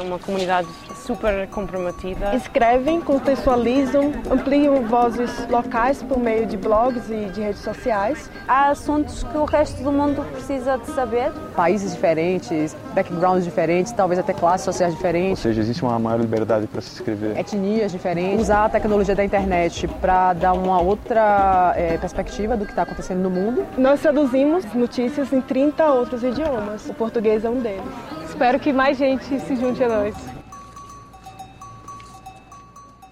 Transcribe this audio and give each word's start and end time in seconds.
É 0.00 0.02
uma 0.02 0.18
comunidade 0.18 0.66
super 1.04 1.46
comprometida. 1.48 2.34
Escrevem, 2.34 3.02
contextualizam, 3.02 4.12
ampliam 4.30 4.82
vozes 4.86 5.30
locais 5.50 6.02
por 6.02 6.18
meio 6.18 6.46
de 6.46 6.56
blogs 6.56 7.10
e 7.10 7.26
de 7.26 7.42
redes 7.42 7.60
sociais. 7.60 8.30
Há 8.48 8.70
assuntos 8.70 9.22
que 9.22 9.36
o 9.36 9.44
resto 9.44 9.82
do 9.82 9.92
mundo 9.92 10.24
precisa 10.32 10.78
de 10.78 10.86
saber. 10.86 11.30
Países 11.54 11.92
diferentes, 11.92 12.74
backgrounds 12.94 13.44
diferentes, 13.44 13.92
talvez 13.92 14.18
até 14.18 14.32
classes 14.32 14.64
sociais 14.64 14.94
diferentes. 14.94 15.32
Ou 15.32 15.50
seja, 15.50 15.60
existe 15.60 15.82
uma 15.82 15.98
maior 15.98 16.18
liberdade 16.18 16.66
para 16.66 16.80
se 16.80 16.94
escrever. 16.94 17.38
Etnias 17.38 17.92
diferentes. 17.92 18.40
Usar 18.40 18.64
a 18.64 18.68
tecnologia 18.70 19.14
da 19.14 19.24
internet 19.24 19.86
para 20.00 20.32
dar 20.32 20.54
uma 20.54 20.80
outra 20.80 21.74
é, 21.76 21.98
perspectiva 21.98 22.56
do 22.56 22.64
que 22.64 22.72
está 22.72 22.82
acontecendo 22.84 23.20
no 23.20 23.28
mundo. 23.28 23.66
Nós 23.76 24.00
traduzimos 24.00 24.64
notícias 24.72 25.30
em 25.30 25.42
30 25.42 25.92
outros 25.92 26.22
idiomas. 26.22 26.88
O 26.88 26.94
português 26.94 27.44
é 27.44 27.50
um 27.50 27.60
deles. 27.60 28.19
Espero 28.40 28.58
que 28.58 28.72
mais 28.72 28.96
gente 28.96 29.38
se 29.38 29.54
junte 29.54 29.84
a 29.84 29.88
nós. 29.90 30.14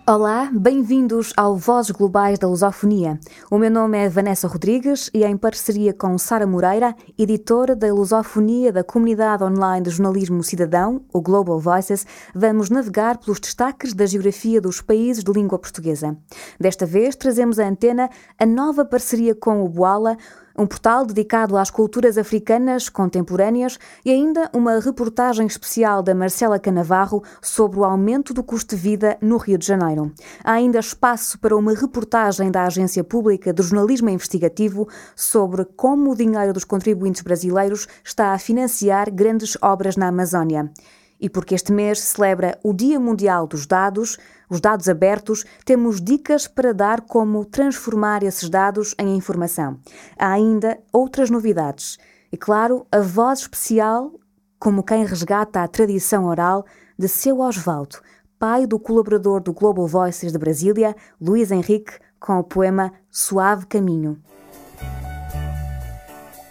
Olá, 0.07 0.51
bem-vindos 0.51 1.35
ao 1.37 1.55
Vozes 1.55 1.91
Globais 1.91 2.39
da 2.39 2.49
Lusofonia. 2.49 3.21
O 3.51 3.59
meu 3.59 3.71
nome 3.71 3.99
é 3.99 4.09
Vanessa 4.09 4.49
Rodrigues 4.49 5.11
e, 5.13 5.23
em 5.23 5.37
parceria 5.37 5.93
com 5.93 6.17
Sara 6.17 6.47
Moreira, 6.47 6.97
editora 7.19 7.77
da 7.77 7.93
Lusofonia 7.93 8.73
da 8.73 8.83
comunidade 8.83 9.45
online 9.45 9.85
de 9.85 9.91
jornalismo 9.91 10.43
cidadão, 10.43 11.03
o 11.13 11.21
Global 11.21 11.61
Voices, 11.61 12.07
vamos 12.35 12.71
navegar 12.71 13.19
pelos 13.19 13.39
destaques 13.39 13.93
da 13.93 14.07
geografia 14.07 14.63
dos 14.63 14.81
países 14.81 15.23
de 15.23 15.31
língua 15.31 15.59
portuguesa. 15.59 16.17
Desta 16.59 16.87
vez, 16.87 17.15
trazemos 17.15 17.59
à 17.59 17.69
antena 17.69 18.09
a 18.39 18.47
nova 18.47 18.83
parceria 18.83 19.35
com 19.35 19.63
o 19.63 19.69
Boala, 19.69 20.17
um 20.59 20.67
portal 20.67 21.07
dedicado 21.07 21.57
às 21.57 21.71
culturas 21.71 22.19
africanas 22.19 22.89
contemporâneas 22.89 23.79
e 24.05 24.11
ainda 24.11 24.51
uma 24.53 24.81
reportagem 24.81 25.47
especial 25.47 26.03
da 26.03 26.15
Marcela 26.15 26.59
Canavarro 26.59 27.23
sobre 27.41 27.79
o 27.79 27.85
aumento 27.85 28.35
do 28.35 28.43
custo 28.43 28.75
de 28.75 28.83
vida 28.83 29.17
no 29.23 29.37
Rio 29.37 29.57
de 29.57 29.67
Janeiro. 29.67 30.13
Há 30.43 30.55
ainda 30.55 30.81
espaço 30.81 31.39
para 31.39 31.57
uma 31.57 31.73
reportagem 31.73 32.51
da 32.51 32.65
Agência 32.65 33.05
Pública 33.05 33.53
de 33.53 33.63
Jornalismo 33.63 34.11
Investigativo 34.11 34.89
sobre 35.15 35.65
como 35.65 36.11
o 36.11 36.17
dinheiro 36.17 36.53
dos 36.53 36.65
contribuintes 36.65 37.23
brasileiros 37.23 37.87
está 38.03 38.33
a 38.33 38.39
financiar 38.39 39.11
grandes 39.13 39.57
obras 39.63 39.97
na 39.97 40.09
Amazónia. 40.09 40.73
E 41.21 41.29
porque 41.29 41.55
este 41.55 41.73
mês 41.73 41.99
celebra 42.01 42.59
o 42.63 42.73
Dia 42.73 43.01
Mundial 43.01 43.47
dos 43.47 43.67
Dados, 43.67 44.19
os 44.49 44.61
dados 44.61 44.89
abertos, 44.89 45.45
temos 45.65 46.01
dicas 46.01 46.47
para 46.47 46.73
dar 46.73 47.01
como 47.03 47.45
transformar 47.45 48.23
esses 48.23 48.49
dados 48.49 48.95
em 48.99 49.17
informação. 49.17 49.79
Há 50.19 50.33
ainda 50.33 50.79
outras 50.93 51.29
novidades. 51.29 51.99
E 52.31 52.37
claro, 52.37 52.87
a 52.93 53.01
voz 53.01 53.41
especial, 53.41 54.13
como 54.59 54.83
quem 54.83 55.05
resgata 55.05 55.63
a 55.63 55.69
tradição 55.69 56.27
oral 56.27 56.65
de 56.99 57.09
seu 57.09 57.41
Osvaldo, 57.41 57.99
pai 58.39 58.67
do 58.67 58.79
colaborador 58.79 59.41
do 59.41 59.53
Global 59.53 59.87
Voices 59.87 60.33
de 60.33 60.39
Brasília, 60.39 60.95
Luiz 61.21 61.51
Henrique, 61.51 61.93
com 62.21 62.39
o 62.39 62.45
poema 62.45 62.93
Suave 63.11 63.67
Caminho. 63.67 64.21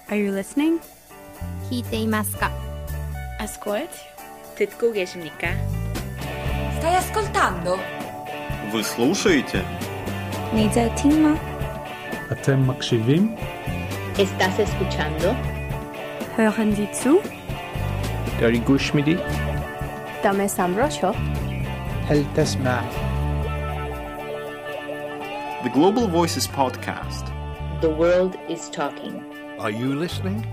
Are 0.10 0.18
you 0.18 0.34
listening? 0.34 0.80
Escute. 3.44 4.17
듣고 4.58 4.92
계십니까? 4.92 5.50
Stai 6.78 6.96
ascoltando? 6.96 7.78
Вы 8.72 8.84
слушаете? 8.84 9.64
¿Estás 14.18 14.60
escuchando? 14.60 15.36
Hören 16.36 16.76
Sie 16.76 16.92
zu? 16.92 17.22
The 25.64 25.70
Global 25.70 26.08
Voices 26.08 26.48
Podcast 26.48 27.28
The 27.82 27.90
world 27.90 28.36
is 28.50 28.70
talking 28.70 29.24
Are 29.60 29.72
you 29.72 29.94
listening? 29.94 30.46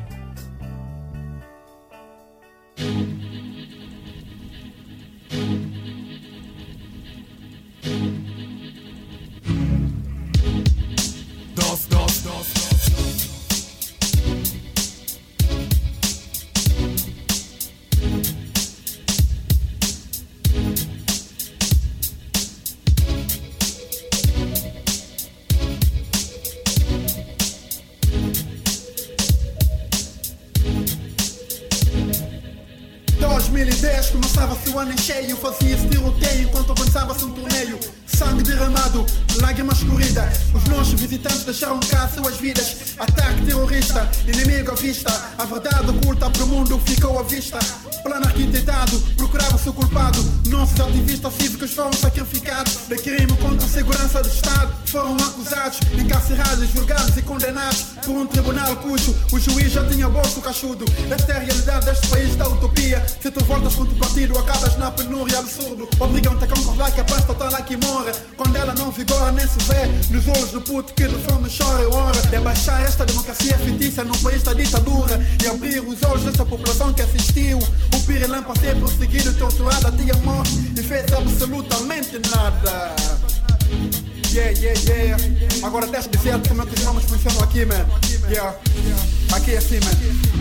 Aqui 89.91 90.35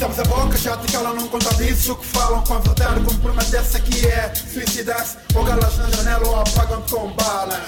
é 0.00 0.20
a 0.20 0.24
boca 0.24 0.56
já 0.56 0.76
te 0.76 0.92
calam, 0.92 1.14
não 1.14 1.28
conta 1.28 1.54
disso 1.56 1.94
que 1.96 2.06
falam 2.06 2.42
com 2.42 2.54
a 2.54 2.58
verdade. 2.58 3.04
Comprometer-se 3.04 3.76
aqui 3.76 4.06
é 4.06 4.32
suicidar-se. 4.34 5.18
Ou 5.34 5.44
galas 5.44 5.76
na 5.76 5.90
janela 5.90 6.26
ou 6.26 6.40
apagam 6.40 6.82
com 6.82 7.12
balas. 7.12 7.60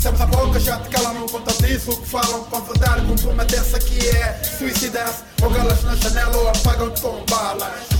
Sabes 0.00 0.20
a 0.20 0.26
boca 0.26 0.60
já 0.60 0.78
te 0.78 0.88
calam, 0.88 1.14
não 1.14 1.26
conta 1.26 1.52
disso 1.62 1.96
que 1.96 2.08
falam 2.08 2.44
com 2.44 2.56
a 2.56 2.60
verdade. 2.60 3.06
Comprometer-se 3.06 3.76
aqui 3.76 4.08
é 4.08 4.40
suicidar-se. 4.58 5.24
Ou 5.42 5.50
galas 5.50 5.82
na 5.82 5.96
janela 5.96 6.36
ou 6.36 6.48
apagam 6.48 6.90
com 7.00 7.24
balas. 7.28 7.97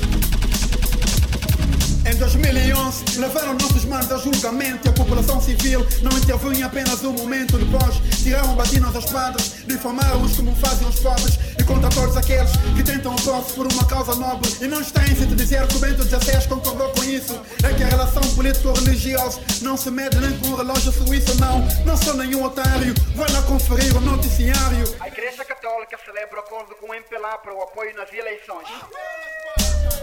Em 2.08 2.16
2011, 2.16 3.18
levaram 3.18 3.52
nossos 3.52 3.84
manos 3.84 4.10
a 4.10 4.16
julgamento 4.16 4.86
e 4.86 4.88
a 4.88 4.92
população 4.94 5.42
civil 5.42 5.86
não 6.00 6.16
interviu 6.16 6.54
em 6.54 6.62
apenas 6.62 7.04
um 7.04 7.12
momento. 7.12 7.58
Depois, 7.58 7.96
tiraram 8.22 8.56
batinas 8.56 8.96
aos 8.96 9.04
padres, 9.10 9.56
difamaram-os 9.66 10.34
como 10.34 10.56
fazem 10.56 10.88
os 10.88 11.00
pobres 11.00 11.38
e 11.58 11.62
contra 11.64 11.90
todos 11.90 12.16
aqueles 12.16 12.50
que 12.74 12.82
tentam 12.82 13.14
opor-se 13.14 13.52
por 13.52 13.70
uma 13.70 13.84
causa 13.86 14.14
nobre. 14.14 14.50
E 14.62 14.66
não 14.66 14.80
está 14.80 15.02
em 15.04 15.14
se 15.14 15.26
dizer 15.26 15.66
que 15.66 15.76
o 15.76 15.78
Bento 15.80 16.02
XVI 16.02 16.48
concordou 16.48 16.88
com 16.92 17.04
isso. 17.04 17.38
É 17.62 17.74
que 17.74 17.84
a 17.84 17.88
relação 17.88 18.22
político-religiosa 18.34 19.38
não 19.60 19.76
se 19.76 19.90
mede 19.90 20.18
nem 20.18 20.34
com 20.38 20.48
o 20.48 20.56
relógio 20.56 20.90
suíço, 20.90 21.38
não. 21.38 21.60
Não 21.84 21.94
sou 21.94 22.14
nenhum 22.14 22.42
otário, 22.42 22.94
vai 23.14 23.30
lá 23.30 23.42
conferir 23.42 23.94
o 23.94 24.00
noticiário. 24.00 24.96
A 24.98 25.08
Igreja 25.08 25.44
Católica 25.44 25.98
celebra 26.02 26.40
acordo 26.40 26.74
com 26.76 26.86
o 26.86 26.94
MPLA 26.94 27.36
para 27.36 27.54
o 27.54 27.60
apoio 27.60 27.94
nas 27.94 28.10
eleições. 28.14 28.66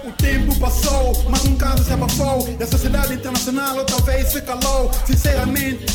O 0.03 0.11
tempo 0.11 0.59
passou, 0.59 1.25
mas 1.29 1.45
caso 1.57 1.83
se 1.83 1.93
abafou. 1.93 2.47
E 2.59 2.63
a 2.63 2.67
sociedade 2.67 3.13
internacional 3.13 3.77
outra 3.77 3.99
vez 4.01 4.31
se 4.31 4.41
calou. 4.41 4.91
Sinceramente, 5.05 5.85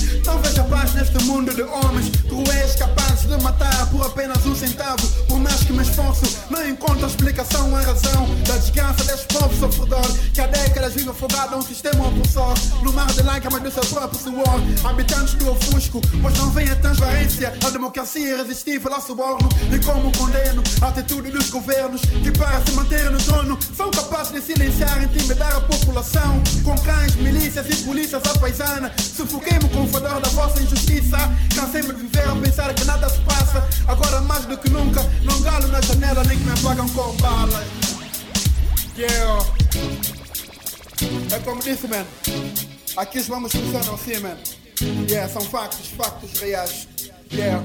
vejo 0.43 0.61
a 0.61 0.65
paz 0.65 0.95
neste 0.95 1.23
mundo 1.25 1.55
de 1.55 1.63
homens 1.63 2.11
Cruéis, 2.29 2.75
capazes 2.77 3.27
de 3.27 3.43
matar 3.43 3.91
por 3.91 4.05
apenas 4.07 4.45
um 4.47 4.55
centavo. 4.55 5.07
Por 5.27 5.39
mais 5.39 5.63
que 5.65 5.73
me 5.73 5.83
esforço, 5.83 6.25
não 6.49 6.69
encontro 6.69 7.07
explicação 7.07 7.75
a 7.77 7.81
razão 7.81 8.27
Da 8.47 8.57
desgraça 8.57 9.05
deste 9.05 9.27
povo 9.27 9.55
sofredor 9.55 10.07
Que 10.33 10.41
há 10.41 10.47
décadas 10.47 10.95
vive 10.95 11.11
afogado 11.11 11.55
a 11.55 11.59
um 11.59 11.63
sistema 11.63 12.07
opressor. 12.07 12.55
No 12.83 12.93
mar 12.93 13.07
de 13.13 13.23
lágrimas 13.23 13.63
do 13.63 13.71
seu 13.71 13.85
próprio 13.87 14.21
suor 14.21 14.61
Habitantes 14.85 15.35
do 15.35 15.51
ofusco, 15.51 16.01
pois 16.23 16.39
não 16.39 16.51
vem 16.51 16.69
a 16.71 16.77
transparência 16.77 17.53
A 17.65 17.71
democracia 17.71 18.35
irresistível 18.35 18.93
ao 18.93 19.01
suborno. 19.01 19.49
E 19.73 19.79
como 19.85 20.11
condeno 20.17 20.63
a 20.81 20.89
atitude 20.89 21.31
dos 21.31 21.51
governos 21.51 22.03
Que 22.03 22.31
para 22.33 22.61
se 22.65 22.73
manter 22.73 23.11
no 23.11 23.19
trono 23.19 23.59
são 23.77 23.91
capazes 23.91 24.33
de 24.33 24.41
silenciar 24.41 25.01
milícias 27.51 27.67
e 27.69 27.85
polícias 27.85 28.23
à 28.25 28.39
paisana. 28.39 28.93
Sufoquei-me 28.99 29.69
com 29.69 29.85
o 29.85 29.89
fodor 29.89 30.21
da 30.21 30.29
vossa 30.31 30.63
injustiça. 30.63 31.17
Cansei-me 31.55 31.89
de 31.89 32.03
viver 32.03 32.29
a 32.29 32.37
pensar 32.37 32.75
que 32.75 32.85
nada 32.85 33.09
se 33.09 33.21
passa. 33.21 33.67
Agora 33.87 34.21
mais 34.23 34.45
do 34.47 34.57
que 34.57 34.71
nunca, 34.71 35.03
não 35.23 35.41
galo 35.43 35.69
na 35.69 35.81
janela 35.81 36.25
nem 36.25 36.39
que 36.39 36.45
me 36.45 36.53
apagam 36.53 36.89
com 36.91 37.17
balas. 37.17 37.67
Yeah. 38.97 39.47
É 41.35 41.39
como 41.41 41.63
disse, 41.63 41.87
man. 41.89 42.05
Aqui 42.97 43.19
os 43.19 43.29
vamos 43.29 43.53
funcionam 43.53 43.95
assim, 43.95 44.19
man. 44.19 44.37
Yeah, 45.09 45.29
são 45.29 45.43
factos, 45.43 45.89
factos 45.89 46.41
reais. 46.41 46.89
Yeah. 47.33 47.63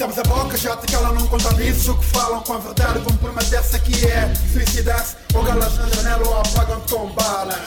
Sabes 0.00 0.18
a 0.18 0.22
boca 0.22 0.56
já 0.56 0.74
te 0.78 0.90
cala, 0.90 1.12
não 1.12 1.26
contabiliza 1.26 1.92
o 1.92 1.98
que 1.98 2.06
falam 2.06 2.40
com 2.40 2.54
a 2.54 2.58
verdade. 2.58 3.00
Comprometer-se 3.04 3.76
aqui 3.76 4.06
é 4.06 4.34
suicidar-se, 4.50 5.14
ou 5.34 5.42
galas 5.44 5.76
na 5.76 5.86
janela 5.88 6.26
ou 6.26 6.40
apagam 6.40 6.80
com 6.88 7.12
balas. 7.12 7.60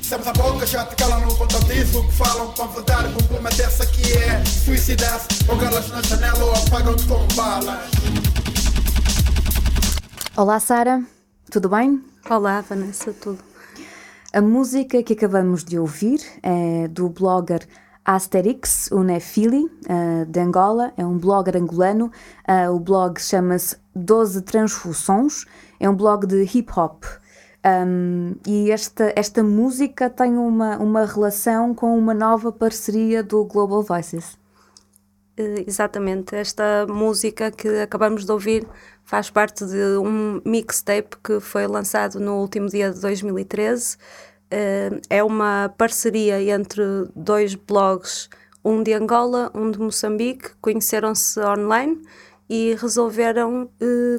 Sabes 0.00 0.26
a 0.26 0.32
boca 0.32 0.64
já 0.64 0.86
te 0.86 0.96
cala, 0.96 1.20
não 1.20 1.36
contabiliza 1.36 1.98
o 1.98 2.06
que 2.06 2.14
falam 2.14 2.50
com 2.50 2.62
a 2.62 2.66
verdade. 2.68 3.12
Comprometer-se 3.12 3.82
aqui 3.82 4.12
é 4.16 4.42
suicidar-se, 4.46 5.26
ou 5.46 5.56
galas 5.58 5.90
na 5.90 6.00
janela 6.00 6.44
ou 6.46 6.54
apagam 6.54 6.96
com 7.06 7.34
balas. 7.34 7.90
Olá, 10.34 10.58
Sara, 10.60 11.04
tudo 11.50 11.68
bem? 11.68 12.02
Olá, 12.30 12.62
Vanessa, 12.62 13.12
tudo. 13.12 13.44
A 14.32 14.40
música 14.40 15.02
que 15.02 15.12
acabamos 15.12 15.62
de 15.62 15.78
ouvir 15.78 16.22
é 16.42 16.88
do 16.88 17.10
blogger 17.10 17.68
Asterix 18.14 18.88
Unefili, 18.90 19.64
uh, 19.64 20.26
de 20.26 20.40
Angola, 20.40 20.92
é 20.96 21.06
um 21.06 21.16
blogger 21.16 21.56
angolano. 21.56 22.10
Uh, 22.48 22.74
o 22.74 22.80
blog 22.80 23.20
chama-se 23.20 23.76
12 23.94 24.42
Transfusões, 24.42 25.44
é 25.78 25.88
um 25.88 25.94
blog 25.94 26.26
de 26.26 26.42
hip 26.42 26.72
hop. 26.76 27.04
Um, 27.64 28.34
e 28.46 28.70
esta, 28.72 29.12
esta 29.14 29.44
música 29.44 30.10
tem 30.10 30.36
uma, 30.36 30.76
uma 30.78 31.04
relação 31.04 31.72
com 31.72 31.96
uma 31.96 32.12
nova 32.12 32.50
parceria 32.50 33.22
do 33.22 33.44
Global 33.44 33.82
Voices. 33.82 34.36
Exatamente, 35.36 36.34
esta 36.34 36.86
música 36.88 37.50
que 37.50 37.68
acabamos 37.80 38.24
de 38.24 38.32
ouvir 38.32 38.66
faz 39.04 39.30
parte 39.30 39.64
de 39.64 39.96
um 39.98 40.40
mixtape 40.44 41.16
que 41.22 41.40
foi 41.40 41.66
lançado 41.66 42.18
no 42.18 42.40
último 42.40 42.68
dia 42.68 42.90
de 42.90 43.00
2013. 43.00 43.96
É 45.08 45.22
uma 45.22 45.72
parceria 45.78 46.42
entre 46.42 46.82
dois 47.14 47.54
blogs, 47.54 48.28
um 48.64 48.82
de 48.82 48.92
Angola, 48.92 49.50
um 49.54 49.70
de 49.70 49.78
Moçambique, 49.78 50.50
conheceram-se 50.60 51.40
online 51.40 52.02
e 52.48 52.74
resolveram 52.80 53.70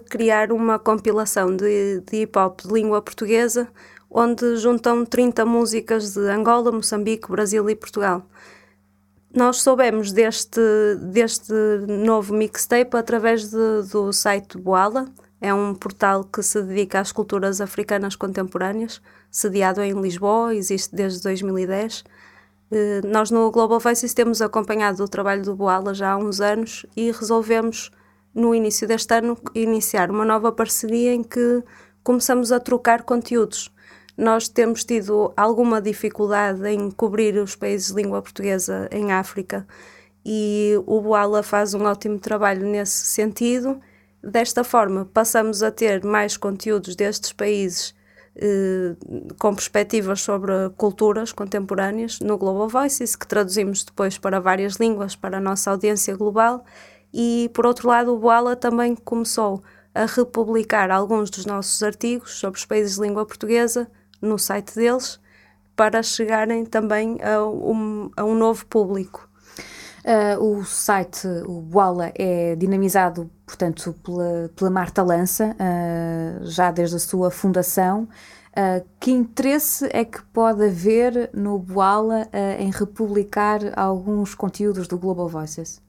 criar 0.09 0.51
uma 0.51 0.79
compilação 0.79 1.55
de, 1.55 2.01
de 2.01 2.21
hip 2.21 2.39
hop 2.39 2.61
de 2.61 2.73
língua 2.73 3.01
portuguesa, 3.01 3.67
onde 4.09 4.55
juntam 4.57 5.05
30 5.05 5.45
músicas 5.45 6.13
de 6.13 6.21
Angola, 6.29 6.71
Moçambique, 6.71 7.29
Brasil 7.29 7.69
e 7.69 7.75
Portugal. 7.75 8.25
Nós 9.33 9.61
soubemos 9.61 10.11
deste, 10.11 10.59
deste 11.11 11.53
novo 11.87 12.33
mixtape 12.33 12.97
através 12.97 13.49
de, 13.49 13.83
do 13.91 14.11
site 14.11 14.57
Boala, 14.57 15.05
é 15.41 15.53
um 15.53 15.73
portal 15.73 16.23
que 16.23 16.41
se 16.43 16.61
dedica 16.61 16.99
às 16.99 17.11
culturas 17.11 17.59
africanas 17.59 18.15
contemporâneas, 18.15 19.01
sediado 19.29 19.81
em 19.81 19.99
Lisboa, 19.99 20.55
existe 20.55 20.95
desde 20.95 21.23
2010. 21.23 22.03
Eh, 22.71 23.01
nós 23.03 23.31
no 23.31 23.49
Global 23.51 23.79
Voices 23.79 24.13
temos 24.13 24.41
acompanhado 24.41 25.03
o 25.03 25.07
trabalho 25.07 25.43
do 25.43 25.55
Boala 25.55 25.93
já 25.93 26.11
há 26.11 26.17
uns 26.17 26.39
anos 26.39 26.85
e 26.95 27.11
resolvemos, 27.11 27.91
no 28.33 28.55
início 28.55 28.87
deste 28.87 29.13
ano, 29.13 29.37
iniciar 29.55 30.11
uma 30.11 30.23
nova 30.23 30.51
parceria 30.51 31.13
em 31.13 31.23
que 31.23 31.63
começamos 32.03 32.51
a 32.51 32.59
trocar 32.59 33.03
conteúdos 33.03 33.71
nós 34.17 34.47
temos 34.47 34.83
tido 34.83 35.33
alguma 35.35 35.81
dificuldade 35.81 36.67
em 36.67 36.91
cobrir 36.91 37.37
os 37.37 37.55
países 37.55 37.87
de 37.87 37.95
língua 37.95 38.21
portuguesa 38.21 38.87
em 38.91 39.11
África 39.11 39.65
e 40.23 40.73
o 40.85 41.01
Boala 41.01 41.41
faz 41.41 41.73
um 41.73 41.85
ótimo 41.85 42.19
trabalho 42.19 42.65
nesse 42.67 43.05
sentido. 43.07 43.79
Desta 44.23 44.63
forma, 44.63 45.05
passamos 45.05 45.63
a 45.63 45.71
ter 45.71 46.03
mais 46.03 46.37
conteúdos 46.37 46.95
destes 46.95 47.33
países 47.33 47.95
eh, 48.35 48.95
com 49.39 49.53
perspectivas 49.53 50.21
sobre 50.21 50.53
culturas 50.77 51.33
contemporâneas 51.33 52.19
no 52.19 52.37
Global 52.37 52.69
Voices, 52.69 53.15
que 53.15 53.27
traduzimos 53.27 53.83
depois 53.83 54.17
para 54.17 54.39
várias 54.39 54.75
línguas 54.75 55.15
para 55.15 55.37
a 55.37 55.41
nossa 55.41 55.71
audiência 55.71 56.15
global. 56.15 56.63
E, 57.11 57.49
por 57.53 57.65
outro 57.65 57.87
lado, 57.89 58.13
o 58.13 58.19
Boala 58.19 58.55
também 58.55 58.95
começou 58.95 59.63
a 59.93 60.05
republicar 60.05 60.91
alguns 60.91 61.29
dos 61.29 61.45
nossos 61.45 61.81
artigos 61.83 62.39
sobre 62.39 62.59
os 62.59 62.65
países 62.65 62.95
de 62.95 63.01
língua 63.01 63.25
portuguesa 63.25 63.91
no 64.21 64.37
site 64.37 64.75
deles 64.75 65.19
para 65.75 66.03
chegarem 66.03 66.63
também 66.63 67.17
a 67.23 67.43
um, 67.43 68.11
a 68.15 68.23
um 68.23 68.35
novo 68.35 68.65
público. 68.67 69.30
Uh, 70.03 70.43
o 70.43 70.65
site, 70.65 71.27
o 71.45 71.61
Boala, 71.61 72.11
é 72.15 72.55
dinamizado, 72.55 73.29
portanto, 73.45 73.93
pela, 74.03 74.49
pela 74.55 74.69
Marta 74.71 75.03
Lança, 75.03 75.55
uh, 75.55 76.45
já 76.45 76.71
desde 76.71 76.95
a 76.95 76.99
sua 76.99 77.29
fundação. 77.29 78.07
Uh, 78.51 78.83
que 78.99 79.11
interesse 79.11 79.87
é 79.93 80.03
que 80.03 80.21
pode 80.33 80.65
haver 80.65 81.29
no 81.33 81.59
Boala 81.59 82.27
em 82.59 82.71
republicar 82.71 83.59
alguns 83.77 84.33
conteúdos 84.33 84.87
do 84.87 84.97
Global 84.97 85.29
Voices? 85.29 85.79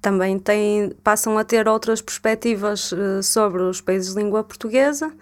Também 0.00 0.38
tem, 0.38 0.90
passam 1.02 1.38
a 1.38 1.44
ter 1.44 1.68
outras 1.68 2.02
perspectivas 2.02 2.92
sobre 3.22 3.62
os 3.62 3.80
países 3.80 4.14
de 4.14 4.20
língua 4.20 4.44
portuguesa 4.44 5.12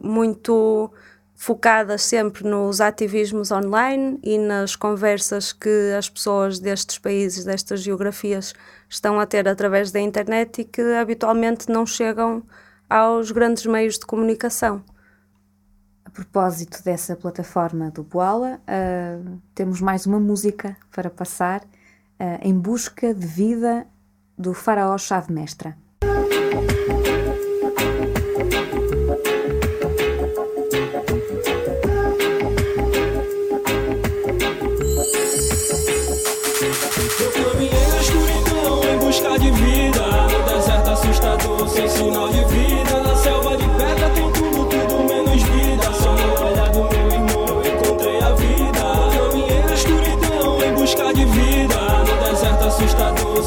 muito 0.00 0.90
focadas 1.34 2.02
sempre 2.02 2.44
nos 2.48 2.80
ativismos 2.80 3.50
online 3.50 4.18
e 4.22 4.38
nas 4.38 4.76
conversas 4.76 5.52
que 5.52 5.92
as 5.96 6.08
pessoas 6.08 6.58
destes 6.58 6.98
países, 6.98 7.44
destas 7.44 7.80
geografias, 7.82 8.54
estão 8.88 9.18
a 9.18 9.26
ter 9.26 9.48
através 9.48 9.90
da 9.90 10.00
internet 10.00 10.60
e 10.60 10.64
que 10.64 10.80
habitualmente 10.94 11.70
não 11.70 11.84
chegam 11.84 12.42
aos 12.88 13.30
grandes 13.30 13.66
meios 13.66 13.98
de 13.98 14.06
comunicação. 14.06 14.82
A 16.04 16.10
propósito 16.10 16.82
dessa 16.84 17.16
plataforma 17.16 17.90
do 17.90 18.04
Boala, 18.04 18.60
uh, 18.60 19.40
temos 19.54 19.80
mais 19.80 20.06
uma 20.06 20.20
música 20.20 20.76
para 20.94 21.10
passar 21.10 21.62
uh, 21.62 22.38
em 22.40 22.56
busca 22.56 23.12
de 23.12 23.26
vida 23.26 23.86
do 24.38 24.54
faraó 24.54 24.96
Chave 24.96 25.32
Mestra. 25.32 25.76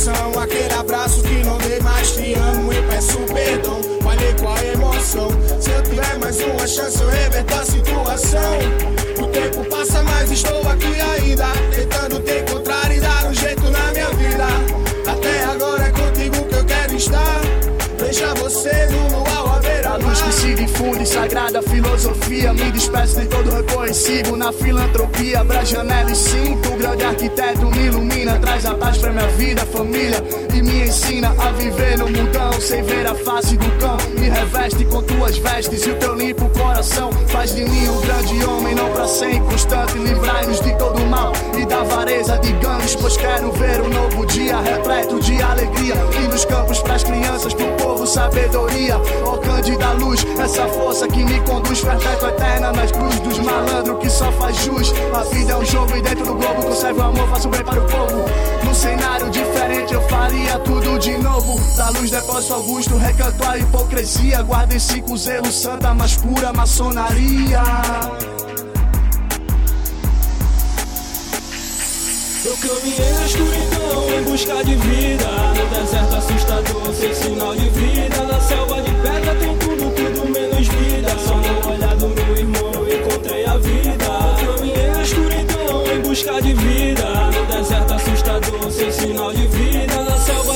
canção 0.00 0.40
aquele 0.40 0.72
abraço 0.72 1.22
que 1.22 1.44
não 1.44 1.58
dei 1.58 1.78
mais. 1.80 2.12
Te 2.12 2.32
amo 2.34 2.72
e 2.72 2.82
peço 2.82 3.18
perdão. 3.32 3.80
Falei 4.02 4.34
com 4.34 4.48
a 4.48 4.64
emoção. 4.64 5.28
Se 5.60 5.70
eu 5.70 5.82
tiver 5.82 6.18
mais 6.18 6.40
uma 6.40 6.66
chance, 6.66 7.00
eu 7.00 7.08
reverto 7.08 7.54
a 7.54 7.64
situação. 7.64 8.58
O 9.22 9.26
tempo 9.28 9.64
passa, 9.68 10.02
mas 10.02 10.30
estou 10.30 10.66
aqui 10.68 11.00
ainda. 11.00 11.48
Tentando 11.74 12.20
te 12.20 12.38
encontrar 12.38 12.90
e 12.90 13.00
dar 13.00 13.26
um 13.26 13.34
jeito 13.34 13.70
na 13.70 13.92
minha 13.92 14.08
vida. 14.10 14.46
Até 15.06 15.44
agora 15.44 15.84
é 15.84 15.90
contigo 15.90 16.44
que 16.46 16.54
eu 16.54 16.64
quero 16.64 16.96
estar. 16.96 17.40
Veja 17.98 18.34
você 18.36 18.86
no 18.86 19.39
luau 19.90 19.96
à 19.96 19.98
beira-mar. 19.98 21.06
sagrada 21.06 21.62
filosofia. 21.62 22.52
Me 22.52 22.70
despeço 22.70 23.20
de 23.20 23.26
todo 23.26 23.50
reconhecido 23.50 24.36
na 24.36 24.52
filantropia. 24.52 25.40
Abra 25.40 25.64
janela 25.64 26.10
e 26.10 26.14
sinto 26.14 26.72
o 26.72 26.76
grande 26.76 27.04
arquiteto 27.04 27.66
me 27.66 27.86
ilumina. 27.86 28.38
Traz 28.38 28.66
a 28.66 28.74
paz 28.74 28.98
pra 28.98 29.12
minha 29.12 29.28
vida, 29.28 29.64
família. 29.66 30.22
E 30.54 30.62
me 30.62 30.82
ensina 30.84 31.34
a 31.38 31.52
viver 31.52 31.98
no 31.98 32.08
mundão 32.08 32.52
sem 32.60 32.82
ver 32.82 33.06
a 33.06 33.14
face 33.14 33.56
do 33.56 33.70
cão. 33.78 33.96
Reveste 34.40 34.86
com 34.86 35.02
tuas 35.02 35.36
vestes 35.36 35.84
e 35.84 35.90
o 35.90 35.96
teu 35.96 36.14
limpo 36.14 36.48
coração. 36.58 37.12
Faz 37.28 37.54
de 37.54 37.62
mim 37.62 37.88
um 37.90 38.00
grande 38.00 38.42
homem, 38.42 38.74
não 38.74 38.90
pra 38.90 39.06
ser 39.06 39.34
inconstante. 39.34 39.98
Livrai-nos 39.98 40.60
de 40.62 40.74
todo 40.78 40.98
mal 41.06 41.32
e 41.60 41.66
da 41.66 41.82
avareza 41.82 42.38
de 42.38 42.50
gangues. 42.54 42.96
Pois 42.96 43.18
quero 43.18 43.52
ver 43.52 43.82
um 43.82 43.90
novo 43.90 44.24
dia 44.24 44.58
repleto 44.60 45.20
de 45.20 45.42
alegria. 45.42 45.94
Nos 46.30 46.46
campos 46.46 46.80
pras 46.80 47.04
crianças, 47.04 47.52
pro 47.52 47.66
povo 47.72 48.06
sabedoria. 48.06 48.96
Ó 49.26 49.36
Cândida 49.36 49.92
Luz, 49.92 50.24
essa 50.38 50.66
força 50.68 51.06
que 51.06 51.22
me 51.22 51.38
conduz 51.40 51.82
perpétua 51.82 52.30
eterna 52.30 52.72
nas 52.72 52.92
cruzes 52.92 53.20
dos 53.20 53.38
malandros 53.40 53.98
que 53.98 54.08
só 54.08 54.32
faz 54.32 54.56
jus. 54.64 54.90
A 55.12 55.22
vida 55.24 55.52
é 55.52 55.56
um 55.56 55.64
jogo 55.66 55.94
e 55.94 56.00
dentro 56.00 56.24
do 56.24 56.34
globo 56.34 56.62
conserve 56.62 56.98
o 56.98 57.02
amor, 57.02 57.28
faço 57.28 57.48
bem 57.50 57.62
para 57.62 57.78
o 57.78 57.86
povo. 57.86 58.24
Num 58.64 58.74
cenário 58.74 59.28
diferente 59.28 59.92
eu 59.92 60.00
faria 60.08 60.58
tudo 60.60 60.98
de 60.98 61.18
novo. 61.18 61.60
Da 61.76 61.90
luz 61.90 62.10
depósito 62.10 62.54
Augusto, 62.54 62.96
recanto 62.96 63.44
a 63.46 63.58
hipocrisia. 63.58 64.29
Guarda 64.38 64.74
esse 64.74 65.00
com 65.02 65.16
zelo 65.16 65.52
santa, 65.52 65.94
mas 65.94 66.16
pura 66.16 66.52
maçonaria. 66.52 67.62
Eu 72.44 72.56
caminhei 72.56 73.12
na 73.12 73.26
escuridão 73.26 74.18
em 74.18 74.22
busca 74.24 74.64
de 74.64 74.74
vida. 74.74 75.26
No 75.54 75.66
deserto 75.68 76.16
assustador, 76.16 76.94
sem 76.94 77.14
sinal 77.14 77.54
de 77.54 77.68
vida. 77.68 78.24
Na 78.24 78.40
selva 78.40 78.82
de 78.82 78.90
pedra 78.90 79.34
tem 79.36 79.56
tudo, 79.58 79.94
tudo 79.94 80.28
menos 80.30 80.66
vida. 80.68 81.10
Só 81.18 81.36
no 81.36 81.72
olhar 81.72 81.96
do 81.96 82.08
meu 82.08 82.36
irmão 82.36 82.72
eu 82.74 82.98
encontrei 82.98 83.44
a 83.44 83.56
vida. 83.58 84.04
Eu 84.42 84.54
caminhei 84.56 84.90
na 84.90 85.02
escuridão 85.02 85.86
em 85.94 86.00
busca 86.00 86.42
de 86.42 86.54
vida. 86.54 87.04
No 87.04 87.46
deserto 87.56 87.94
assustador, 87.94 88.70
sem 88.70 88.90
sinal 88.90 89.32
de 89.32 89.46
vida. 89.46 90.02
Na 90.02 90.16
selva 90.18 90.49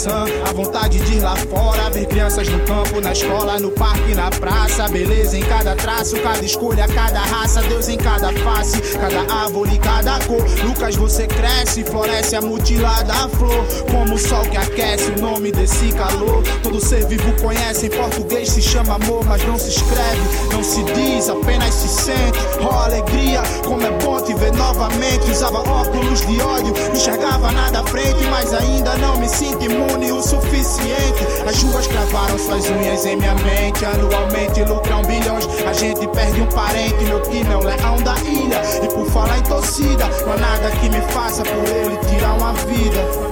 maçã, 0.00 0.24
a 0.48 0.52
vontade 0.52 0.98
de 0.98 1.16
ir 1.16 1.20
lá 1.20 1.36
fora, 1.36 1.90
ver 1.90 2.06
crianças 2.06 2.48
no 2.48 2.60
campo, 2.60 3.00
na 3.00 3.12
escola, 3.12 3.58
no 3.58 3.70
parque, 3.70 4.14
na 4.14 4.30
praça, 4.30 4.88
beleza 4.88 5.36
em 5.36 5.42
cada 5.42 5.74
traço, 5.76 6.16
cada 6.20 6.42
escolha, 6.42 6.86
cada 6.88 7.20
raça, 7.20 7.60
Deus 7.62 7.88
em 7.88 7.98
cada 7.98 8.32
face, 8.32 8.80
cada 8.98 9.20
árvore, 9.32 9.78
cada 9.78 10.18
cor. 10.24 10.42
Lucas, 10.64 10.96
você 10.96 11.26
cresce, 11.26 11.84
floresce 11.84 12.34
a 12.34 12.40
mutilada 12.40 13.12
flor, 13.30 13.64
como 13.90 14.14
o 14.14 14.18
sol 14.18 14.42
que 14.42 14.56
aquece 14.56 15.10
o 15.10 15.20
nome 15.20 15.52
desse 15.52 15.92
calor. 15.92 16.42
Todo 16.62 16.80
ser 16.80 17.06
vivo 17.06 17.32
conhece, 17.42 17.86
em 17.86 17.90
português 17.90 18.48
se 18.50 18.62
chama 18.62 18.94
amor, 18.94 19.24
mas 19.26 19.44
não 19.46 19.58
se 19.58 19.68
escreve, 19.68 20.22
não 20.52 20.62
se 20.62 20.82
diz, 20.94 21.28
apenas 21.28 21.74
se 21.74 21.88
sente. 21.88 22.38
Ó 22.62 22.84
alegria, 22.84 23.42
como 23.64 23.82
é 23.82 23.90
bom 24.02 24.20
te 24.22 24.32
ver 24.34 24.52
novamente. 24.52 25.30
Usava 25.30 25.58
óculos 25.58 26.26
de 26.26 26.40
ódio, 26.40 26.72
enxergava 26.94 27.50
nada 27.52 27.80
à 27.80 27.84
frente, 27.84 28.24
mas 28.30 28.54
ainda 28.54 28.96
não 28.96 29.16
me 29.16 29.28
sinto 29.28 29.64
imune 29.64 29.89
o 30.12 30.22
suficiente. 30.22 31.24
As 31.48 31.62
ruas 31.62 31.86
cravaram 31.86 32.38
suas 32.38 32.68
unhas 32.70 33.04
em 33.06 33.16
minha 33.16 33.34
mente. 33.34 33.84
Anualmente 33.84 34.62
lucram 34.64 35.02
bilhões, 35.02 35.46
a 35.68 35.72
gente 35.72 36.06
perde 36.08 36.40
um 36.40 36.46
parente. 36.46 37.04
Meu 37.04 37.20
time 37.22 37.50
é 37.50 37.56
o 37.56 37.64
leão 37.64 37.96
da 38.02 38.14
ilha. 38.20 38.60
E 38.82 38.88
por 38.88 39.06
falar 39.10 39.38
em 39.38 39.42
torcida, 39.42 40.06
não 40.26 40.32
há 40.32 40.36
nada 40.36 40.70
que 40.70 40.88
me 40.88 41.00
faça 41.12 41.42
por 41.42 41.64
ele 41.68 41.96
tirar 42.08 42.34
uma 42.34 42.52
vida. 42.52 43.30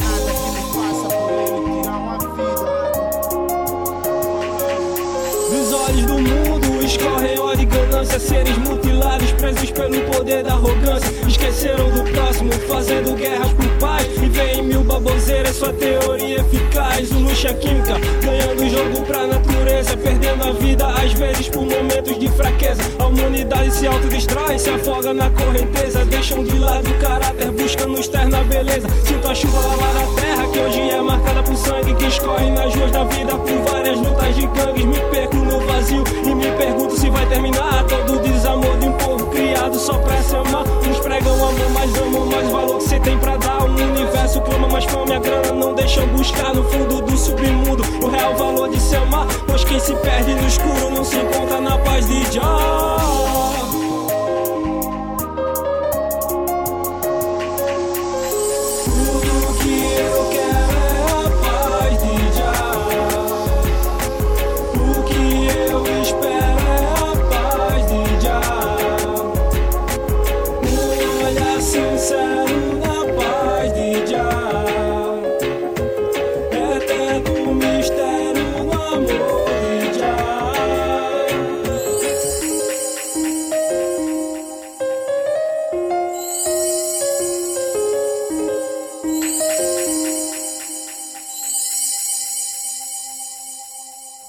Olhos 5.89 6.07
do 6.07 6.19
mundo 6.19 6.85
escorrem 6.85 7.39
ódio 7.39 7.58
e 7.58 7.58
ganância 7.69 8.19
Seres 8.19 8.59
mutilados, 8.59 9.31
presos 9.33 9.71
pelo 9.71 10.01
poder 10.11 10.43
da 10.43 10.53
arrogância. 10.53 11.11
Esqueceram 11.27 11.89
do 11.91 12.03
próximo, 12.11 12.53
fazendo 12.69 13.15
guerras 13.15 13.53
por 13.53 13.69
paz. 13.79 14.07
E 14.21 14.29
vem 14.29 14.63
mil 14.63 14.83
baboseiras, 14.83 15.57
sua 15.57 15.73
teoria 15.73 16.41
eficaz. 16.41 17.11
O 17.13 17.19
luxo 17.19 17.47
é 17.47 17.55
química, 17.55 17.95
ganhando 18.23 18.63
o 18.63 18.69
jogo 18.69 19.03
pra 19.07 19.27
natureza. 19.27 19.97
Perdendo 19.97 20.49
a 20.49 20.53
vida, 20.53 20.87
às 20.89 21.13
vezes 21.13 21.49
por 21.49 21.65
momentos 21.65 22.19
de 22.19 22.29
fraqueza. 22.29 22.83
A 22.99 23.07
humanidade 23.07 23.71
se 23.75 23.87
autodestrói, 23.87 24.59
se 24.59 24.71
afoga 24.71 25.15
na 25.15 25.31
correnteza. 25.31 26.05
Deixam 26.05 26.43
de 26.43 26.59
lado 26.59 26.91
o 26.91 26.95
caráter, 26.95 27.51
buscando 27.53 27.99
externa 28.01 28.43
beleza. 28.45 28.89
Sinto 29.07 29.29
a 29.29 29.35
chuva 29.35 29.59
lavar 29.59 29.97
a 29.97 30.21
terra, 30.21 30.49
que 30.49 30.59
hoje 30.59 30.91
é 30.91 31.01
marcada 31.01 31.43
por 31.43 31.57
sangue 31.57 31.95
Que 31.95 32.07
escorre 32.07 32.51
nas 32.51 32.75
ruas 32.75 32.91
da 32.91 33.05
vida. 33.05 33.37
Por 33.37 33.73
várias 33.73 33.99
lutas 33.99 34.35
de 34.35 34.47
gangues 34.47 34.85
Me 34.85 35.01
perco 35.11 35.37
no 35.37 35.61
vazio 35.61 36.05
e 36.25 36.35
me 36.35 36.51
pergunto 36.53 36.97
se 36.99 37.09
vai 37.11 37.27
terminar 37.27 37.58
Todo 37.89 38.17
o 38.17 38.23
desamor 38.23 38.77
de 38.79 38.87
um 38.87 38.93
povo 38.93 39.27
criado 39.27 39.79
só 39.79 39.95
pra 39.99 40.23
se 40.23 40.37
amar. 40.37 40.65
Uns 40.89 40.99
pregam 41.01 41.35
amor, 41.35 41.71
mas 41.73 41.99
amam 41.99 42.27
mais 42.27 42.51
valor 42.51 42.79
que 42.79 42.85
cê 42.85 43.01
tem 43.01 43.19
pra 43.19 43.37
dar. 43.37 43.63
O 43.63 43.65
universo 43.67 44.41
clama 44.43 44.69
mais 44.69 44.85
fome, 44.85 45.15
a 45.15 45.19
grana 45.19 45.53
não 45.53 45.75
deixam 45.75 46.07
buscar. 46.09 46.55
No 46.55 46.65
fundo 46.65 47.03
do 47.03 47.17
submundo 47.17 47.83
o 48.05 48.09
real 48.09 48.35
valor 48.37 48.69
de 48.69 48.81
se 48.81 48.97
amar. 48.97 49.27
Pois 49.47 49.65
quem 49.65 49.81
se 49.81 49.95
perde 49.97 50.35
no 50.35 50.47
escuro 50.47 50.91
não 50.91 51.05
se 51.05 51.17
encontra 51.17 51.61
na 51.61 51.79
paz 51.79 52.07
de 52.07 52.33
Jah 52.33 53.48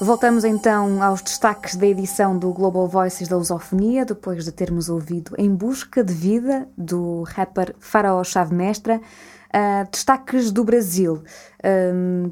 Voltamos 0.09 0.43
então 0.43 1.03
aos 1.03 1.21
destaques 1.21 1.75
da 1.75 1.85
edição 1.85 2.35
do 2.35 2.51
Global 2.51 2.87
Voices 2.87 3.27
da 3.27 3.37
Lusofonia, 3.37 4.03
depois 4.03 4.43
de 4.43 4.51
termos 4.51 4.89
ouvido 4.89 5.35
Em 5.37 5.53
Busca 5.53 6.03
de 6.03 6.11
Vida, 6.11 6.67
do 6.75 7.21
rapper 7.21 7.75
Faraó 7.79 8.23
Chave 8.23 8.55
Mestra. 8.55 8.99
Uh, 8.99 9.87
destaques 9.91 10.49
do 10.49 10.63
Brasil. 10.63 11.21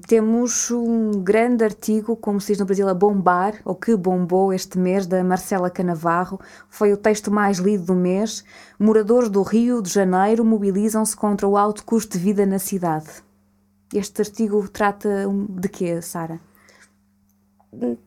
Temos 0.08 0.72
um 0.72 1.22
grande 1.22 1.64
artigo, 1.64 2.16
como 2.16 2.42
se 2.42 2.54
diz 2.54 2.60
no 2.60 2.66
Brasil, 2.66 2.90
a 2.90 2.96
bombar, 2.96 3.54
ou 3.64 3.76
que 3.76 3.96
bombou 3.96 4.52
este 4.52 4.80
mês, 4.80 5.06
da 5.06 5.24
Marcela 5.24 5.70
Canavarro. 5.70 6.40
Foi 6.72 6.92
o 6.92 6.98
texto 6.98 7.30
mais 7.30 7.60
lido 7.60 7.86
do 7.86 7.94
mês. 7.94 8.44
Moradores 8.80 9.30
do 9.30 9.44
Rio 9.44 9.84
de 9.84 9.92
Janeiro 9.92 10.44
mobilizam-se 10.44 11.16
contra 11.16 11.48
o 11.48 11.56
alto 11.56 11.86
custo 11.86 12.18
de 12.18 12.24
vida 12.24 12.44
na 12.44 12.58
cidade. 12.58 13.08
Este 13.94 14.24
artigo 14.24 14.68
trata 14.68 15.28
de 15.48 15.70
quê, 15.70 16.02
Sara? 16.02 16.47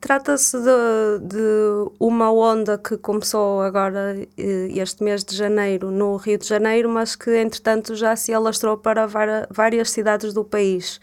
Trata-se 0.01 0.59
de, 0.59 1.19
de, 1.23 1.91
uma 2.01 2.33
onda 2.33 2.77
que 2.77 2.97
começou 2.97 3.61
agora 3.61 4.17
este 4.37 5.05
mês 5.05 5.23
de 5.23 5.37
janeiro 5.37 5.93
no 5.93 6.17
Rio 6.17 6.39
de 6.39 6.47
Janeiro, 6.49 6.89
mas 6.89 7.15
que 7.15 7.31
entretanto 7.37 7.95
já 7.95 8.17
se 8.17 8.33
alastrou 8.33 8.77
para 8.77 9.07
várias 9.49 9.91
cidades 9.91 10.35
do 10.35 10.45
país. 10.45 11.01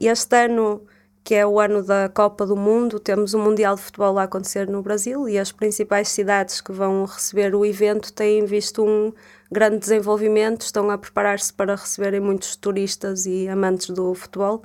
Este 0.00 0.44
ano, 0.44 0.82
que 1.24 1.34
é 1.34 1.44
o 1.44 1.58
ano 1.58 1.82
da 1.82 2.08
Copa 2.08 2.46
do 2.46 2.56
Mundo, 2.56 3.00
temos 3.00 3.34
o 3.34 3.38
Mundial 3.38 3.74
de 3.74 3.82
Futebol 3.82 4.18
a 4.18 4.24
acontecer 4.24 4.68
no 4.68 4.80
Brasil 4.80 5.28
e 5.28 5.36
as 5.36 5.50
principais 5.50 6.08
cidades 6.08 6.60
que 6.60 6.70
vão 6.70 7.04
receber 7.04 7.52
o 7.54 7.66
evento 7.66 8.12
têm 8.12 8.44
visto 8.44 8.84
um 8.84 9.12
grande 9.50 9.78
desenvolvimento, 9.78 10.62
estão 10.62 10.88
a 10.88 10.96
preparar-se 10.96 11.52
para 11.52 11.74
receberem 11.74 12.20
muitos 12.20 12.54
turistas 12.54 13.26
e 13.26 13.48
amantes 13.48 13.90
do 13.90 14.14
futebol 14.14 14.62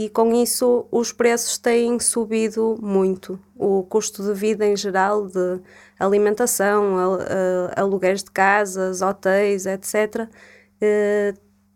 e 0.00 0.08
com 0.08 0.32
isso 0.32 0.86
os 0.90 1.12
preços 1.12 1.58
têm 1.58 2.00
subido 2.00 2.78
muito. 2.80 3.38
O 3.54 3.82
custo 3.82 4.22
de 4.22 4.32
vida 4.32 4.64
em 4.64 4.74
geral, 4.74 5.26
de 5.26 5.60
alimentação, 5.98 6.96
aluguéis 7.76 8.24
de 8.24 8.30
casas, 8.30 9.02
hotéis, 9.02 9.66
etc., 9.66 10.26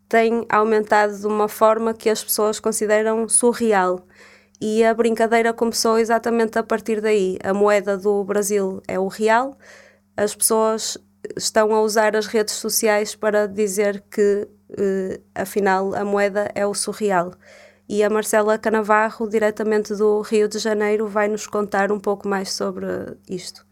tem 0.08 0.46
aumentado 0.48 1.18
de 1.18 1.26
uma 1.26 1.48
forma 1.48 1.92
que 1.92 2.08
as 2.08 2.24
pessoas 2.24 2.58
consideram 2.58 3.28
surreal. 3.28 4.00
E 4.58 4.82
a 4.82 4.94
brincadeira 4.94 5.52
começou 5.52 5.98
exatamente 5.98 6.58
a 6.58 6.62
partir 6.62 7.02
daí. 7.02 7.36
A 7.44 7.52
moeda 7.52 7.98
do 7.98 8.24
Brasil 8.24 8.80
é 8.88 8.98
o 8.98 9.06
real, 9.06 9.54
as 10.16 10.34
pessoas 10.34 10.96
estão 11.36 11.74
a 11.74 11.82
usar 11.82 12.16
as 12.16 12.24
redes 12.24 12.54
sociais 12.54 13.14
para 13.14 13.46
dizer 13.46 14.02
que 14.10 14.48
uh, 14.70 15.22
afinal 15.34 15.94
a 15.94 16.06
moeda 16.06 16.50
é 16.54 16.66
o 16.66 16.72
surreal. 16.72 17.34
E 17.88 18.02
a 18.02 18.08
Marcela 18.08 18.58
Canavarro, 18.58 19.28
diretamente 19.28 19.94
do 19.94 20.22
Rio 20.22 20.48
de 20.48 20.58
Janeiro, 20.58 21.06
vai 21.06 21.28
nos 21.28 21.46
contar 21.46 21.92
um 21.92 22.00
pouco 22.00 22.26
mais 22.26 22.52
sobre 22.52 22.86
isto. 23.28 23.64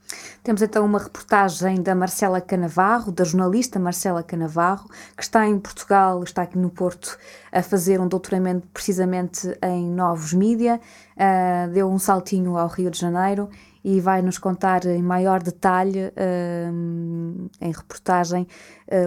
Temos 0.42 0.60
então 0.60 0.84
uma 0.84 0.98
reportagem 0.98 1.80
da 1.80 1.94
Marcela 1.94 2.40
Canavarro, 2.40 3.12
da 3.12 3.24
jornalista 3.24 3.78
Marcela 3.78 4.22
Canavarro, 4.22 4.88
que 5.16 5.22
está 5.22 5.46
em 5.46 5.58
Portugal, 5.58 6.22
está 6.22 6.42
aqui 6.42 6.58
no 6.58 6.68
Porto 6.68 7.16
a 7.50 7.62
fazer 7.62 8.00
um 8.00 8.08
doutoramento 8.08 8.66
precisamente 8.74 9.56
em 9.62 9.88
novos 9.88 10.32
mídia, 10.32 10.80
uh, 11.16 11.70
deu 11.72 11.88
um 11.88 11.98
saltinho 11.98 12.56
ao 12.58 12.68
Rio 12.68 12.90
de 12.90 12.98
Janeiro 12.98 13.48
e 13.84 14.00
vai 14.00 14.22
nos 14.22 14.38
contar 14.38 14.84
em 14.84 15.02
maior 15.02 15.42
detalhe, 15.42 16.06
uh, 16.06 17.50
em 17.60 17.72
reportagem, 17.72 18.46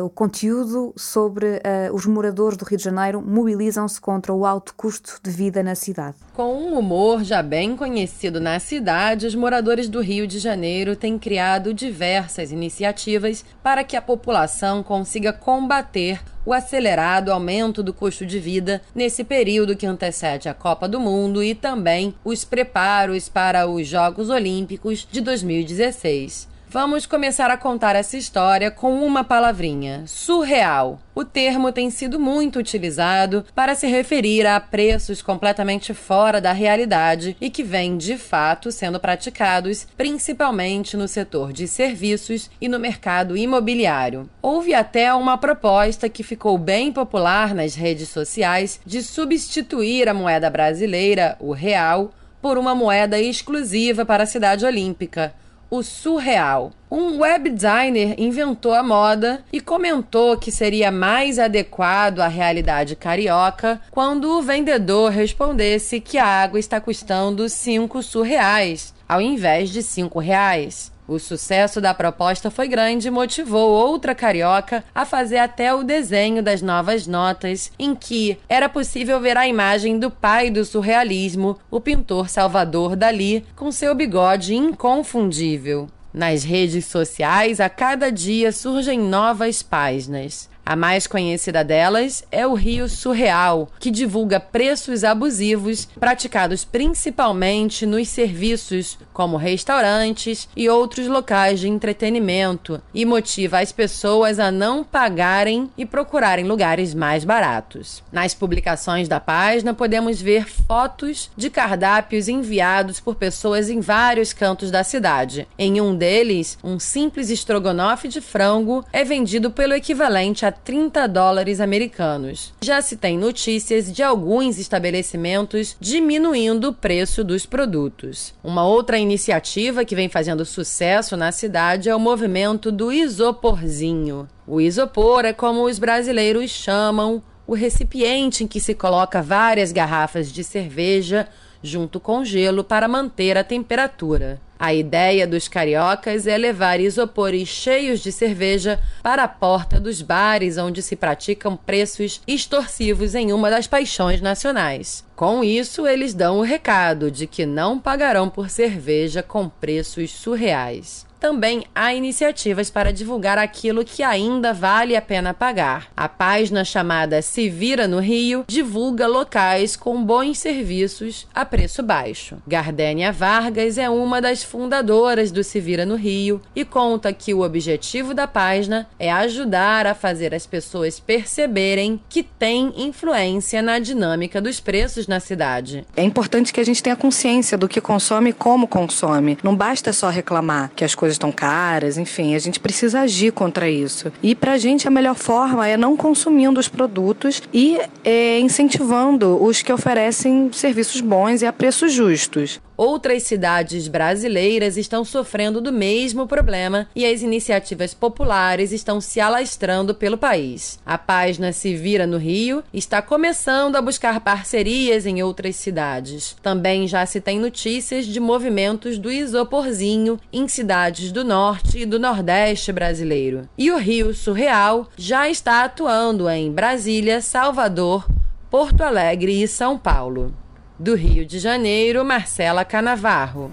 o 0.02 0.10
conteúdo 0.10 0.94
sobre 0.96 1.58
uh, 1.58 1.94
os 1.94 2.06
moradores 2.06 2.58
do 2.58 2.66
Rio 2.66 2.78
de 2.78 2.84
Janeiro 2.84 3.22
mobilizam-se 3.22 4.02
contra 4.02 4.34
o 4.34 4.46
alto 4.46 4.74
custo 4.76 5.20
de 5.24 5.30
vida 5.30 5.62
na 5.62 5.76
cidade. 5.76 6.18
Com 6.34 6.56
um 6.56 6.78
humor 6.78 7.24
já 7.24 7.44
bem 7.44 7.76
conhecido 7.76 8.40
na 8.40 8.60
cidade, 8.60 9.28
os 9.28 9.36
moradores 9.36 9.88
do 9.88 10.02
Rio 10.02 10.26
de 10.26 10.40
Janeiro 10.40 10.96
têm 10.96 11.20
criado 11.20 11.74
diversas 11.74 12.52
iniciativas 12.52 13.46
para 13.62 13.84
que 13.84 13.96
a 13.96 14.02
população 14.02 14.82
consiga 14.82 15.32
combater 15.32 16.20
o 16.46 16.54
acelerado 16.54 17.32
aumento 17.32 17.82
do 17.82 17.94
custo 17.94 18.26
de 18.26 18.40
vida 18.40 18.82
nesse 18.94 19.24
período 19.24 19.76
que 19.76 19.86
antecede 19.86 20.48
a 20.48 20.54
Copa 20.54 20.88
do 20.88 21.00
Mundo 21.00 21.44
e 21.44 21.56
também 21.56 22.14
os 22.24 22.46
preparos 22.46 23.28
para 23.28 23.68
os 23.68 23.88
Jogos 23.88 24.30
Olímpicos 24.30 25.08
de 25.12 25.22
2016. 25.22 26.55
Vamos 26.68 27.06
começar 27.06 27.50
a 27.52 27.58
contar 27.58 27.96
essa 27.96 28.18
história 28.18 28.70
com 28.70 29.06
uma 29.06 29.24
palavrinha: 29.24 30.04
surreal. 30.08 31.00
O 31.14 31.24
termo 31.24 31.72
tem 31.72 31.90
sido 31.90 32.20
muito 32.20 32.60
utilizado 32.60 33.46
para 33.54 33.76
se 33.76 33.88
referir 33.88 34.46
a 34.46 34.60
preços 34.60 35.22
completamente 35.22 35.94
fora 35.94 36.42
da 36.42 36.52
realidade 36.52 37.38
e 37.40 37.50
que 37.50 37.64
vêm 37.64 37.96
de 37.96 38.18
fato 38.18 38.72
sendo 38.72 39.00
praticados 39.00 39.88
principalmente 39.96 40.98
no 40.98 41.08
setor 41.08 41.54
de 41.54 41.68
serviços 41.68 42.50
e 42.60 42.68
no 42.68 42.80
mercado 42.80 43.38
imobiliário. 43.38 44.30
Houve 44.42 44.74
até 44.74 45.14
uma 45.14 45.38
proposta 45.38 46.10
que 46.10 46.24
ficou 46.24 46.58
bem 46.58 46.92
popular 46.92 47.54
nas 47.54 47.76
redes 47.76 48.10
sociais 48.10 48.82
de 48.86 49.02
substituir 49.02 50.10
a 50.10 50.14
moeda 50.14 50.50
brasileira, 50.50 51.38
o 51.40 51.54
real, 51.54 52.12
por 52.42 52.58
uma 52.58 52.76
moeda 52.76 53.20
exclusiva 53.20 54.06
para 54.06 54.24
a 54.24 54.28
cidade 54.28 54.66
olímpica 54.66 55.34
o 55.70 55.84
surreal. 55.84 56.72
Um 56.90 57.20
web 57.20 57.50
designer 57.50 58.16
inventou 58.18 58.74
a 58.74 58.82
moda 58.82 59.44
e 59.52 59.60
comentou 59.60 60.38
que 60.38 60.52
seria 60.52 60.92
mais 60.92 61.38
adequado 61.40 62.20
à 62.20 62.28
realidade 62.28 62.96
carioca 62.96 63.82
quando 63.92 64.38
o 64.38 64.42
vendedor 64.42 65.12
respondesse 65.12 66.00
que 66.00 66.18
a 66.18 66.26
água 66.26 66.60
está 66.60 66.80
custando 66.80 67.50
5 67.50 68.02
surreais, 68.02 68.94
ao 69.08 69.22
invés 69.22 69.70
de 69.70 69.84
5 69.84 70.20
reais. 70.20 70.95
O 71.08 71.20
sucesso 71.20 71.80
da 71.80 71.94
proposta 71.94 72.50
foi 72.50 72.68
grande 72.68 73.08
e 73.08 73.12
motivou 73.12 73.70
outra 73.70 74.16
carioca 74.16 74.84
a 74.94 75.06
fazer 75.06 75.38
até 75.38 75.74
o 75.74 75.84
desenho 75.84 76.42
das 76.42 76.64
novas 76.64 77.06
notas, 77.06 77.72
em 77.78 77.94
que 77.94 78.40
era 78.50 78.68
possível 78.68 79.20
ver 79.20 79.38
a 79.38 79.48
imagem 79.48 80.00
do 80.00 80.10
pai 80.10 80.50
do 80.50 80.66
surrealismo, 80.66 81.60
o 81.70 81.80
pintor 81.80 82.28
Salvador 82.28 82.96
Dali, 82.96 83.46
com 83.56 83.72
seu 83.72 83.94
bigode 83.94 84.56
inconfundível. 84.56 85.88
Nas 86.12 86.44
redes 86.44 86.86
sociais, 86.86 87.60
a 87.60 87.70
cada 87.70 88.12
dia 88.12 88.52
surgem 88.52 88.98
novas 88.98 89.62
páginas. 89.62 90.50
A 90.66 90.76
mais 90.76 91.06
conhecida 91.06 91.64
delas 91.64 92.24
é 92.32 92.48
o 92.48 92.56
Rio 92.56 92.90
Surreal, 92.90 93.70
que 93.80 93.92
divulga 93.92 94.40
preços 94.40 95.04
abusivos 95.04 95.88
praticados 96.00 96.66
principalmente 96.66 97.86
nos 97.86 98.10
serviços 98.10 98.98
como 99.14 99.38
restaurantes 99.38 100.50
e 100.56 100.68
outros 100.68 101.06
locais 101.06 101.60
de 101.60 101.70
entretenimento 101.70 102.82
e 102.96 103.06
motiva 103.06 103.60
as 103.60 103.72
pessoas 103.72 104.40
a 104.40 104.50
não 104.50 104.84
pagarem 104.84 105.70
e 105.78 105.86
procurarem 105.86 106.46
lugares 106.46 106.96
mais 106.96 107.24
baratos. 107.24 108.02
Nas 108.12 108.34
publicações 108.34 109.08
da 109.08 109.20
página 109.20 109.72
podemos 109.72 110.20
ver 110.20 110.48
fotos 110.48 111.30
de 111.38 111.52
cardápios 111.52 112.28
enviados 112.28 113.00
por 113.00 113.14
pessoas 113.14 113.70
em 113.70 113.82
vários 113.82 114.34
cantos 114.34 114.72
da 114.72 114.84
cidade. 114.84 115.48
Em 115.60 115.80
um 115.80 115.96
deles, 115.96 116.58
um 116.64 116.80
simples 116.80 117.30
estrogonofe 117.30 118.08
de 118.08 118.20
frango 118.20 118.84
é 118.92 119.04
vendido 119.04 119.52
pelo 119.52 119.76
equivalente 119.76 120.44
a 120.44 120.55
30 120.64 121.08
dólares 121.08 121.60
americanos. 121.60 122.54
Já 122.62 122.82
se 122.82 122.98
tem 122.98 123.18
notícias 123.18 123.92
de 123.92 124.02
alguns 124.02 124.58
estabelecimentos 124.58 125.76
diminuindo 125.80 126.70
o 126.70 126.74
preço 126.74 127.24
dos 127.24 127.46
produtos. 127.46 128.34
Uma 128.44 128.66
outra 128.66 128.98
iniciativa 128.98 129.86
que 129.86 129.96
vem 129.96 130.10
fazendo 130.10 130.46
sucesso 130.46 131.18
na 131.18 131.32
cidade 131.32 131.90
é 131.90 131.96
o 131.96 132.00
movimento 132.00 132.72
do 132.72 132.92
isoporzinho. 132.92 134.28
O 134.48 134.62
isopor 134.62 135.26
é 135.26 135.34
como 135.34 135.66
os 135.66 135.78
brasileiros 135.78 136.52
chamam 136.52 137.22
o 137.48 137.54
recipiente 137.54 138.44
em 138.44 138.48
que 138.48 138.60
se 138.60 138.74
coloca 138.74 139.22
várias 139.22 139.72
garrafas 139.72 140.32
de 140.32 140.44
cerveja 140.44 141.28
junto 141.62 142.00
com 142.00 142.24
gelo 142.24 142.64
para 142.64 142.88
manter 142.88 143.38
a 143.38 143.44
temperatura. 143.44 144.40
A 144.58 144.74
ideia 144.74 145.28
dos 145.28 145.48
cariocas 145.48 146.26
é 146.26 146.38
levar 146.38 146.80
isopores 146.80 147.48
cheios 147.50 148.00
de 148.00 148.12
cerveja 148.12 148.80
para 149.04 149.24
a 149.24 149.28
porta 149.28 149.80
dos 149.80 150.02
bares 150.02 150.58
onde 150.58 150.82
se 150.82 150.96
praticam 150.96 151.58
preços 151.58 152.22
extorsivos 152.26 153.16
em 153.16 153.34
uma 153.34 153.50
das 153.50 153.68
paixões 153.68 154.22
nacionais. 154.22 155.04
Com 155.16 155.44
isso, 155.44 155.86
eles 155.86 156.14
dão 156.14 156.40
o 156.40 156.44
recado 156.44 157.12
de 157.12 157.28
que 157.28 157.46
não 157.46 157.78
pagarão 157.78 158.30
por 158.30 158.50
cerveja 158.50 159.22
com 159.22 159.50
preços 159.50 160.12
surreais 160.12 161.05
também 161.20 161.66
há 161.74 161.94
iniciativas 161.94 162.70
para 162.70 162.94
divulgar 162.94 163.38
aquilo 163.38 163.86
que 163.86 164.04
ainda 164.04 164.54
vale 164.54 164.96
a 164.96 165.02
pena 165.02 165.34
pagar. 165.34 165.88
A 165.96 166.08
página 166.08 166.64
chamada 166.64 167.22
Se 167.22 167.50
Vira 167.50 167.88
no 167.88 168.00
Rio 168.00 168.46
divulga 168.48 169.08
locais 169.08 169.76
com 169.76 170.04
bons 170.04 170.38
serviços 170.38 171.28
a 171.34 171.46
preço 171.46 171.82
baixo. 171.82 172.38
Gardênia 172.48 173.12
Vargas 173.12 173.78
é 173.78 173.90
uma 173.90 174.22
das 174.22 174.44
fundadoras 174.44 175.32
do 175.32 175.44
Se 175.44 175.60
Vira 175.60 175.86
no 175.86 175.96
Rio 175.96 176.42
e 176.56 176.64
conta 176.64 177.12
que 177.12 177.34
o 177.34 177.42
objetivo 177.42 178.14
da 178.14 178.28
página 178.28 178.88
é 179.00 179.12
ajudar 179.12 179.88
a 179.88 179.96
fazer 179.96 180.34
as 180.34 180.46
pessoas 180.46 181.00
perceberem 181.00 182.00
que 182.10 182.24
tem 182.24 182.74
influência 182.78 183.62
na 183.62 183.80
dinâmica 183.80 184.42
dos 184.42 184.60
preços 184.60 185.08
na 185.08 185.20
cidade. 185.20 185.86
É 185.96 186.04
importante 186.04 186.52
que 186.54 186.60
a 186.60 186.66
gente 186.66 186.84
tenha 186.84 186.96
consciência 186.96 187.58
do 187.58 187.68
que 187.68 187.82
consome 187.82 188.30
e 188.30 188.34
como 188.34 188.68
consome. 188.68 189.38
Não 189.44 189.56
basta 189.56 189.94
só 189.94 190.10
reclamar 190.10 190.72
que 190.76 190.84
as 190.84 190.96
coisas 190.96 191.05
estão 191.14 191.32
caras, 191.32 191.98
enfim, 191.98 192.36
a 192.36 192.40
gente 192.40 192.60
precisa 192.60 193.02
agir 193.02 193.32
contra 193.32 193.70
isso. 193.70 194.12
E 194.22 194.36
para 194.36 194.54
a 194.54 194.58
gente 194.58 194.88
a 194.88 194.92
melhor 194.92 195.16
forma 195.16 195.68
é 195.68 195.78
não 195.78 195.96
consumindo 195.96 196.60
os 196.60 196.68
produtos 196.68 197.42
e 197.54 197.78
é, 198.04 198.40
incentivando 198.40 199.42
os 199.44 199.62
que 199.62 199.72
oferecem 199.72 200.50
serviços 200.52 201.02
bons 201.02 201.42
e 201.42 201.46
a 201.46 201.54
preços 201.54 201.92
justos. 201.92 202.60
Outras 202.78 203.24
cidades 203.24 203.88
brasileiras 203.88 204.76
estão 204.76 205.06
sofrendo 205.06 205.62
do 205.62 205.72
mesmo 205.72 206.28
problema 206.28 206.88
e 206.96 207.06
as 207.06 207.22
iniciativas 207.22 207.94
populares 207.94 208.72
estão 208.72 209.00
se 209.00 209.22
alastrando 209.22 209.96
pelo 209.96 210.18
país. 210.18 210.78
A 210.86 210.98
página 210.98 211.54
Se 211.54 211.76
Vira 211.76 212.06
no 212.06 212.18
Rio 212.18 212.64
está 212.74 213.02
começando 213.02 213.78
a 213.78 213.82
buscar 213.82 214.20
parcerias 214.20 215.06
em 215.06 215.24
outras 215.24 215.56
cidades. 215.56 216.36
Também 216.42 216.88
já 216.88 217.06
se 217.06 217.22
tem 217.22 217.40
notícias 217.40 218.06
de 218.06 218.20
movimentos 218.20 218.98
do 218.98 219.12
isoporzinho 219.12 220.20
em 220.34 220.48
cidades 220.48 221.12
do 221.12 221.24
norte 221.24 221.80
e 221.80 221.86
do 221.86 221.98
nordeste 221.98 222.74
brasileiro. 222.74 223.48
E 223.58 223.72
o 223.72 223.78
Rio 223.78 224.14
Surreal 224.14 224.90
já 224.98 225.30
está 225.30 225.64
atuando 225.64 226.30
em 226.30 226.52
Brasília, 226.52 227.22
Salvador, 227.22 228.06
Porto 228.50 228.82
Alegre 228.82 229.42
e 229.42 229.48
São 229.48 229.78
Paulo. 229.78 230.34
Do 230.78 230.94
Rio 230.96 231.26
de 231.26 231.40
Janeiro, 231.40 232.04
Marcela 232.04 232.66
Canavarro. 232.66 233.50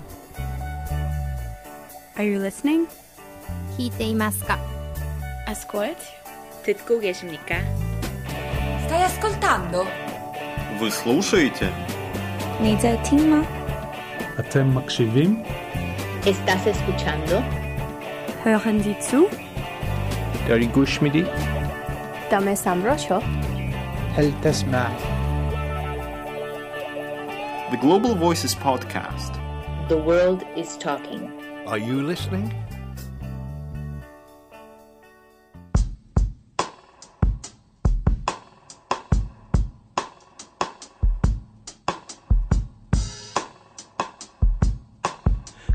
Are 2.17 2.25
you 2.27 2.41
listening? 2.41 2.89
Kitei 3.77 4.15
masca. 4.15 4.59
Ascolti. 5.47 6.05
듣고 6.65 7.01
계십니까? 7.01 7.57
Stai 8.85 9.05
ascoltando? 9.05 9.87
Вы 10.79 10.91
слушаете? 10.91 11.71
Нельзя 12.61 12.97
тима. 13.05 13.47
Атем 14.37 14.73
макшивим? 14.73 15.45
Estás 16.27 16.67
escuchando? 16.67 17.43
Hören 18.45 18.83
Sie 18.83 18.97
zu? 19.01 19.29
داری 20.49 20.67
گوش 20.67 21.03
میدی؟ 21.03 21.27
دم 22.31 22.55
سمرا 22.55 22.97
شو؟ 22.97 23.21
هل 24.17 24.33
تسمع؟ 24.43 24.87
the 27.73 27.79
Global 27.79 28.15
Voices 28.15 28.55
podcast. 28.55 29.39
The 29.89 29.97
world 29.97 30.45
is 30.55 30.77
talking. 30.77 31.33
Are 31.67 31.79
you 31.79 32.03
listening? 32.03 32.53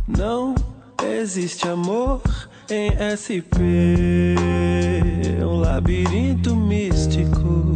Não 0.08 0.54
existe 1.04 1.68
amor 1.68 2.22
em 2.70 2.92
SP, 3.02 4.38
é 5.42 5.44
um 5.44 5.62
labirinto 5.62 6.56
místico 6.56 7.74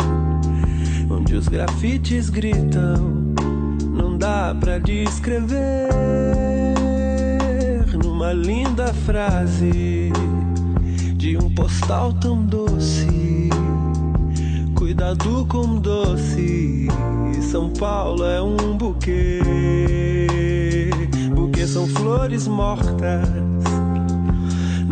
onde 1.09 1.33
os 1.33 1.47
grafites 1.47 2.29
gritam 2.29 3.20
Dá 4.21 4.55
pra 4.59 4.77
descrever 4.77 5.57
numa 8.03 8.31
linda 8.31 8.93
frase 8.93 10.11
de 11.15 11.35
um 11.37 11.49
postal 11.49 12.13
tão 12.13 12.45
doce. 12.45 13.49
Cuidado 14.75 15.43
com 15.49 15.79
doce, 15.79 16.87
São 17.41 17.71
Paulo 17.71 18.23
é 18.23 18.39
um 18.39 18.77
buquê. 18.77 19.39
Buquê 21.33 21.65
são 21.65 21.87
flores 21.87 22.47
mortas. 22.47 23.27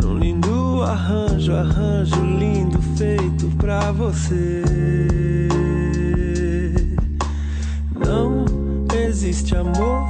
Num 0.02 0.18
lindo 0.18 0.82
arranjo, 0.82 1.54
arranjo 1.54 2.20
lindo 2.20 2.82
feito 2.96 3.46
pra 3.58 3.92
você. 3.92 5.09
Existe 9.22 9.54
amor 9.54 10.08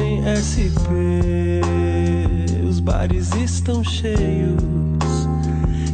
em 0.00 0.22
SP. 0.32 0.88
Os 2.66 2.80
bares 2.80 3.34
estão 3.34 3.84
cheios 3.84 4.56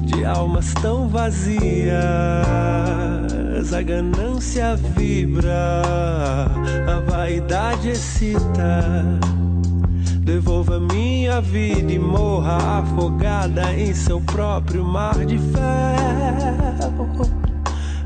de 0.05 0.25
almas 0.25 0.73
tão 0.75 1.09
vazias. 1.09 1.91
A 3.73 3.83
ganância 3.83 4.77
vibra, 4.77 5.83
a 6.87 7.01
vaidade 7.11 7.89
excita. 7.89 8.85
Devolva 10.21 10.79
minha 10.79 11.41
vida 11.41 11.93
e 11.93 11.99
morra 11.99 12.79
afogada 12.79 13.75
em 13.75 13.93
seu 13.93 14.21
próprio 14.21 14.85
mar 14.85 15.27
de 15.27 15.37
ferro. 15.37 17.29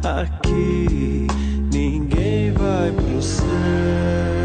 Aqui 0.03 1.27
ninguém 1.71 2.53
vai 2.53 2.90
pro 2.90 3.21
céu. 3.21 4.36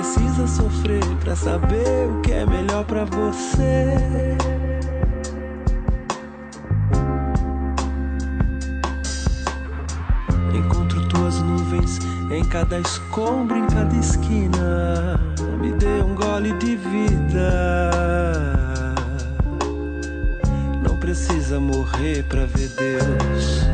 Precisa 0.00 0.46
sofrer 0.46 1.04
pra 1.22 1.36
saber 1.36 2.08
o 2.08 2.22
que 2.22 2.32
é 2.32 2.46
melhor 2.46 2.86
pra 2.86 3.04
você. 3.04 3.98
Encontro 10.54 11.06
tuas 11.08 11.42
nuvens 11.42 11.98
em 12.30 12.42
cada 12.44 12.80
escombro, 12.80 13.58
em 13.58 13.66
cada 13.66 13.94
esquina. 13.94 15.20
Me 15.60 15.70
dê 15.72 16.02
um 16.02 16.14
gole 16.14 16.54
de 16.54 16.76
vida. 16.76 17.90
Não 20.82 20.96
precisa 20.96 21.60
morrer 21.60 22.24
pra 22.24 22.46
ver 22.46 22.70
Deus. 22.70 23.69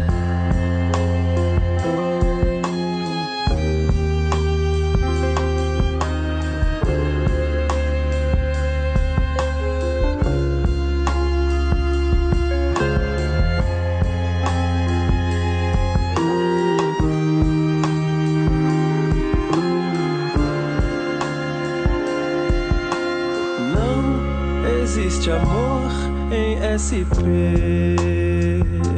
SP, 26.86 27.18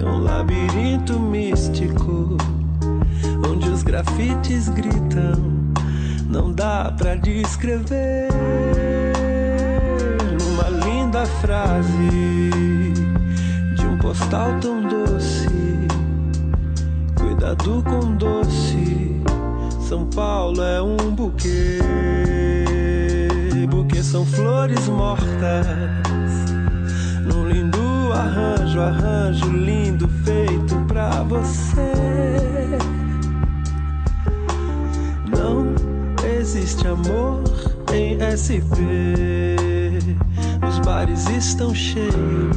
um 0.05 0.19
labirinto 0.19 1.19
místico 1.19 2.37
onde 3.49 3.67
os 3.71 3.83
grafites 3.83 4.69
gritam. 4.69 5.73
Não 6.29 6.53
dá 6.53 6.93
pra 6.99 7.15
descrever 7.15 8.29
numa 10.39 10.69
linda 10.85 11.25
frase 11.41 12.51
de 13.75 13.87
um 13.87 13.97
postal 13.97 14.61
tão 14.61 14.83
doce. 14.83 15.49
Cuidado 17.19 17.83
com 17.85 18.17
doce, 18.17 19.19
São 19.81 20.05
Paulo 20.05 20.63
é 20.63 20.83
um 20.83 20.97
buquê. 21.15 21.79
Buquê 23.71 24.03
são 24.03 24.27
flores 24.27 24.87
mortas. 24.89 25.68
Arranjo, 28.81 29.51
lindo 29.51 30.09
feito 30.25 30.77
pra 30.87 31.23
você. 31.23 31.93
Não 35.31 35.75
existe 36.39 36.87
amor 36.87 37.43
em 37.93 38.19
SP. 38.23 38.79
Os 40.67 40.79
bares 40.81 41.29
estão 41.29 41.75
cheios 41.75 42.57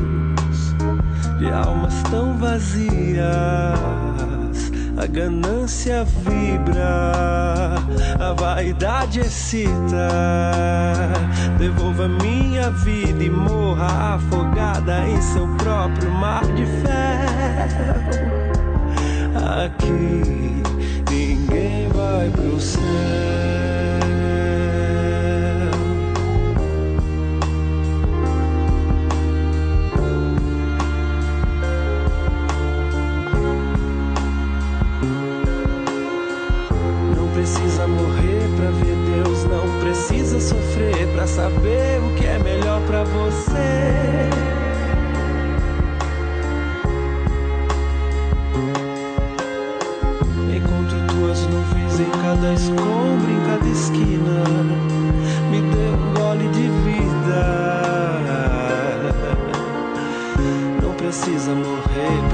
de 1.40 1.50
almas 1.50 2.02
tão 2.04 2.38
vazias. 2.38 3.91
A 5.02 5.08
ganância 5.08 6.06
vibra, 6.06 7.12
a 8.20 8.34
vaidade 8.34 9.22
excita. 9.22 10.08
Devolva 11.58 12.08
minha 12.08 12.70
vida 12.70 13.24
e 13.24 13.30
morra 13.32 14.14
afogada 14.14 15.04
em 15.08 15.20
seu 15.20 15.48
próprio 15.58 16.12
mar 16.12 16.46
de 16.54 16.68
ferro. 16.68 18.22
Aqui 19.66 20.62
ninguém 21.10 21.90
vai 21.90 22.30
pro 22.30 22.60
céu. 22.60 23.41
Em 52.02 52.10
cada 52.22 52.54
escombro, 52.54 53.32
em 53.32 53.42
cada 53.46 53.68
esquina. 53.70 54.44
Me 55.52 55.62
dê 55.62 55.90
um 55.90 56.14
gole 56.14 56.48
de 56.50 56.68
vida. 56.84 57.42
Não 60.82 60.94
precisa 60.94 61.54
morrer 61.54 62.31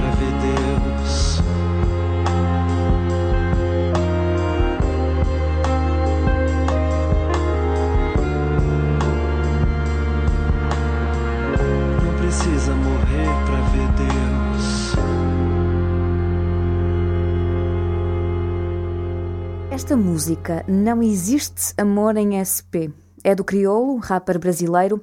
Esta 19.88 19.96
música 19.96 20.66
Não 20.68 21.02
Existe 21.02 21.74
Amor 21.78 22.18
em 22.18 22.44
SP 22.44 22.92
é 23.24 23.34
do 23.34 23.42
Criolo, 23.42 23.96
rapper 24.00 24.38
brasileiro. 24.38 25.02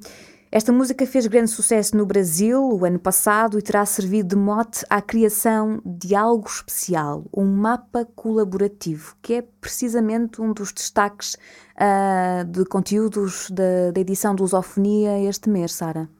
Esta 0.53 0.73
música 0.73 1.07
fez 1.07 1.27
grande 1.27 1.49
sucesso 1.49 1.97
no 1.97 2.05
Brasil 2.05 2.62
o 2.62 2.85
ano 2.85 2.99
passado 2.99 3.59
e 3.59 3.62
terá 3.62 3.87
servido 3.87 4.37
de 4.37 4.37
mote 4.37 4.85
à 4.90 5.01
criação 5.01 5.81
de 5.87 6.14
algo 6.14 6.47
especial, 6.47 7.25
um 7.35 7.47
mapa 7.47 8.07
colaborativo, 8.14 9.16
que 9.23 9.33
é 9.33 9.42
precisamente 9.59 10.42
um 10.42 10.53
dos 10.53 10.70
destaques 10.70 11.38
uh, 11.77 12.44
de 12.44 12.66
conteúdos 12.66 13.51
da, 13.51 13.99
edição 13.99 14.35
do 14.35 14.42
Lusofonia 14.42 15.18
este 15.27 15.49
mês, 15.49 15.73
Sara. 15.73 16.11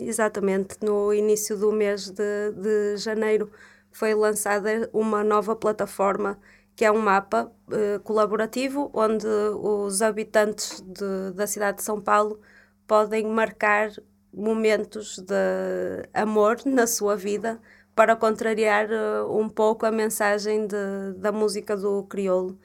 Exatamente, 0.00 0.76
no 0.82 1.14
início 1.14 1.56
do 1.56 1.70
mês 1.70 2.10
de, 2.10 2.50
de 2.50 2.96
janeiro 2.96 3.48
foi 3.92 4.12
lançada 4.12 4.90
uma 4.92 5.22
nova 5.22 5.54
plataforma 5.54 6.36
que 6.80 6.84
é 6.86 6.90
um 6.90 6.98
mapa 6.98 7.52
uh, 7.68 8.00
colaborativo 8.00 8.90
onde 8.94 9.26
os 9.26 10.00
habitantes 10.00 10.80
de, 10.80 11.30
da 11.34 11.46
cidade 11.46 11.76
de 11.76 11.82
São 11.82 12.00
Paulo 12.00 12.40
podem 12.86 13.26
marcar 13.26 13.90
momentos 14.32 15.18
de 15.18 16.08
amor 16.14 16.56
na 16.64 16.86
sua 16.86 17.14
vida 17.16 17.60
para 17.94 18.16
contrariar 18.16 18.88
uh, 18.90 19.38
um 19.38 19.46
pouco 19.46 19.84
a 19.84 19.90
mensagem 19.90 20.66
de, 20.66 21.12
da 21.18 21.30
música 21.30 21.76
do 21.76 22.02
crioulo. 22.04 22.58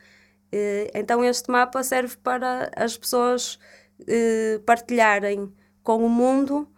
Uh, 0.54 0.88
então 0.93 1.21
este 1.21 1.51
mapa 1.51 1.84
serve 1.84 2.15
para 2.15 2.71
as 2.73 2.97
pessoas 2.97 3.60
partilharem 4.65 5.54
com 5.84 6.06
o 6.06 6.10
mundo 6.10 6.69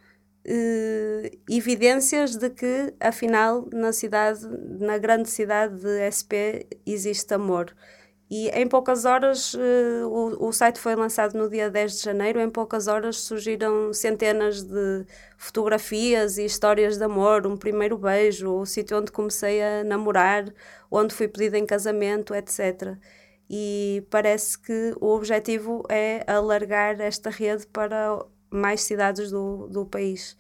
eh, 0.48 1.32
evidências 1.50 2.38
de 2.38 2.50
que, 2.50 2.94
afinal, 3.00 3.68
na 3.74 3.92
cidade, 3.92 4.48
na 4.80 4.98
grande 4.98 5.30
cidade 5.30 5.82
de 5.82 6.00
SP, 6.08 6.66
existe 6.86 7.34
amor. 7.34 7.76
E 8.30 8.50
em 8.50 8.68
poucas 8.68 9.06
horas, 9.06 9.56
eh, 9.56 10.06
o, 10.06 10.48
o 10.48 10.54
site 10.54 10.80
foi 10.80 10.96
lançado 10.96 11.38
no 11.38 11.50
dia 11.50 11.70
10 11.70 11.98
de 11.98 12.04
janeiro, 12.04 12.40
em 12.42 12.50
poucas 12.50 12.88
horas 12.88 13.18
surgiram 13.18 13.94
centenas 13.94 14.64
de 14.64 15.06
fotografias 15.38 16.38
e 16.38 16.46
histórias 16.46 16.98
de 16.98 17.04
amor, 17.04 17.46
um 17.48 17.58
primeiro 17.58 17.98
beijo, 17.98 18.50
o 18.52 18.66
sítio 18.66 18.98
onde 18.98 19.12
comecei 19.12 19.62
a 19.62 19.84
namorar, 19.84 20.46
onde 20.92 21.14
fui 21.14 21.28
pedida 21.28 21.58
em 21.58 21.66
casamento, 21.66 22.34
etc. 22.36 22.98
E 23.50 24.06
parece 24.10 24.60
que 24.60 24.94
o 25.00 25.08
objetivo 25.08 25.84
é 25.90 26.24
alargar 26.28 27.00
esta 27.00 27.30
rede 27.30 27.66
para 27.68 28.26
mais 28.50 28.82
cidades 28.82 29.32
do, 29.32 29.68
do 29.68 29.86
país. 29.86 30.38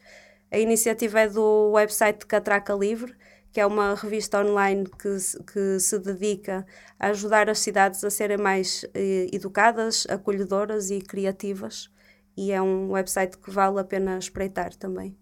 A 0.52 0.58
iniciativa 0.58 1.20
é 1.22 1.30
do 1.30 1.72
website 1.72 2.26
Catraca 2.26 2.74
Livre, 2.74 3.15
que 3.52 3.60
é 3.60 3.65
uma 3.65 3.96
revista 3.96 4.39
online 4.43 4.86
que, 4.86 5.17
que 5.52 5.80
se 5.80 6.00
dedica 6.00 6.65
a 7.00 7.08
ajudar 7.08 7.50
as 7.50 7.60
cidades 7.60 8.04
a 8.04 8.10
serem 8.10 8.38
mais 8.38 8.86
eh, 8.93 9.28
educadas, 9.34 10.06
acolhedoras 10.10 10.91
e 10.91 11.02
criativas. 11.02 11.89
E 12.36 12.52
é 12.52 12.62
um 12.62 12.91
website 12.91 13.38
que 13.38 13.50
vale 13.50 13.80
a 13.80 13.84
pena 13.84 14.17
espreitar 14.17 14.76
também. 14.76 15.17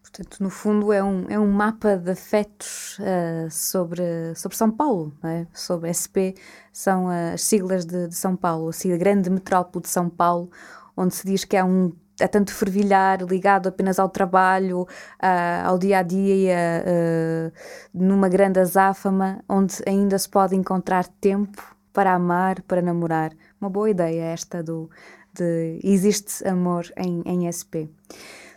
Portanto, 0.00 0.40
no 0.40 0.50
fundo, 0.50 0.92
é 0.92 1.02
um, 1.02 1.26
é 1.30 1.38
um 1.38 1.50
mapa 1.50 1.96
de 1.96 2.10
afetos 2.10 2.98
uh, 3.00 3.50
sobre, 3.50 4.34
sobre 4.36 4.56
São 4.56 4.70
Paulo, 4.70 5.12
é? 5.24 5.46
sobre 5.52 5.88
SP, 5.90 6.36
são 6.72 7.08
as 7.08 7.42
siglas 7.42 7.86
de, 7.86 8.06
de 8.06 8.14
São 8.14 8.36
Paulo, 8.36 8.68
assim, 8.68 8.92
a 8.92 8.98
grande 8.98 9.30
metrópole 9.30 9.82
de 9.82 9.88
São 9.88 10.10
Paulo, 10.10 10.50
onde 10.94 11.14
se 11.14 11.26
diz 11.26 11.44
que 11.44 11.56
há 11.56 11.64
um 11.64 11.90
é 12.20 12.28
tanto 12.28 12.52
fervilhar 12.52 13.22
ligado 13.22 13.68
apenas 13.68 13.98
ao 13.98 14.08
trabalho, 14.08 14.82
uh, 14.82 15.66
ao 15.66 15.78
dia 15.78 15.98
a 15.98 16.02
dia, 16.02 16.84
uh, 16.86 17.52
numa 17.92 18.28
grande 18.28 18.60
azáfama, 18.60 19.42
onde 19.48 19.76
ainda 19.86 20.18
se 20.18 20.28
pode 20.28 20.54
encontrar 20.54 21.06
tempo 21.06 21.74
para 21.92 22.12
amar, 22.12 22.62
para 22.62 22.82
namorar. 22.82 23.32
Uma 23.60 23.70
boa 23.70 23.90
ideia 23.90 24.22
esta 24.22 24.62
do 24.62 24.90
de 25.34 25.80
existe 25.82 26.46
amor 26.46 26.86
em, 26.96 27.22
em 27.26 27.50
SP. 27.50 27.90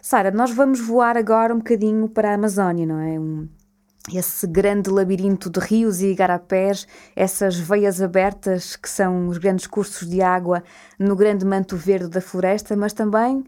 Sara, 0.01 0.31
nós 0.31 0.51
vamos 0.51 0.79
voar 0.79 1.17
agora 1.17 1.53
um 1.53 1.57
bocadinho 1.57 2.07
para 2.07 2.31
a 2.31 2.35
Amazónia, 2.35 2.85
não 2.85 2.99
é? 2.99 3.19
Um, 3.19 3.49
esse 4.13 4.47
grande 4.47 4.89
labirinto 4.89 5.49
de 5.49 5.59
rios 5.59 6.01
e 6.01 6.07
igarapés, 6.07 6.87
essas 7.15 7.57
veias 7.57 8.01
abertas 8.01 8.75
que 8.75 8.89
são 8.89 9.27
os 9.27 9.37
grandes 9.37 9.67
cursos 9.67 10.07
de 10.07 10.21
água 10.21 10.63
no 10.97 11.15
grande 11.15 11.45
manto 11.45 11.75
verde 11.75 12.07
da 12.09 12.21
floresta, 12.21 12.75
mas 12.75 12.93
também 12.93 13.43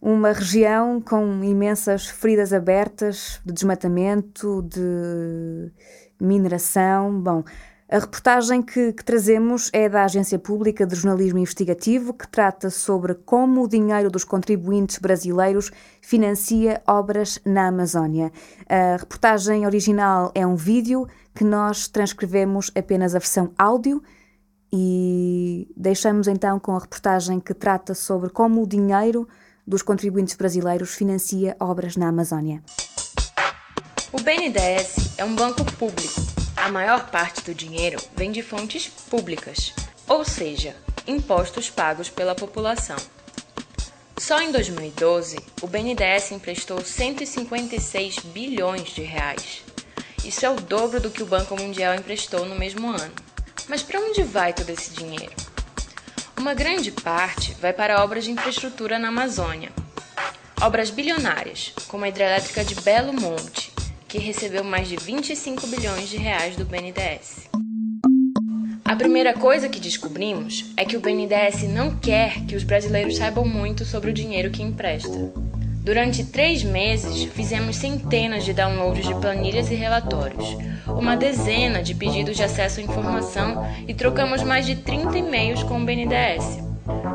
uma 0.00 0.32
região 0.32 1.00
com 1.00 1.42
imensas 1.42 2.06
feridas 2.06 2.52
abertas 2.52 3.40
de 3.44 3.52
desmatamento, 3.52 4.62
de 4.62 5.72
mineração. 6.20 7.20
Bom, 7.20 7.44
a 7.90 7.98
reportagem 7.98 8.60
que, 8.60 8.92
que, 8.92 9.02
trazemos 9.02 9.70
é 9.72 9.88
da 9.88 10.04
Agência 10.04 10.38
Pública 10.38 10.86
de 10.86 10.94
Jornalismo 10.94 11.38
Investigativo, 11.38 12.12
que 12.12 12.28
trata 12.28 12.68
sobre 12.68 13.14
como 13.14 13.64
o 13.64 13.68
dinheiro 13.68 14.10
dos 14.10 14.24
contribuintes 14.24 14.98
brasileiros 14.98 15.70
financia 16.02 16.82
obras 16.86 17.40
na 17.46 17.68
Amazónia. 17.68 18.30
A 18.68 18.98
reportagem 18.98 19.64
original 19.64 20.30
é 20.34 20.46
um 20.46 20.54
vídeo 20.54 21.08
que 21.34 21.44
nós 21.44 21.88
transcrevemos 21.88 22.70
apenas 22.74 23.14
a 23.14 23.18
versão 23.18 23.52
áudio 23.56 24.02
e 24.70 25.66
deixamos 25.74 26.28
então 26.28 26.60
com 26.60 26.76
a 26.76 26.80
reportagem 26.80 27.40
que 27.40 27.54
trata 27.54 27.94
sobre 27.94 28.28
como 28.28 28.62
o 28.62 28.66
dinheiro 28.66 29.26
dos 29.66 29.80
contribuintes 29.80 30.36
brasileiros 30.36 30.94
financia 30.94 31.56
obras 31.58 31.96
na 31.96 32.08
Amazónia. 32.08 32.62
O 34.12 34.20
BNDES 34.20 35.18
é 35.18 35.24
um 35.24 35.34
banco 35.34 35.64
público 35.76 36.47
a 36.64 36.70
maior 36.70 37.08
parte 37.10 37.42
do 37.42 37.54
dinheiro 37.54 37.98
vem 38.16 38.32
de 38.32 38.42
fontes 38.42 38.88
públicas, 38.88 39.72
ou 40.06 40.24
seja, 40.24 40.76
impostos 41.06 41.70
pagos 41.70 42.10
pela 42.10 42.34
população. 42.34 42.96
Só 44.18 44.40
em 44.40 44.50
2012, 44.50 45.38
o 45.62 45.66
BNDES 45.66 46.32
emprestou 46.32 46.84
156 46.84 48.18
bilhões 48.18 48.88
de 48.88 49.02
reais. 49.02 49.62
Isso 50.24 50.44
é 50.44 50.50
o 50.50 50.56
dobro 50.56 51.00
do 51.00 51.10
que 51.10 51.22
o 51.22 51.26
Banco 51.26 51.56
Mundial 51.56 51.94
emprestou 51.94 52.44
no 52.44 52.56
mesmo 52.56 52.90
ano. 52.90 53.14
Mas 53.68 53.82
para 53.82 54.00
onde 54.00 54.22
vai 54.22 54.52
todo 54.52 54.70
esse 54.70 54.92
dinheiro? 54.92 55.32
Uma 56.36 56.54
grande 56.54 56.90
parte 56.90 57.54
vai 57.60 57.72
para 57.72 58.02
obras 58.02 58.24
de 58.24 58.32
infraestrutura 58.32 58.98
na 58.98 59.08
Amazônia. 59.08 59.70
Obras 60.60 60.90
bilionárias, 60.90 61.72
como 61.86 62.04
a 62.04 62.08
hidrelétrica 62.08 62.64
de 62.64 62.74
Belo 62.74 63.12
Monte, 63.12 63.72
que 64.08 64.18
recebeu 64.18 64.64
mais 64.64 64.88
de 64.88 64.96
25 64.96 65.66
bilhões 65.66 66.08
de 66.08 66.16
reais 66.16 66.56
do 66.56 66.64
BNDES. 66.64 67.50
A 68.82 68.96
primeira 68.96 69.34
coisa 69.34 69.68
que 69.68 69.78
descobrimos 69.78 70.72
é 70.74 70.84
que 70.86 70.96
o 70.96 71.00
BNDES 71.00 71.64
não 71.64 71.94
quer 71.94 72.40
que 72.46 72.56
os 72.56 72.64
brasileiros 72.64 73.18
saibam 73.18 73.44
muito 73.44 73.84
sobre 73.84 74.10
o 74.10 74.14
dinheiro 74.14 74.50
que 74.50 74.62
empresta. 74.62 75.30
Durante 75.84 76.24
três 76.24 76.62
meses, 76.64 77.24
fizemos 77.34 77.76
centenas 77.76 78.46
de 78.46 78.54
downloads 78.54 79.06
de 79.06 79.14
planilhas 79.14 79.70
e 79.70 79.74
relatórios, 79.74 80.56
uma 80.86 81.14
dezena 81.14 81.82
de 81.82 81.94
pedidos 81.94 82.36
de 82.36 82.42
acesso 82.42 82.80
à 82.80 82.82
informação 82.82 83.66
e 83.86 83.92
trocamos 83.92 84.42
mais 84.42 84.64
de 84.64 84.76
30 84.76 85.18
e-mails 85.18 85.62
com 85.62 85.80
o 85.80 85.84
BNDES. 85.84 86.67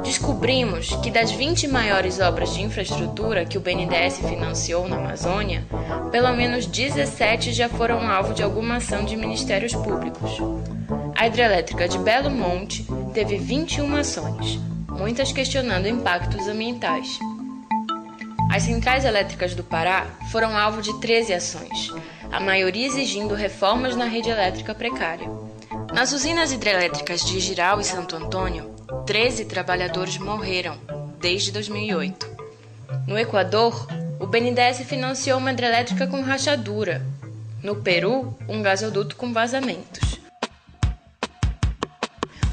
Descobrimos 0.03 0.89
que 0.97 1.09
das 1.09 1.31
20 1.31 1.67
maiores 1.69 2.19
obras 2.19 2.53
de 2.53 2.61
infraestrutura 2.61 3.45
que 3.45 3.57
o 3.57 3.61
BNDES 3.61 4.19
financiou 4.19 4.87
na 4.87 4.97
Amazônia, 4.97 5.65
pelo 6.11 6.33
menos 6.33 6.65
17 6.65 7.53
já 7.53 7.69
foram 7.69 8.09
alvo 8.09 8.33
de 8.33 8.43
alguma 8.43 8.75
ação 8.75 9.05
de 9.05 9.15
ministérios 9.15 9.73
públicos. 9.73 10.37
A 11.15 11.27
hidrelétrica 11.27 11.87
de 11.87 11.97
Belo 11.99 12.29
Monte 12.29 12.85
teve 13.13 13.37
21 13.37 13.95
ações, 13.95 14.59
muitas 14.89 15.31
questionando 15.31 15.87
impactos 15.87 16.47
ambientais. 16.49 17.17
As 18.51 18.63
centrais 18.63 19.05
elétricas 19.05 19.55
do 19.55 19.63
Pará 19.63 20.05
foram 20.31 20.57
alvo 20.57 20.81
de 20.81 20.99
13 20.99 21.33
ações, 21.33 21.93
a 22.29 22.41
maioria 22.41 22.87
exigindo 22.87 23.33
reformas 23.35 23.95
na 23.95 24.05
rede 24.05 24.29
elétrica 24.29 24.75
precária. 24.75 25.29
Nas 25.93 26.11
usinas 26.11 26.51
hidrelétricas 26.51 27.23
de 27.23 27.39
Giral 27.39 27.79
e 27.79 27.83
Santo 27.83 28.15
Antônio, 28.15 28.72
13 29.05 29.45
trabalhadores 29.45 30.17
morreram 30.17 30.79
desde 31.19 31.51
2008. 31.51 32.25
No 33.05 33.17
Equador, 33.19 33.87
o 34.19 34.25
BNDES 34.25 34.81
financiou 34.87 35.39
uma 35.39 35.51
hidrelétrica 35.51 36.07
com 36.07 36.21
rachadura. 36.21 37.05
No 37.61 37.75
Peru, 37.75 38.37
um 38.47 38.61
gasoduto 38.61 39.15
com 39.15 39.33
vazamentos. 39.33 40.19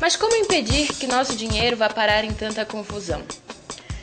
Mas 0.01 0.17
como 0.17 0.35
impedir 0.35 0.89
que 0.95 1.07
nosso 1.07 1.37
dinheiro 1.37 1.77
vá 1.77 1.89
parar 1.89 2.25
em 2.25 2.33
tanta 2.33 2.65
confusão? 2.65 3.23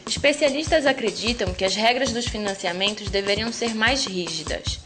Especialistas 0.08 0.86
acreditam 0.86 1.54
que 1.54 1.66
as 1.66 1.76
regras 1.76 2.14
dos 2.14 2.28
financiamentos 2.28 3.10
deveriam 3.10 3.52
ser 3.52 3.76
mais 3.76 4.06
rígidas 4.06 4.80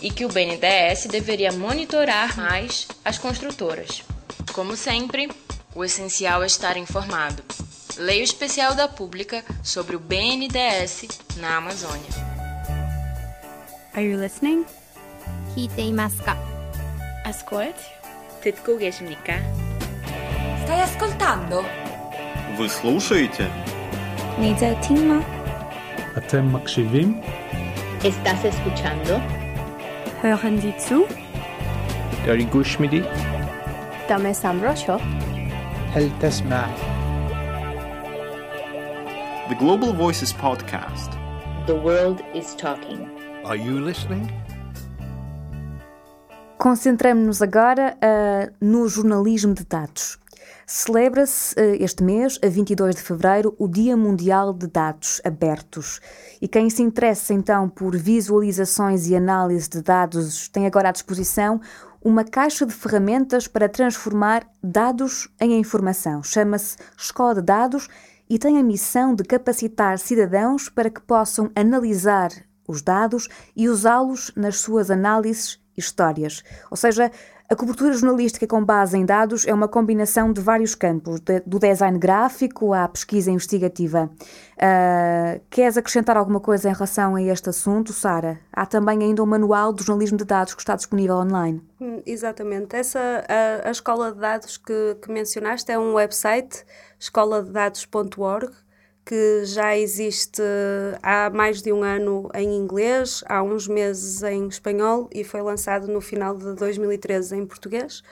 e 0.00 0.10
que 0.10 0.24
o 0.24 0.28
BNDES 0.28 1.06
deveria 1.06 1.50
monitorar 1.50 2.36
mais 2.36 2.86
as 3.04 3.18
construtoras. 3.18 4.02
Como 4.52 4.76
sempre, 4.76 5.28
o 5.74 5.84
essencial 5.84 6.42
é 6.42 6.46
estar 6.46 6.76
informado. 6.76 7.42
Leia 7.96 8.20
o 8.20 8.24
especial 8.24 8.74
da 8.74 8.88
Pública 8.88 9.44
sobre 9.62 9.94
o 9.94 10.00
BNDS 10.00 11.06
na 11.36 11.58
Amazônia. 11.58 12.10
Are 13.94 14.04
you 14.04 14.20
listening? 14.20 14.64
Kitei 15.54 15.92
masca. 15.92 16.36
Ascolti? 17.24 18.00
듣고 18.42 18.78
계십니까? 18.78 19.34
Stai 20.64 20.82
ascoltando? 20.82 21.62
Вы 22.56 22.68
слушаете? 22.68 23.48
Нельзя 24.38 24.74
тима. 24.80 25.22
Атем 26.16 26.50
макшивим? 26.50 27.22
Estás 28.02 28.44
escutando? 28.44 29.20
Hören 30.22 30.60
Sie 30.60 30.74
zu? 30.78 31.06
Dari 32.26 32.44
gushmidi? 32.44 33.04
Dame 34.08 34.34
samrosho? 34.34 34.98
هل 35.93 36.11
تسمع؟ 36.21 36.67
The 39.49 39.55
Global 39.55 39.93
Voices 39.93 40.33
podcast. 40.33 41.11
The 41.67 41.75
world 41.75 42.23
is 42.33 42.55
talking. 42.55 43.07
Are 43.45 43.55
you 43.55 43.79
listening? 43.79 44.27
Concentramos-nos 46.57 47.41
agora 47.41 47.95
uh, 47.95 48.51
no 48.59 48.87
jornalismo 48.87 49.53
de 49.53 49.63
dados. 49.65 50.17
Celebra-se 50.65 51.53
uh, 51.59 51.75
este 51.79 52.03
mês, 52.03 52.39
a 52.43 52.47
22 52.47 52.95
de 52.95 53.01
fevereiro, 53.03 53.55
o 53.59 53.67
Dia 53.67 53.95
Mundial 53.95 54.51
de 54.51 54.65
Dados 54.65 55.21
Abertos. 55.23 55.99
E 56.41 56.47
quem 56.47 56.69
se 56.71 56.81
interessa 56.81 57.35
então 57.35 57.69
por 57.69 57.95
visualizações 57.95 59.07
e 59.07 59.15
análise 59.15 59.69
de 59.69 59.81
dados 59.83 60.47
tem 60.47 60.65
agora 60.65 60.89
à 60.89 60.91
disposição 60.91 61.61
uma 62.02 62.24
caixa 62.24 62.64
de 62.64 62.72
ferramentas 62.72 63.46
para 63.46 63.68
transformar 63.68 64.46
dados 64.62 65.28
em 65.40 65.58
informação. 65.58 66.22
Chama-se 66.22 66.76
Escola 66.96 67.34
de 67.34 67.42
Dados 67.42 67.88
e 68.28 68.38
tem 68.38 68.58
a 68.58 68.62
missão 68.62 69.14
de 69.14 69.24
capacitar 69.24 69.98
cidadãos 69.98 70.68
para 70.68 70.88
que 70.88 71.00
possam 71.00 71.50
analisar 71.54 72.30
os 72.66 72.80
dados 72.80 73.28
e 73.54 73.68
usá-los 73.68 74.32
nas 74.36 74.58
suas 74.58 74.90
análises 74.90 75.60
histórias. 75.76 76.42
Ou 76.70 76.76
seja, 76.76 77.10
a 77.50 77.56
cobertura 77.56 77.92
jornalística 77.92 78.46
com 78.46 78.64
base 78.64 78.96
em 78.96 79.04
dados 79.04 79.44
é 79.44 79.52
uma 79.52 79.66
combinação 79.66 80.32
de 80.32 80.40
vários 80.40 80.76
campos, 80.76 81.18
de, 81.18 81.40
do 81.40 81.58
design 81.58 81.98
gráfico 81.98 82.72
à 82.72 82.86
pesquisa 82.86 83.28
investigativa. 83.28 84.08
Uh, 84.54 85.40
queres 85.50 85.76
acrescentar 85.76 86.16
alguma 86.16 86.38
coisa 86.38 86.70
em 86.70 86.72
relação 86.72 87.16
a 87.16 87.22
este 87.22 87.48
assunto, 87.48 87.92
Sara? 87.92 88.38
Há 88.52 88.64
também 88.64 89.02
ainda 89.02 89.20
um 89.20 89.26
manual 89.26 89.72
de 89.72 89.82
jornalismo 89.82 90.16
de 90.16 90.24
dados 90.24 90.54
que 90.54 90.60
está 90.60 90.76
disponível 90.76 91.16
online. 91.16 91.60
Hum, 91.80 92.00
exatamente. 92.06 92.76
Essa, 92.76 93.24
a, 93.28 93.68
a 93.68 93.70
escola 93.72 94.12
de 94.12 94.20
dados 94.20 94.56
que, 94.56 94.96
que 95.02 95.10
mencionaste 95.10 95.72
é 95.72 95.78
um 95.78 95.94
website, 95.94 96.64
escoladedados.org, 97.00 98.52
que 99.10 99.44
já 99.44 99.76
existe 99.76 100.40
há 101.02 101.28
mais 101.30 101.60
de 101.60 101.72
um 101.72 101.82
ano 101.82 102.30
em 102.32 102.54
inglês, 102.54 103.24
há 103.26 103.42
uns 103.42 103.66
meses 103.66 104.22
em 104.22 104.46
espanhol 104.46 105.10
e 105.12 105.24
foi 105.24 105.42
lançado 105.42 105.88
no 105.88 106.00
final 106.00 106.36
de 106.36 106.54
2013 106.54 107.34
em 107.34 107.44
português. 107.44 108.04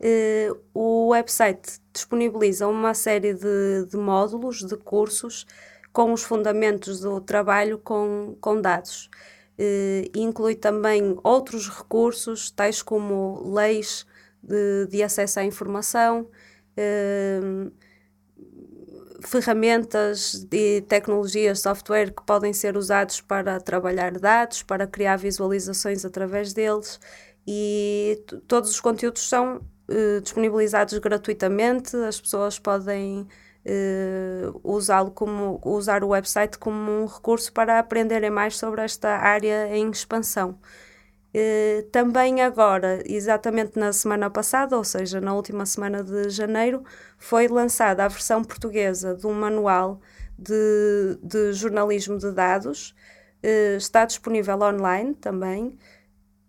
Uh, 0.00 0.58
o 0.72 1.08
website 1.08 1.78
disponibiliza 1.92 2.66
uma 2.66 2.94
série 2.94 3.34
de, 3.34 3.84
de, 3.90 3.98
módulos, 3.98 4.64
de 4.64 4.78
cursos, 4.78 5.46
com 5.92 6.10
os 6.10 6.22
fundamentos 6.22 7.00
do 7.00 7.20
trabalho 7.20 7.76
com, 7.76 8.34
com 8.40 8.62
dados. 8.62 9.10
Uh, 9.58 10.08
inclui 10.16 10.54
também 10.54 11.18
outros 11.22 11.68
recursos, 11.68 12.50
tais 12.50 12.80
como 12.80 13.42
leis 13.54 14.06
de, 14.42 14.86
de 14.86 15.02
acesso 15.02 15.38
à 15.38 15.44
informação, 15.44 16.26
uh, 16.78 17.70
ferramentas 19.24 20.46
e 20.52 20.82
tecnologias, 20.82 21.60
software 21.60 22.12
que 22.12 22.22
podem 22.24 22.52
ser 22.52 22.76
usados 22.76 23.20
para 23.20 23.60
trabalhar 23.60 24.12
dados, 24.18 24.62
para 24.62 24.86
criar 24.86 25.16
visualizações 25.16 26.04
através 26.04 26.52
deles 26.52 26.98
e 27.46 28.22
todos 28.46 28.70
os 28.70 28.80
conteúdos 28.80 29.28
são 29.28 29.56
uh, 29.56 30.20
disponibilizados 30.22 30.96
gratuitamente, 30.98 31.96
as 31.96 32.20
pessoas 32.20 32.58
podem 32.58 33.26
uh, 33.66 34.60
usá-lo 34.62 35.10
como 35.10 35.60
usar 35.64 36.04
o 36.04 36.08
website 36.08 36.58
como 36.58 37.02
um 37.02 37.06
recurso 37.06 37.52
para 37.52 37.78
aprenderem 37.78 38.30
mais 38.30 38.56
sobre 38.56 38.82
esta 38.82 39.10
área 39.16 39.74
em 39.76 39.90
expansão. 39.90 40.58
Uh, 41.34 41.82
também 41.90 42.40
agora, 42.42 43.02
exatamente 43.06 43.78
na 43.78 43.92
semana 43.92 44.28
passada, 44.28 44.76
ou 44.76 44.82
seja, 44.82 45.20
na 45.20 45.32
última 45.32 45.64
semana 45.64 46.02
de 46.02 46.28
janeiro, 46.28 46.82
foi 47.18 47.46
lançada 47.46 48.04
a 48.04 48.08
versão 48.08 48.42
portuguesa 48.42 49.14
de 49.14 49.26
um 49.26 49.32
manual 49.32 50.00
de, 50.36 51.18
de 51.22 51.52
jornalismo 51.52 52.18
de 52.18 52.32
dados. 52.32 52.94
Uh, 53.44 53.76
está 53.76 54.04
disponível 54.04 54.58
online 54.60 55.14
também 55.14 55.78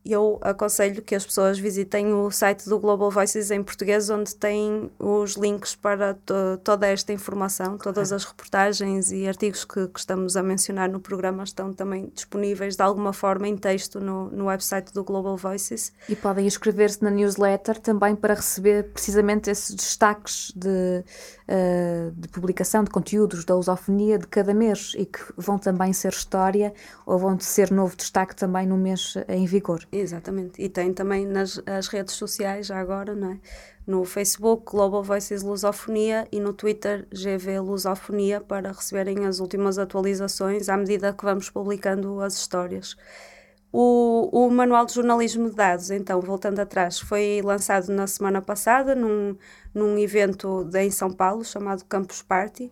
eu 0.04 0.40
aconselho 0.42 1.02
que 1.02 1.14
as 1.14 1.26
pessoas 1.26 1.60
visitem 1.60 2.14
o 2.14 2.32
site 2.32 2.68
do 2.68 2.80
Global 2.80 3.12
Voices 3.12 3.52
em 3.52 3.62
português, 3.62 4.10
onde 4.10 4.36
tem 4.36 4.90
os 4.98 5.36
links 5.36 5.76
para 5.76 6.16
to 6.16 6.34
toda 6.64 6.88
esta 6.88 7.14
informação, 7.14 7.78
todas 7.78 8.12
as 8.12 8.24
reportagens 8.24 9.12
e 9.12 9.28
artigos 9.28 9.64
que, 9.64 9.88
que, 9.88 10.00
estamos 10.00 10.36
a 10.36 10.42
mencionar 10.42 10.90
no 10.90 11.00
programa 11.00 11.44
estão 11.44 11.72
também 11.72 12.12
disponíveis 12.14 12.76
de 12.76 12.82
alguma 12.82 13.14
forma 13.14 13.48
em 13.48 13.56
texto 13.56 14.00
no, 14.00 14.30
no 14.32 14.46
website 14.46 14.92
do 14.92 15.04
Global 15.04 15.38
Voices. 15.38 15.94
E 16.10 16.16
podem 16.16 16.48
inscrever-se 16.48 17.04
na 17.04 17.12
newsletter 17.12 17.80
também 17.80 18.16
para 18.16 18.34
receber 18.34 18.86
precisamente 18.86 19.52
esses 19.52 19.76
destaques 19.76 20.52
de, 20.56 21.04
uh, 21.48 22.12
de 22.12 22.28
publicação 22.28 22.84
de 22.84 22.90
conteúdos 22.90 23.46
da 23.46 23.56
lusofonia 23.56 24.18
de 24.18 24.26
cada 24.26 24.54
mês 24.54 24.94
e 24.98 25.06
que 25.06 25.20
vão 25.38 25.60
também 25.60 25.94
ser 25.94 26.12
história 26.12 26.74
ou 27.06 27.20
vão 27.20 27.40
ser 27.40 27.72
novo 27.72 27.96
destaque 27.96 28.36
também 28.36 28.66
no 28.66 28.78
mês 28.78 29.16
em 29.28 29.46
vigor. 29.46 29.86
Exatamente. 29.92 30.62
E 30.62 30.70
tem 30.70 30.94
também 30.94 31.26
nas 31.26 31.62
as 31.66 31.88
redes 31.88 32.16
sociais, 32.16 32.68
já 32.68 32.80
agora, 32.80 33.14
não 33.14 33.32
é? 33.32 33.40
No 33.86 34.06
Facebook, 34.06 34.72
Global 34.72 35.04
Voices 35.04 35.44
Lusofonia 35.44 36.28
e 36.32 36.40
no 36.40 36.54
Twitter, 36.54 37.08
GV 37.12 37.60
Lusofonia, 37.60 38.40
para 38.40 38.72
receberem 38.72 39.26
as 39.26 39.40
últimas 39.40 39.78
atualizações 39.78 40.70
à 40.70 40.78
medida 40.78 41.12
que 41.12 41.26
vamos 41.26 41.50
publicando 41.50 42.22
as 42.22 42.36
histórias. 42.36 42.96
O, 43.74 44.30
o 44.32 44.50
Manual 44.50 44.86
de 44.86 44.94
Jornalismo 44.94 45.50
de 45.50 45.56
Dados, 45.56 45.92
então, 45.92 46.22
voltando 46.22 46.60
atrás, 46.60 47.00
foi 47.00 47.42
lançado 47.44 47.90
na 47.90 48.08
semana 48.08 48.42
passada 48.42 48.96
num, 48.96 49.36
num 49.74 49.98
evento 49.98 50.70
em 50.76 50.92
São 50.92 51.12
Paulo 51.12 51.44
chamado 51.44 51.84
Campus 51.86 52.22
Party. 52.22 52.72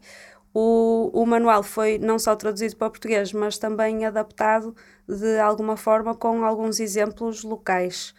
O, 0.54 1.12
o 1.14 1.26
manual 1.26 1.62
foi 1.62 1.98
não 2.00 2.18
só 2.18 2.36
traduzido 2.36 2.76
para 2.76 2.90
português, 2.90 3.32
mas 3.32 3.58
também 3.58 4.06
adaptado 4.06 4.76
de 5.10 5.40
alguma 5.40 5.76
forma 5.76 6.14
com 6.16 6.46
alguns 6.46 6.80
exemplos 6.80 7.44
locais. 7.44 8.14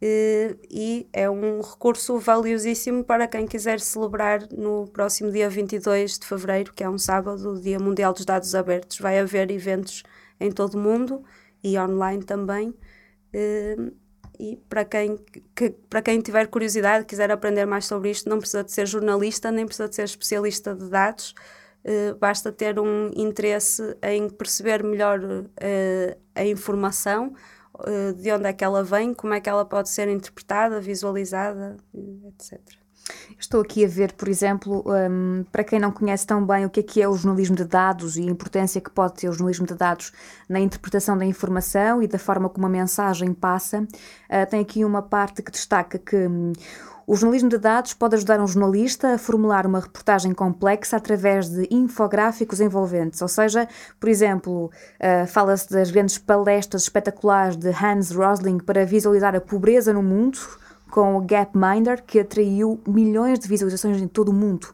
E, 0.00 0.56
e 0.68 1.08
é 1.12 1.30
um 1.30 1.60
recurso 1.60 2.18
valiosíssimo 2.18 3.04
para 3.04 3.28
quem 3.28 3.46
quiser 3.46 3.78
celebrar 3.78 4.48
no 4.50 4.88
próximo 4.88 5.30
dia 5.30 5.48
22 5.48 6.18
de 6.18 6.26
fevereiro, 6.26 6.72
que 6.74 6.82
é 6.82 6.90
um 6.90 6.98
sábado, 6.98 7.52
o 7.52 7.60
Dia 7.60 7.78
Mundial 7.78 8.12
dos 8.12 8.24
Dados 8.24 8.52
Abertos. 8.56 8.98
Vai 8.98 9.20
haver 9.20 9.48
eventos 9.52 10.02
em 10.40 10.50
todo 10.50 10.74
o 10.74 10.78
mundo 10.80 11.22
e 11.62 11.78
online 11.78 12.24
também. 12.24 12.74
E 14.40 14.56
para 14.68 14.84
quem, 14.84 15.16
que, 15.54 15.70
para 15.70 16.02
quem 16.02 16.20
tiver 16.20 16.48
curiosidade, 16.48 17.04
quiser 17.04 17.30
aprender 17.30 17.64
mais 17.64 17.84
sobre 17.84 18.10
isto, 18.10 18.28
não 18.28 18.38
precisa 18.38 18.64
de 18.64 18.72
ser 18.72 18.88
jornalista, 18.88 19.52
nem 19.52 19.64
precisa 19.64 19.88
de 19.88 19.94
ser 19.94 20.02
especialista 20.02 20.74
de 20.74 20.88
dados 20.90 21.32
Uh, 21.84 22.16
basta 22.16 22.52
ter 22.52 22.78
um 22.78 23.10
interesse 23.16 23.96
em 24.04 24.28
perceber 24.28 24.84
melhor 24.84 25.20
uh, 25.20 26.16
a 26.32 26.44
informação, 26.44 27.34
uh, 27.74 28.12
de 28.14 28.30
onde 28.32 28.46
é 28.46 28.52
que 28.52 28.62
ela 28.62 28.84
vem, 28.84 29.12
como 29.12 29.34
é 29.34 29.40
que 29.40 29.48
ela 29.48 29.64
pode 29.64 29.88
ser 29.88 30.08
interpretada, 30.08 30.80
visualizada, 30.80 31.76
etc. 32.28 32.60
Estou 33.36 33.62
aqui 33.62 33.84
a 33.84 33.88
ver, 33.88 34.12
por 34.12 34.28
exemplo, 34.28 34.84
um, 34.86 35.44
para 35.50 35.64
quem 35.64 35.80
não 35.80 35.90
conhece 35.90 36.24
tão 36.24 36.46
bem 36.46 36.64
o 36.64 36.70
que 36.70 36.78
é 36.78 36.82
que 36.84 37.02
é 37.02 37.08
o 37.08 37.16
jornalismo 37.16 37.56
de 37.56 37.64
dados 37.64 38.16
e 38.16 38.22
a 38.22 38.30
importância 38.30 38.80
que 38.80 38.90
pode 38.90 39.14
ter 39.14 39.28
o 39.28 39.32
jornalismo 39.32 39.66
de 39.66 39.74
dados 39.74 40.12
na 40.48 40.60
interpretação 40.60 41.18
da 41.18 41.24
informação 41.24 42.00
e 42.00 42.06
da 42.06 42.18
forma 42.18 42.48
como 42.48 42.64
a 42.64 42.70
mensagem 42.70 43.34
passa, 43.34 43.84
tem 44.50 44.60
aqui 44.60 44.84
uma 44.84 45.02
parte 45.02 45.42
que 45.42 45.50
destaca 45.50 45.98
que 45.98 46.14
um, 46.14 46.52
o 47.06 47.16
jornalismo 47.16 47.48
de 47.48 47.58
dados 47.58 47.94
pode 47.94 48.16
ajudar 48.16 48.40
um 48.40 48.46
jornalista 48.46 49.14
a 49.14 49.18
formular 49.18 49.66
uma 49.66 49.80
reportagem 49.80 50.32
complexa 50.32 50.96
através 50.96 51.48
de 51.48 51.66
infográficos 51.70 52.60
envolventes, 52.60 53.20
ou 53.22 53.28
seja, 53.28 53.68
por 53.98 54.08
exemplo, 54.08 54.66
uh, 54.66 55.26
fala-se 55.26 55.70
das 55.70 55.90
grandes 55.90 56.18
palestras 56.18 56.82
espetaculares 56.82 57.56
de 57.56 57.70
Hans 57.70 58.10
Rosling 58.10 58.58
para 58.58 58.84
visualizar 58.84 59.34
a 59.34 59.40
pobreza 59.40 59.92
no 59.92 60.02
mundo, 60.02 60.38
com 60.90 61.16
o 61.16 61.22
Gapminder, 61.22 62.02
que 62.04 62.20
atraiu 62.20 62.78
milhões 62.86 63.38
de 63.38 63.48
visualizações 63.48 64.00
em 64.00 64.06
todo 64.06 64.28
o 64.28 64.32
mundo. 64.32 64.68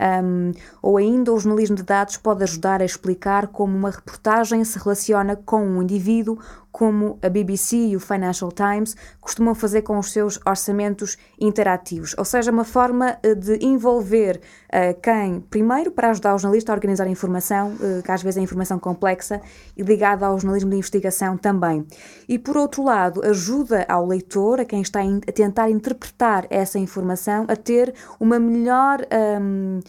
Um, 0.00 0.52
ou 0.80 0.96
ainda 0.96 1.30
o 1.30 1.38
jornalismo 1.38 1.76
de 1.76 1.82
dados 1.82 2.16
pode 2.16 2.42
ajudar 2.42 2.80
a 2.80 2.84
explicar 2.86 3.48
como 3.48 3.76
uma 3.76 3.90
reportagem 3.90 4.64
se 4.64 4.78
relaciona 4.78 5.36
com 5.36 5.62
um 5.62 5.82
indivíduo 5.82 6.38
como 6.72 7.18
a 7.22 7.28
BBC 7.28 7.76
e 7.76 7.96
o 7.96 8.00
Financial 8.00 8.50
Times 8.52 8.96
costumam 9.20 9.54
fazer 9.54 9.82
com 9.82 9.98
os 9.98 10.12
seus 10.12 10.38
orçamentos 10.46 11.16
interativos, 11.38 12.14
ou 12.16 12.24
seja, 12.24 12.50
uma 12.50 12.64
forma 12.64 13.18
eh, 13.22 13.34
de 13.34 13.64
envolver 13.64 14.40
uh, 14.68 15.00
quem, 15.00 15.40
primeiro, 15.40 15.90
para 15.90 16.10
ajudar 16.10 16.34
o 16.34 16.38
jornalista 16.38 16.72
a 16.72 16.74
organizar 16.74 17.06
a 17.06 17.10
informação, 17.10 17.74
uh, 17.74 18.02
que 18.02 18.10
às 18.10 18.22
vezes 18.22 18.38
é 18.38 18.40
informação 18.40 18.78
complexa, 18.78 19.40
e 19.76 19.82
ligada 19.82 20.26
ao 20.26 20.38
jornalismo 20.38 20.70
de 20.70 20.76
investigação 20.76 21.36
também. 21.36 21.86
E, 22.28 22.38
por 22.38 22.56
outro 22.56 22.82
lado, 22.82 23.24
ajuda 23.24 23.84
ao 23.88 24.06
leitor, 24.06 24.60
a 24.60 24.64
quem 24.64 24.82
está 24.82 25.00
a 25.00 25.32
tentar 25.32 25.70
interpretar 25.70 26.46
essa 26.50 26.78
informação, 26.78 27.44
a 27.48 27.56
ter 27.56 27.94
uma 28.18 28.38
melhor. 28.38 29.00
Um, 29.40 29.80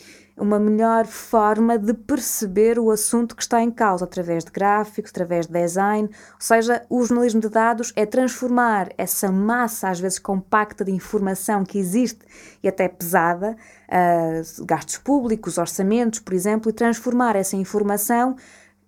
uma 0.41 0.59
melhor 0.59 1.05
forma 1.05 1.77
de 1.77 1.93
perceber 1.93 2.79
o 2.79 2.89
assunto 2.89 3.35
que 3.35 3.43
está 3.43 3.61
em 3.61 3.69
causa, 3.69 4.05
através 4.05 4.43
de 4.43 4.51
gráficos, 4.51 5.11
através 5.11 5.45
de 5.45 5.53
design. 5.53 6.09
Ou 6.09 6.41
seja, 6.41 6.83
o 6.89 7.03
jornalismo 7.03 7.39
de 7.39 7.49
dados 7.49 7.93
é 7.95 8.05
transformar 8.05 8.89
essa 8.97 9.31
massa, 9.31 9.89
às 9.89 9.99
vezes 9.99 10.17
compacta, 10.17 10.83
de 10.83 10.91
informação 10.91 11.63
que 11.63 11.77
existe 11.77 12.25
e 12.63 12.67
até 12.67 12.87
pesada, 12.87 13.55
uh, 13.87 14.65
gastos 14.65 14.97
públicos, 14.97 15.59
orçamentos, 15.59 16.19
por 16.19 16.33
exemplo, 16.33 16.69
e 16.71 16.73
transformar 16.73 17.35
essa 17.35 17.55
informação 17.55 18.35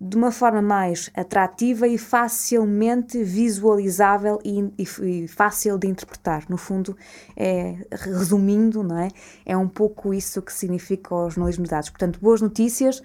de 0.06 0.16
uma 0.16 0.30
forma 0.30 0.60
mais 0.60 1.10
atrativa 1.14 1.88
e 1.88 1.96
facilmente 1.96 3.24
visualizável 3.24 4.38
e, 4.44 4.60
e, 4.78 4.86
e, 5.02 5.28
fácil 5.28 5.78
de 5.78 5.88
interpretar. 5.88 6.44
No 6.46 6.58
fundo, 6.58 6.94
é, 7.34 7.86
resumindo, 7.90 8.82
não 8.82 8.98
é? 8.98 9.08
é 9.46 9.56
um 9.56 9.66
pouco 9.66 10.12
isso 10.12 10.42
que 10.42 10.52
significa 10.52 11.14
o 11.14 11.30
jornalismo 11.30 11.64
de 11.64 11.70
dados. 11.70 11.88
Portanto, 11.88 12.20
boas 12.20 12.42
notícias. 12.42 13.02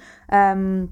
Um, 0.58 0.90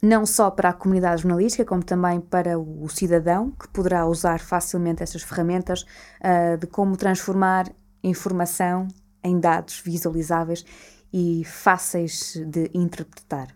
não 0.00 0.24
só 0.24 0.48
para 0.48 0.68
a 0.68 0.72
comunidade 0.72 1.22
jornalística, 1.22 1.64
como 1.64 1.82
também 1.82 2.20
para 2.20 2.56
o 2.56 2.88
cidadão, 2.88 3.50
que 3.50 3.68
poderá 3.68 4.06
usar 4.06 4.38
facilmente 4.38 5.02
essas 5.02 5.22
ferramentas 5.22 5.82
uh, 5.82 6.56
de 6.56 6.68
como 6.68 6.96
transformar 6.96 7.68
informação 8.02 8.86
em 9.24 9.40
dados 9.40 9.80
visualizáveis 9.80 10.64
e 11.12 11.44
fáceis 11.44 12.34
de 12.46 12.70
interpretar. 12.74 13.48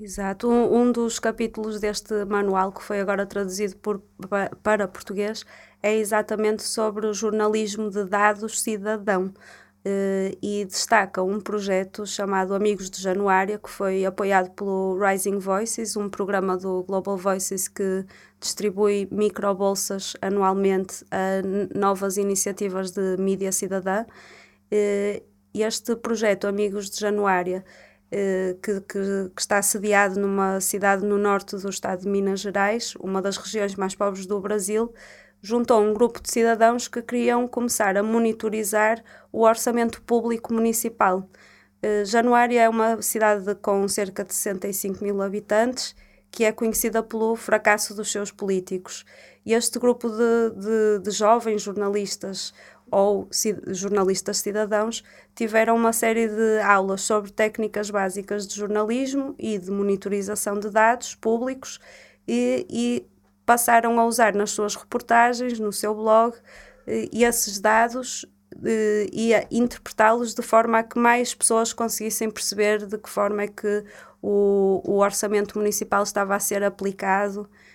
Exato. 0.00 0.48
Um, 0.48 0.82
um, 0.82 0.92
dos 0.92 1.18
capítulos 1.18 1.80
deste 1.80 2.24
manual, 2.24 2.70
que 2.72 2.82
foi 2.82 3.00
agora 3.00 3.26
traduzido 3.26 3.76
por, 3.76 4.00
para 4.62 4.86
português, 4.86 5.44
é 5.82 5.96
exatamente 5.96 6.62
sobre 6.62 7.06
o 7.06 7.12
jornalismo 7.14 7.90
de 7.90 8.04
dados 8.04 8.60
cidadão. 8.60 9.32
Uh, 9.86 10.36
e 10.42 10.64
destaca 10.66 11.22
um 11.22 11.40
projeto 11.40 12.04
chamado 12.04 12.52
Amigos 12.54 12.90
de 12.90 13.00
Januária, 13.00 13.58
que 13.58 13.70
foi 13.70 14.04
apoiado 14.04 14.50
pelo 14.50 14.98
Rising 14.98 15.38
Voices, 15.38 15.96
um 15.96 16.10
programa 16.10 16.56
do 16.56 16.82
Global 16.82 17.16
Voices 17.16 17.68
que 17.68 18.04
distribui 18.40 19.08
microbolsas 19.10 20.14
anualmente 20.20 21.04
a 21.10 21.78
novas 21.78 22.16
iniciativas 22.16 22.90
de 22.90 23.16
mídia 23.18 23.50
cidadã. 23.52 24.04
Uh, 24.72 25.22
este 25.54 25.96
projeto 25.96 26.46
Amigos 26.46 26.90
de 26.90 27.00
Januária 27.00 27.64
eh, 27.64 27.87
que, 28.10 28.80
que, 28.80 29.30
que, 29.34 29.40
está 29.40 29.60
sediado 29.60 30.18
numa 30.18 30.60
cidade 30.60 31.04
no 31.04 31.18
norte 31.18 31.56
do 31.56 31.68
estado 31.68 32.02
de 32.02 32.08
Minas 32.08 32.40
Gerais, 32.40 32.94
uma 33.00 33.20
das 33.20 33.36
regiões 33.36 33.74
mais 33.74 33.94
pobres 33.94 34.26
do 34.26 34.40
Brasil, 34.40 34.92
juntou 35.42 35.82
um 35.82 35.92
grupo 35.92 36.20
de 36.20 36.30
cidadãos 36.30 36.88
que 36.88 37.02
queriam 37.02 37.46
começar 37.46 37.96
a 37.96 38.02
monitorizar 38.02 39.02
o 39.32 39.42
orçamento 39.42 40.02
público 40.02 40.52
municipal. 40.52 41.28
Eh, 41.82 42.04
Januária 42.04 42.62
é 42.62 42.68
uma 42.68 43.00
cidade 43.02 43.54
com 43.56 43.86
cerca 43.86 44.24
de 44.24 44.34
65 44.34 45.04
mil 45.04 45.22
habitantes 45.22 45.94
que 46.30 46.44
é 46.44 46.52
conhecida 46.52 47.02
pelo 47.02 47.34
fracasso 47.36 47.94
dos 47.94 48.12
seus 48.12 48.30
políticos. 48.30 49.04
E 49.46 49.54
este 49.54 49.78
grupo 49.78 50.08
de, 50.10 50.50
de, 50.56 50.98
de 51.02 51.10
jovens 51.10 51.62
jornalistas 51.62 52.52
ou 52.90 53.28
jornalistas 53.68 54.38
cidadãos 54.38 55.02
tiveram 55.34 55.76
uma 55.76 55.92
série 55.92 56.28
de 56.28 56.60
aulas 56.60 57.02
sobre 57.02 57.30
técnicas 57.30 57.90
básicas 57.90 58.46
de 58.46 58.54
jornalismo 58.54 59.34
e 59.38 59.58
de 59.58 59.70
monitorização 59.70 60.58
de 60.58 60.70
dados 60.70 61.14
públicos 61.14 61.78
e, 62.26 62.66
e 62.68 63.06
passaram 63.46 63.98
a 63.98 64.04
usar 64.04 64.34
nas 64.34 64.50
suas 64.50 64.74
reportagens, 64.74 65.58
no 65.58 65.72
seu 65.72 65.94
blog, 65.94 66.34
e 67.12 67.24
esses 67.24 67.58
dados 67.58 68.26
e 69.12 69.34
a 69.34 69.46
interpretá-los 69.50 70.34
de 70.34 70.42
forma 70.42 70.78
a 70.78 70.82
que 70.82 70.98
mais 70.98 71.34
pessoas 71.34 71.72
conseguissem 71.72 72.30
perceber 72.30 72.86
de 72.86 72.98
que 72.98 73.08
forma 73.08 73.42
é 73.42 73.48
que 73.48 73.84
o, 74.20 74.82
o 74.84 74.98
orçamento 74.98 75.58
municipal 75.58 76.02
estava 76.02 76.34
a 76.34 76.40
ser 76.40 76.64
aplicado 76.64 77.48
eh, 77.48 77.67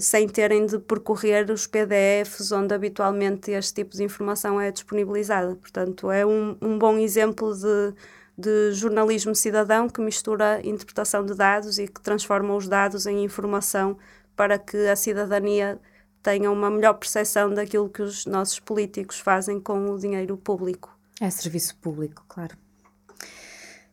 sem 0.00 0.28
terem 0.28 0.66
de 0.66 0.78
percorrer 0.78 1.50
os 1.50 1.66
PDFs 1.66 2.50
onde 2.50 2.74
habitualmente 2.74 3.52
este 3.52 3.74
tipo 3.74 3.96
de 3.96 4.02
informação 4.02 4.60
é 4.60 4.70
disponibilizada. 4.70 5.54
Portanto, 5.54 6.10
é 6.10 6.26
um, 6.26 6.56
um 6.60 6.78
bom 6.78 6.98
exemplo 6.98 7.54
de, 7.54 7.94
de 8.36 8.72
jornalismo 8.72 9.34
cidadão 9.34 9.88
que 9.88 10.00
mistura 10.00 10.60
interpretação 10.64 11.24
de 11.24 11.34
dados 11.34 11.78
e 11.78 11.86
que 11.86 12.00
transforma 12.00 12.54
os 12.56 12.66
dados 12.66 13.06
em 13.06 13.22
informação 13.22 13.96
para 14.34 14.58
que 14.58 14.88
a 14.88 14.96
cidadania 14.96 15.80
tenha 16.22 16.50
uma 16.50 16.70
melhor 16.70 16.94
percepção 16.94 17.52
daquilo 17.52 17.88
que 17.88 18.02
os 18.02 18.26
nossos 18.26 18.58
políticos 18.60 19.18
fazem 19.18 19.60
com 19.60 19.90
o 19.90 19.98
dinheiro 19.98 20.36
público. 20.36 20.96
É 21.20 21.30
serviço 21.30 21.76
público, 21.76 22.24
claro. 22.28 22.56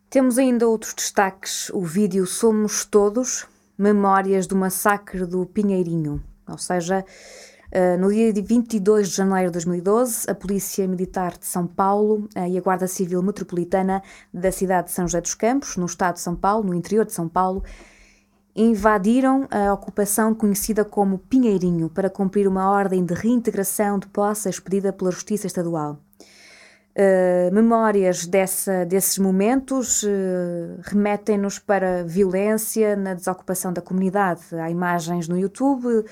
Temos 0.09 0.39
ainda 0.39 0.67
outros 0.67 0.95
destaques. 0.95 1.69
O 1.69 1.83
vídeo 1.83 2.25
Somos 2.25 2.83
Todos, 2.83 3.45
memórias 3.79 4.45
do 4.45 4.57
massacre 4.57 5.25
do 5.25 5.45
Pinheirinho. 5.45 6.21
Ou 6.45 6.57
seja, 6.57 7.05
eh, 7.71 7.95
no 7.95 8.11
dia 8.11 8.33
22 8.33 9.07
de 9.07 9.15
janeiro 9.15 9.47
de 9.47 9.53
2012, 9.53 10.29
a 10.29 10.35
Polícia 10.35 10.85
Militar 10.85 11.37
de 11.37 11.45
São 11.45 11.65
Paulo 11.65 12.27
eh, 12.35 12.49
e 12.49 12.57
a 12.57 12.61
Guarda 12.61 12.87
Civil 12.87 13.23
Metropolitana 13.23 14.03
da 14.33 14.51
cidade 14.51 14.87
de 14.87 14.93
São 14.93 15.07
José 15.07 15.21
dos 15.21 15.33
Campos, 15.33 15.77
no 15.77 15.85
estado 15.85 16.15
de 16.15 16.21
São 16.21 16.35
Paulo, 16.35 16.65
no 16.65 16.73
interior 16.73 17.05
de 17.05 17.13
São 17.13 17.29
Paulo, 17.29 17.63
invadiram 18.53 19.47
a 19.49 19.71
ocupação 19.71 20.35
conhecida 20.35 20.83
como 20.83 21.17
Pinheirinho 21.17 21.89
para 21.89 22.09
cumprir 22.09 22.47
uma 22.47 22.69
ordem 22.69 23.05
de 23.05 23.13
reintegração 23.13 23.97
de 23.97 24.07
posse 24.07 24.49
expedida 24.49 24.91
pela 24.91 25.11
Justiça 25.11 25.47
Estadual. 25.47 25.99
Uh, 26.97 27.53
memórias 27.53 28.25
dessa, 28.25 28.83
desses 28.83 29.19
momentos 29.19 30.03
uh, 30.03 30.07
remetem-nos 30.81 31.59
para 31.59 32.03
violência 32.03 32.95
na 32.95 33.13
desocupação 33.13 33.71
da 33.71 33.81
comunidade. 33.81 34.41
Há 34.53 34.69
imagens 34.69 35.27
no 35.27 35.39
YouTube, 35.39 35.85
uh, 35.87 36.05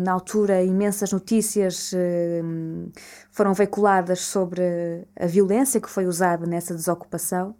na 0.00 0.12
altura, 0.12 0.62
imensas 0.62 1.12
notícias 1.12 1.92
foram 3.30 3.54
veiculadas 3.54 4.20
sobre 4.20 5.06
a 5.18 5.26
violência 5.26 5.80
que 5.80 5.88
foi 5.88 6.06
usada 6.06 6.44
nessa 6.44 6.74
desocupação, 6.74 7.54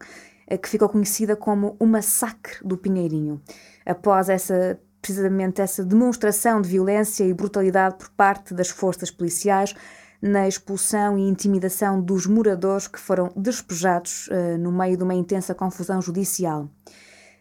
que 0.61 0.69
ficou 0.69 0.89
conhecida 0.89 1.37
como 1.37 1.77
o 1.79 1.87
Massacre 1.87 2.57
do 2.63 2.77
Pinheirinho. 2.77 3.41
Após 3.87 4.29
essa 4.29 4.79
precisamente 5.01 5.63
essa 5.63 5.85
demonstração 5.85 6.61
de 6.61 6.69
violência 6.69 7.25
e 7.25 7.33
brutalidade 7.33 7.97
por 7.97 8.11
parte 8.11 8.53
das 8.53 8.69
forças 8.69 9.11
policiais, 9.11 9.75
na 10.21 10.47
expulsão 10.47 11.17
e 11.17 11.29
intimidação 11.29 12.01
dos 12.01 12.27
moradores 12.27 12.87
que 12.87 12.99
foram 12.99 13.31
despejados 13.35 14.29
uh, 14.29 14.59
no 14.59 14.71
meio 14.71 14.97
de 14.97 15.03
uma 15.03 15.15
intensa 15.15 15.55
confusão 15.55 16.01
judicial. 16.03 16.69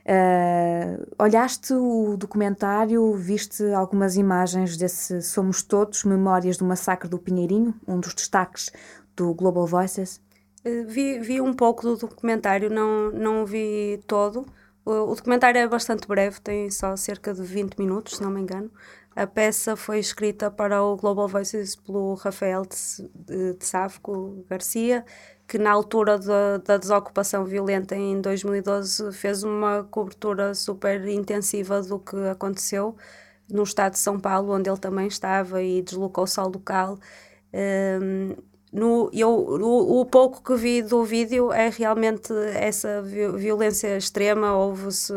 Uh, 0.05 1.05
olhaste 1.19 1.73
o 1.73 2.15
documentário, 2.17 3.13
viste 3.13 3.63
algumas 3.73 4.15
imagens 4.15 4.77
desse 4.77 5.21
Somos 5.21 5.61
Todos, 5.61 6.03
Memórias 6.03 6.57
do 6.57 6.65
Massacre 6.65 7.09
do 7.09 7.19
Pinheirinho, 7.19 7.75
um 7.87 7.99
dos 7.99 8.13
destaques 8.13 8.71
do 9.15 9.33
Global 9.33 9.67
Voices? 9.67 10.21
Uh, 10.65 10.87
vi, 10.87 11.19
vi 11.19 11.41
um 11.41 11.53
pouco 11.53 11.83
do 11.83 11.97
documentário, 11.97 12.69
não, 12.69 13.11
não 13.11 13.45
vi 13.45 14.01
todo. 14.07 14.45
O, 14.85 15.11
o 15.11 15.15
documentário 15.15 15.59
é 15.59 15.67
bastante 15.67 16.07
breve, 16.07 16.39
tem 16.39 16.71
só 16.71 16.95
cerca 16.95 17.33
de 17.33 17.43
20 17.43 17.77
minutos, 17.77 18.17
se 18.17 18.23
não 18.23 18.31
me 18.31 18.41
engano. 18.41 18.71
A 19.19 19.27
peça 19.27 19.75
foi 19.75 19.99
escrita 19.99 20.49
para 20.49 20.81
o 20.81 20.95
Global 20.95 21.27
Voices 21.27 21.75
pelo 21.75 22.13
Rafael 22.13 22.63
de, 22.65 23.57
Sávco 23.59 24.45
Garcia, 24.49 25.03
que 25.45 25.57
na 25.57 25.71
altura 25.71 26.17
da, 26.17 26.57
da 26.59 26.77
desocupação 26.77 27.43
violenta 27.43 27.97
em 27.97 28.21
2012 28.21 29.11
fez 29.11 29.43
uma 29.43 29.83
cobertura 29.83 30.55
super 30.55 31.05
intensiva 31.09 31.81
do 31.81 31.99
que 31.99 32.15
aconteceu 32.29 32.95
no 33.51 33.63
estado 33.63 33.91
de 33.91 33.99
São 33.99 34.17
Paulo, 34.17 34.53
onde 34.55 34.69
ele 34.69 34.79
também 34.79 35.07
estava 35.07 35.61
e 35.61 35.81
deslocou-se 35.81 36.39
ao 36.39 36.47
local. 36.47 36.97
Um, 37.53 38.37
no, 38.71 39.09
eu, 39.11 39.29
o, 39.29 40.01
o, 40.01 40.05
pouco 40.05 40.43
que 40.43 40.55
vi 40.55 40.83
do 40.83 41.03
vídeo 41.03 41.51
é 41.51 41.69
realmente 41.69 42.31
essa 42.53 43.01
violência 43.01 43.97
extrema. 43.97 44.53
Houve-se 44.53 45.13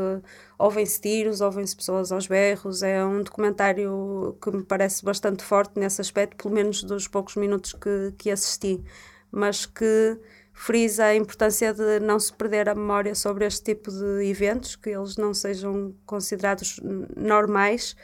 ouvem-se 0.59 1.01
tiros, 1.01 1.41
ouvem-se 1.41 1.77
pessoas 1.77 2.13
aos 2.13 2.27
berros. 2.27 2.83
É 2.83 3.05
um 3.05 3.23
documentário 3.23 4.37
que 4.41 4.51
me 4.51 4.63
parece 4.63 5.05
bastante 5.05 5.43
forte 5.43 5.79
nesse 5.79 6.01
aspecto, 6.01 6.37
pelo 6.37 6.55
menos 6.55 6.83
dos 6.83 7.09
poucos 7.09 7.37
minutos 7.37 7.75
que, 7.75 8.15
que 8.17 8.31
assisti, 8.31 8.83
mas 9.31 9.67
que 9.67 10.19
frisa 10.53 11.07
a 11.07 11.15
importância 11.15 11.75
de 11.75 12.01
não 12.01 12.21
se 12.21 12.33
perder 12.33 12.69
a 12.69 12.75
memória 12.75 13.15
sobre 13.15 13.45
este 13.45 13.75
tipo 13.75 13.91
de 13.91 14.25
eventos, 14.25 14.77
que 14.77 14.91
eles 14.91 15.17
não 15.17 15.35
sejam 15.35 15.95
considerados 16.07 16.79
normais 17.17 17.97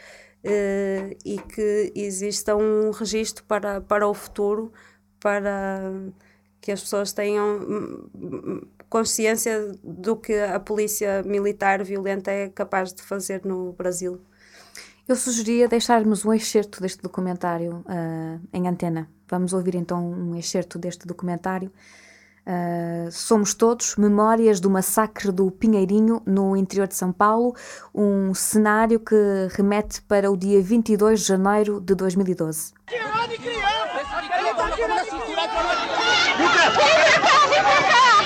eh, 0.42 1.16
e 1.24 1.38
que 1.38 1.92
exista 1.94 2.56
um 2.56 2.90
registro 2.90 3.44
para, 3.44 3.80
para 3.80 4.06
o 4.08 4.14
futuro, 4.14 4.72
para 5.20 5.80
que 6.60 6.72
as 6.72 6.80
pessoas 6.80 7.12
tenham 7.12 7.60
consciência 8.88 9.72
do 9.82 10.16
que 10.16 10.34
a 10.34 10.58
polícia 10.58 11.22
militar 11.22 11.82
violenta 11.84 12.30
é 12.30 12.48
capaz 12.48 12.92
de 12.92 13.02
fazer 13.02 13.44
no 13.44 13.72
Brasil. 13.72 14.20
Eu 15.06 15.16
sugeria 15.16 15.66
deixarmos 15.68 16.24
um 16.24 16.34
excerto 16.34 16.82
deste 16.82 17.02
documentário 17.02 17.84
uh, 17.86 18.40
em 18.52 18.68
antena. 18.68 19.08
Vamos 19.26 19.54
ouvir 19.54 19.74
então 19.74 20.04
um 20.06 20.36
excerto 20.36 20.78
deste 20.78 21.06
documentário. 21.06 21.72
Uh, 22.46 23.10
Somos 23.10 23.54
Todos, 23.54 23.96
Memórias 23.96 24.60
do 24.60 24.70
Massacre 24.70 25.30
do 25.30 25.50
Pinheirinho 25.50 26.22
no 26.26 26.56
interior 26.56 26.86
de 26.86 26.94
São 26.94 27.12
Paulo, 27.12 27.54
um 27.94 28.34
cenário 28.34 29.00
que 29.00 29.14
remete 29.50 30.02
para 30.02 30.30
o 30.30 30.36
dia 30.36 30.60
22 30.62 31.20
de 31.20 31.26
janeiro 31.26 31.80
de 31.80 31.94
2012. 31.94 32.72
Vem 36.38 36.46
pra 36.46 36.54
cá, 36.54 36.70
vem 37.48 37.62
pra 37.62 37.82
cá! 37.82 38.22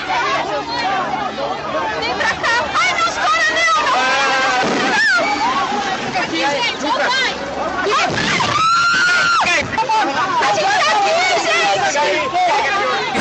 Vem 1.99 2.13
pra 2.13 2.29
cá! 2.35 2.55
Ai, 2.79 2.89
não 2.93 3.07
estoura 3.07 3.47
não! 3.57 3.73
Não! 5.17 5.49
Fica 6.05 6.19
aqui, 6.19 6.41
gente! 6.41 6.81
Vem 6.83 6.91
pra... 6.91 7.07
A 10.41 10.53
gente 10.53 10.73
tá 10.77 10.89
aqui, 10.91 11.17
gente! 11.91 12.29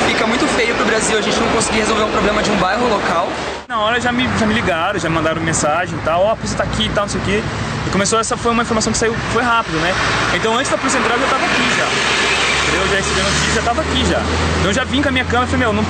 Fica 0.08 0.26
muito 0.26 0.46
feio 0.48 0.74
pro 0.74 0.84
Brasil 0.84 1.16
a 1.16 1.22
gente 1.22 1.40
não 1.40 1.48
conseguir 1.52 1.78
resolver 1.78 2.02
um 2.02 2.10
problema 2.10 2.42
de 2.42 2.50
um 2.50 2.56
bairro 2.56 2.86
local. 2.86 3.30
Na 3.66 3.80
hora 3.80 3.98
já 3.98 4.12
me, 4.12 4.28
já 4.38 4.44
me 4.44 4.52
ligaram, 4.52 4.98
já 4.98 5.08
me 5.08 5.14
mandaram 5.14 5.40
mensagem 5.40 5.98
e 5.98 6.02
tal, 6.02 6.20
ó, 6.20 6.26
oh, 6.26 6.32
a 6.32 6.36
polícia 6.36 6.58
tá 6.58 6.64
aqui 6.64 6.84
e 6.84 6.90
tal, 6.90 7.04
não 7.04 7.10
sei 7.10 7.20
o 7.22 7.24
quê. 7.24 7.42
E 7.86 7.90
começou, 7.90 8.20
essa 8.20 8.36
foi 8.36 8.52
uma 8.52 8.62
informação 8.62 8.92
que 8.92 8.98
saiu, 8.98 9.14
foi 9.32 9.42
rápido, 9.42 9.78
né? 9.78 9.94
Então 10.34 10.54
antes 10.54 10.70
da 10.70 10.76
polícia 10.76 10.98
entrar 10.98 11.14
eu 11.14 11.20
já 11.20 11.28
tava 11.28 11.46
aqui 11.46 11.62
já. 11.78 12.51
Eu 12.74 12.88
já 12.88 12.96
recebi 12.96 13.20
a 13.20 13.24
notícia, 13.24 13.54
já 13.54 13.62
tava 13.62 13.80
aqui 13.82 14.04
já. 14.06 14.20
Então 14.58 14.70
eu 14.70 14.72
já 14.72 14.84
vim 14.84 15.02
com 15.02 15.08
a 15.08 15.12
minha 15.12 15.24
câmera 15.24 15.44
e 15.46 15.50
falei, 15.50 15.66
meu, 15.66 15.72
não, 15.72 15.84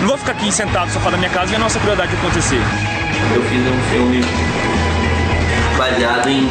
não 0.00 0.08
vou 0.08 0.16
ficar 0.18 0.32
aqui 0.32 0.52
sentado 0.52 0.86
no 0.86 0.92
sofá 0.92 1.10
da 1.10 1.16
minha 1.16 1.30
casa 1.30 1.52
e 1.52 1.56
a 1.56 1.58
nossa 1.58 1.78
prioridade 1.80 2.14
acontecer. 2.14 2.60
Eu 3.34 3.42
fiz 3.42 3.60
um 3.60 3.90
filme 3.90 4.24
baseado 5.76 6.28
em, 6.28 6.48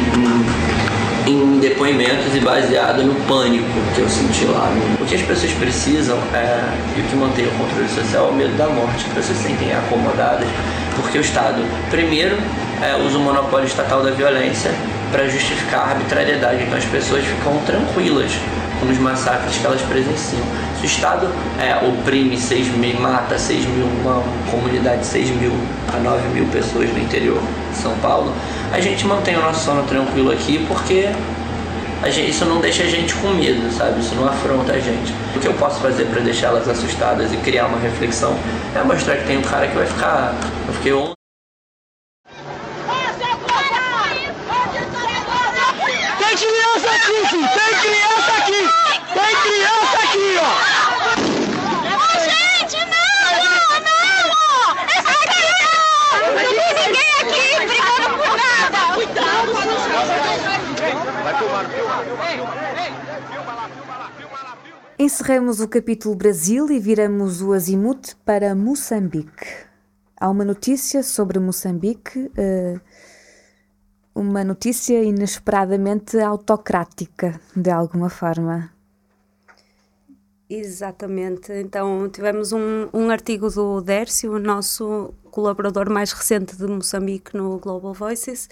em, 1.26 1.32
em, 1.32 1.58
depoimentos 1.60 2.34
e 2.34 2.40
baseado 2.40 3.02
no 3.02 3.14
pânico 3.26 3.64
que 3.94 4.00
eu 4.00 4.08
senti 4.08 4.44
lá. 4.44 4.70
O 5.00 5.04
que 5.06 5.14
as 5.14 5.22
pessoas 5.22 5.52
precisam 5.52 6.18
é, 6.34 6.62
e 6.96 7.00
o 7.00 7.04
que 7.04 7.16
mantém 7.16 7.46
o 7.46 7.50
controle 7.52 7.88
social 7.88 8.26
é 8.26 8.30
o 8.30 8.34
medo 8.34 8.56
da 8.56 8.66
morte. 8.66 9.06
As 9.06 9.12
pessoas 9.14 9.38
se 9.38 9.44
sentem 9.44 9.72
acomodadas 9.72 10.48
porque 10.96 11.18
o 11.18 11.20
Estado, 11.20 11.64
primeiro, 11.90 12.36
é, 12.82 12.96
usa 12.96 13.16
o 13.16 13.20
monopólio 13.20 13.66
estatal 13.66 14.02
da 14.02 14.10
violência 14.10 14.70
para 15.10 15.26
justificar 15.28 15.80
a 15.80 15.90
arbitrariedade. 15.92 16.62
Então 16.62 16.76
as 16.76 16.84
pessoas 16.84 17.24
ficam 17.24 17.56
tranquilas 17.64 18.32
com 18.80 18.86
os 18.86 18.98
massacres 18.98 19.56
que 19.56 19.66
elas 19.66 19.80
presenciam. 19.82 20.42
Se 20.78 20.82
o 20.82 20.86
Estado 20.86 21.28
é, 21.58 21.86
oprime 21.86 22.36
6 22.36 22.68
mil, 22.76 23.00
mata 23.00 23.38
6 23.38 23.66
mil, 23.66 23.86
uma 24.02 24.22
comunidade 24.50 25.00
de 25.00 25.06
6 25.06 25.30
mil 25.30 25.52
a 25.94 25.98
9 25.98 26.28
mil 26.28 26.46
pessoas 26.46 26.90
no 26.90 26.98
interior 26.98 27.40
de 27.70 27.76
São 27.76 27.94
Paulo, 27.98 28.32
a 28.72 28.80
gente 28.80 29.06
mantém 29.06 29.36
o 29.36 29.40
nosso 29.40 29.64
sono 29.64 29.82
tranquilo 29.84 30.30
aqui 30.30 30.64
porque 30.68 31.08
gente, 32.06 32.30
isso 32.30 32.44
não 32.44 32.60
deixa 32.60 32.84
a 32.84 32.86
gente 32.86 33.12
com 33.14 33.28
medo, 33.30 33.70
sabe? 33.72 34.00
Isso 34.00 34.14
não 34.14 34.28
afronta 34.28 34.72
a 34.72 34.78
gente. 34.78 35.12
O 35.34 35.40
que 35.40 35.46
eu 35.46 35.54
posso 35.54 35.80
fazer 35.80 36.04
para 36.04 36.20
deixá-las 36.20 36.68
assustadas 36.68 37.32
e 37.32 37.36
criar 37.38 37.66
uma 37.66 37.78
reflexão 37.78 38.36
é 38.74 38.82
mostrar 38.82 39.16
que 39.16 39.26
tem 39.26 39.38
um 39.38 39.42
cara 39.42 39.66
que 39.66 39.74
vai 39.74 39.86
ficar. 39.86 40.34
Eu 40.66 40.74
fiquei 40.74 40.92
Tem 46.18 46.36
criança 46.36 46.90
aqui, 46.90 47.28
filho! 47.28 47.48
Tem 47.48 47.80
criança 47.80 48.37
criança 49.58 49.98
aqui, 50.04 50.38
ó! 50.38 50.54
Ô, 51.96 52.14
gente, 52.22 52.78
não! 52.86 53.18
Não! 53.88 54.06
Essa 54.86 55.14
não! 55.58 55.78
Não 56.22 56.38
tem 56.38 56.70
ninguém 56.86 57.10
aqui 57.22 57.46
brigando 57.66 58.14
por 58.18 58.32
nada! 58.38 58.78
Cuidado! 58.94 59.50
Vai 61.24 61.34
filmar, 61.34 61.64
Encerramos 64.98 65.60
o 65.60 65.68
capítulo 65.68 66.14
Brasil 66.14 66.70
e 66.70 66.78
viramos 66.78 67.42
o 67.42 67.52
azimute 67.52 68.16
para 68.24 68.54
Moçambique. 68.54 69.66
Há 70.20 70.28
uma 70.28 70.44
notícia 70.44 71.02
sobre 71.04 71.38
Moçambique, 71.38 72.18
uh, 72.18 72.80
uma 74.14 74.42
notícia 74.42 75.00
inesperadamente 75.02 76.18
autocrática, 76.18 77.40
de 77.54 77.70
alguma 77.70 78.10
forma. 78.10 78.77
Exatamente. 80.50 81.52
Então, 81.52 82.08
tivemos 82.08 82.52
um, 82.52 82.88
um 82.94 83.10
artigo 83.10 83.50
do 83.50 83.82
Dércio, 83.82 84.32
o 84.32 84.38
nosso 84.38 85.12
colaborador 85.30 85.90
mais 85.90 86.10
recente 86.12 86.56
de 86.56 86.66
Moçambique 86.66 87.36
no 87.36 87.58
Global 87.58 87.92
Voices, 87.92 88.48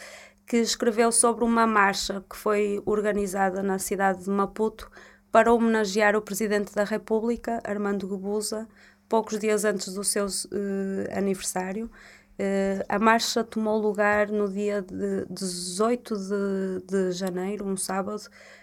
que 0.46 0.58
escreveu 0.58 1.10
sobre 1.10 1.42
uma 1.44 1.66
marcha 1.66 2.22
que 2.28 2.36
foi 2.36 2.82
organizada 2.84 3.62
na 3.62 3.78
cidade 3.78 4.24
de 4.24 4.30
Maputo 4.30 4.90
para 5.32 5.52
homenagear 5.52 6.14
o 6.14 6.20
Presidente 6.20 6.74
da 6.74 6.84
República, 6.84 7.60
Armando 7.64 8.06
Guebuza, 8.06 8.68
poucos 9.08 9.38
dias 9.38 9.64
antes 9.64 9.94
do 9.94 10.04
seu 10.04 10.26
uh, 10.26 11.16
aniversário. 11.16 11.90
Uh, 12.38 12.84
a 12.88 12.98
marcha 12.98 13.42
tomou 13.42 13.78
lugar 13.80 14.28
no 14.28 14.50
dia 14.50 14.82
de 14.82 15.24
18 15.30 16.14
de, 16.14 16.86
de 16.86 17.12
janeiro, 17.12 17.66
um 17.66 17.76
sábado. 17.76 18.20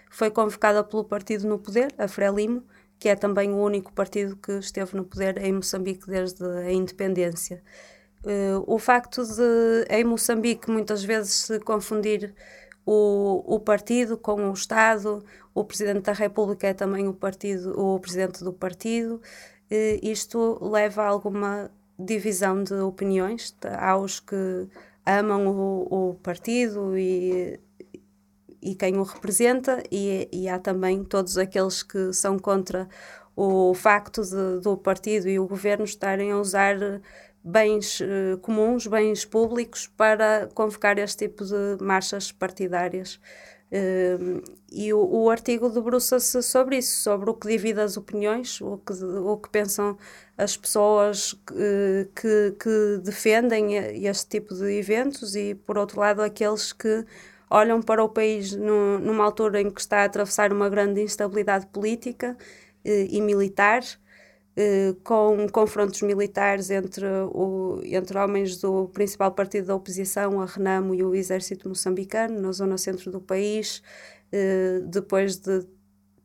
Foi 0.08 0.30
convocada 0.30 0.84
pelo 0.84 1.04
partido 1.04 1.48
no 1.48 1.58
poder, 1.58 1.92
a 1.98 2.06
Frelimo, 2.06 2.62
que 3.04 3.08
é 3.10 3.14
também 3.14 3.52
o 3.52 3.58
único 3.58 3.92
partido 3.92 4.34
que 4.34 4.52
esteve 4.52 4.96
no 4.96 5.04
poder 5.04 5.36
em 5.36 5.52
Moçambique 5.52 6.06
desde 6.06 6.42
a 6.42 6.72
independência. 6.72 7.62
Uh, 8.24 8.64
o 8.66 8.78
facto 8.78 9.22
de, 9.22 9.84
em 9.90 10.04
Moçambique, 10.04 10.70
muitas 10.70 11.04
vezes 11.04 11.34
se 11.34 11.60
confundir 11.60 12.34
o, 12.86 13.44
o 13.56 13.60
partido 13.60 14.16
com 14.16 14.48
o 14.48 14.54
Estado, 14.54 15.22
o 15.54 15.62
Presidente 15.62 16.00
da 16.00 16.12
República 16.12 16.68
é 16.68 16.72
também 16.72 17.06
o, 17.06 17.12
partido, 17.12 17.78
o 17.78 18.00
Presidente 18.00 18.42
do 18.42 18.54
partido, 18.54 19.16
uh, 19.16 19.20
isto 20.02 20.58
leva 20.62 21.02
a 21.02 21.08
alguma 21.08 21.70
divisão 21.98 22.64
de 22.64 22.72
opiniões. 22.72 23.54
Há 23.78 23.98
os 23.98 24.18
que 24.18 24.66
amam 25.04 25.46
o, 25.46 26.12
o 26.12 26.14
partido 26.22 26.96
e, 26.96 27.60
e 28.64 28.74
quem 28.74 28.96
o 28.96 29.02
representa, 29.02 29.82
e, 29.92 30.26
e, 30.32 30.48
há 30.48 30.58
também 30.58 31.04
todos 31.04 31.36
aqueles 31.36 31.82
que 31.82 32.14
são 32.14 32.38
contra 32.38 32.88
o 33.36 33.74
facto 33.74 34.22
de, 34.22 34.60
do 34.62 34.74
partido 34.76 35.28
e 35.28 35.38
o 35.38 35.46
governo 35.46 35.84
estarem 35.84 36.32
a 36.32 36.38
usar 36.38 36.76
bens 37.44 38.00
uh, 38.00 38.38
comuns, 38.40 38.86
bens 38.86 39.26
públicos, 39.26 39.86
para 39.86 40.48
convocar 40.54 40.98
este 40.98 41.28
tipo 41.28 41.44
de 41.44 41.76
marchas 41.82 42.32
partidárias. 42.32 43.20
Uh, 43.70 44.42
e 44.72 44.94
o, 44.94 45.04
o 45.04 45.28
artigo 45.28 45.68
debruça-se 45.68 46.42
sobre 46.42 46.78
isso, 46.78 47.02
sobre 47.02 47.28
o 47.28 47.34
que 47.34 47.48
divide 47.48 47.80
as 47.80 47.98
opiniões, 47.98 48.62
o 48.62 48.78
que, 48.78 48.92
o 48.92 49.36
que 49.36 49.50
pensam 49.50 49.98
as 50.38 50.56
pessoas 50.56 51.32
uh, 51.32 52.08
que, 52.14 52.56
que 52.58 53.00
defendem 53.02 53.76
este 54.06 54.28
tipo 54.28 54.54
de 54.54 54.78
eventos 54.78 55.36
e, 55.36 55.54
por 55.54 55.76
outro 55.76 56.00
lado, 56.00 56.22
aqueles 56.22 56.72
que 56.72 57.04
olham 57.54 57.80
para 57.80 58.02
o 58.02 58.08
país 58.08 58.52
no, 58.52 58.98
numa 58.98 59.24
altura 59.24 59.60
em 59.60 59.70
que 59.70 59.80
está 59.80 59.98
a 59.98 60.04
atravessar 60.04 60.52
uma 60.52 60.68
grande 60.68 61.00
instabilidade 61.00 61.66
política 61.68 62.36
uh, 62.84 62.88
e 62.88 63.20
militar, 63.20 63.82
uh, 63.82 64.94
com 65.02 65.48
confrontos 65.48 66.02
militares 66.02 66.70
entre, 66.70 67.06
o, 67.06 67.80
entre 67.84 68.18
homens 68.18 68.58
do 68.58 68.88
principal 68.88 69.32
partido 69.32 69.68
da 69.68 69.74
oposição, 69.74 70.40
a 70.40 70.46
Renamo, 70.46 70.94
e 70.94 71.04
o 71.04 71.14
exército 71.14 71.68
moçambicano, 71.68 72.40
na 72.40 72.52
zona 72.52 72.76
centro 72.78 73.10
do 73.10 73.20
país, 73.20 73.82
depois 74.90 75.36
de 75.36 75.64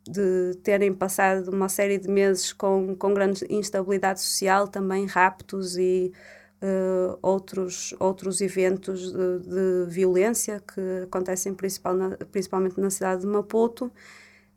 de 0.10 0.56
terem 0.64 0.94
passado 0.94 1.52
uma 1.52 1.70
série 1.70 2.00
de 2.00 2.10
meses 2.10 2.52
com, 2.52 2.96
com 2.96 3.14
grande 3.14 3.46
instabilidade 3.50 4.22
social, 4.22 4.68
também 4.68 5.06
raptos 5.06 5.78
e 5.78 6.12
uh, 6.62 7.18
outros, 7.22 7.94
outros 8.00 8.42
eventos 8.42 9.12
de, 9.12 9.40
de, 9.40 9.86
violência 9.88 10.62
que 10.62 11.04
acontecem 11.04 11.54
principal 11.54 11.96
na, 11.96 12.18
principalmente 12.32 12.80
na 12.80 12.90
cidade 12.90 13.22
de 13.22 13.28
Maputo. 13.28 13.86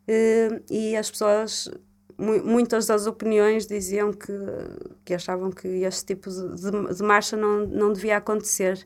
Uh, 0.07 0.63
e 0.69 0.95
as 0.95 1.09
pessoas, 1.09 1.69
mu 2.17 2.43
muitas 2.43 2.87
das 2.87 3.07
opiniões 3.07 3.65
diziam 3.65 4.11
que, 4.11 4.33
que 5.05 5.13
achavam 5.13 5.51
que 5.51 5.67
este 5.67 6.05
tipo 6.05 6.29
de, 6.29 6.95
de, 6.95 7.03
marcha 7.03 7.37
não, 7.37 7.65
não 7.65 7.93
devia 7.93 8.17
acontecer. 8.17 8.85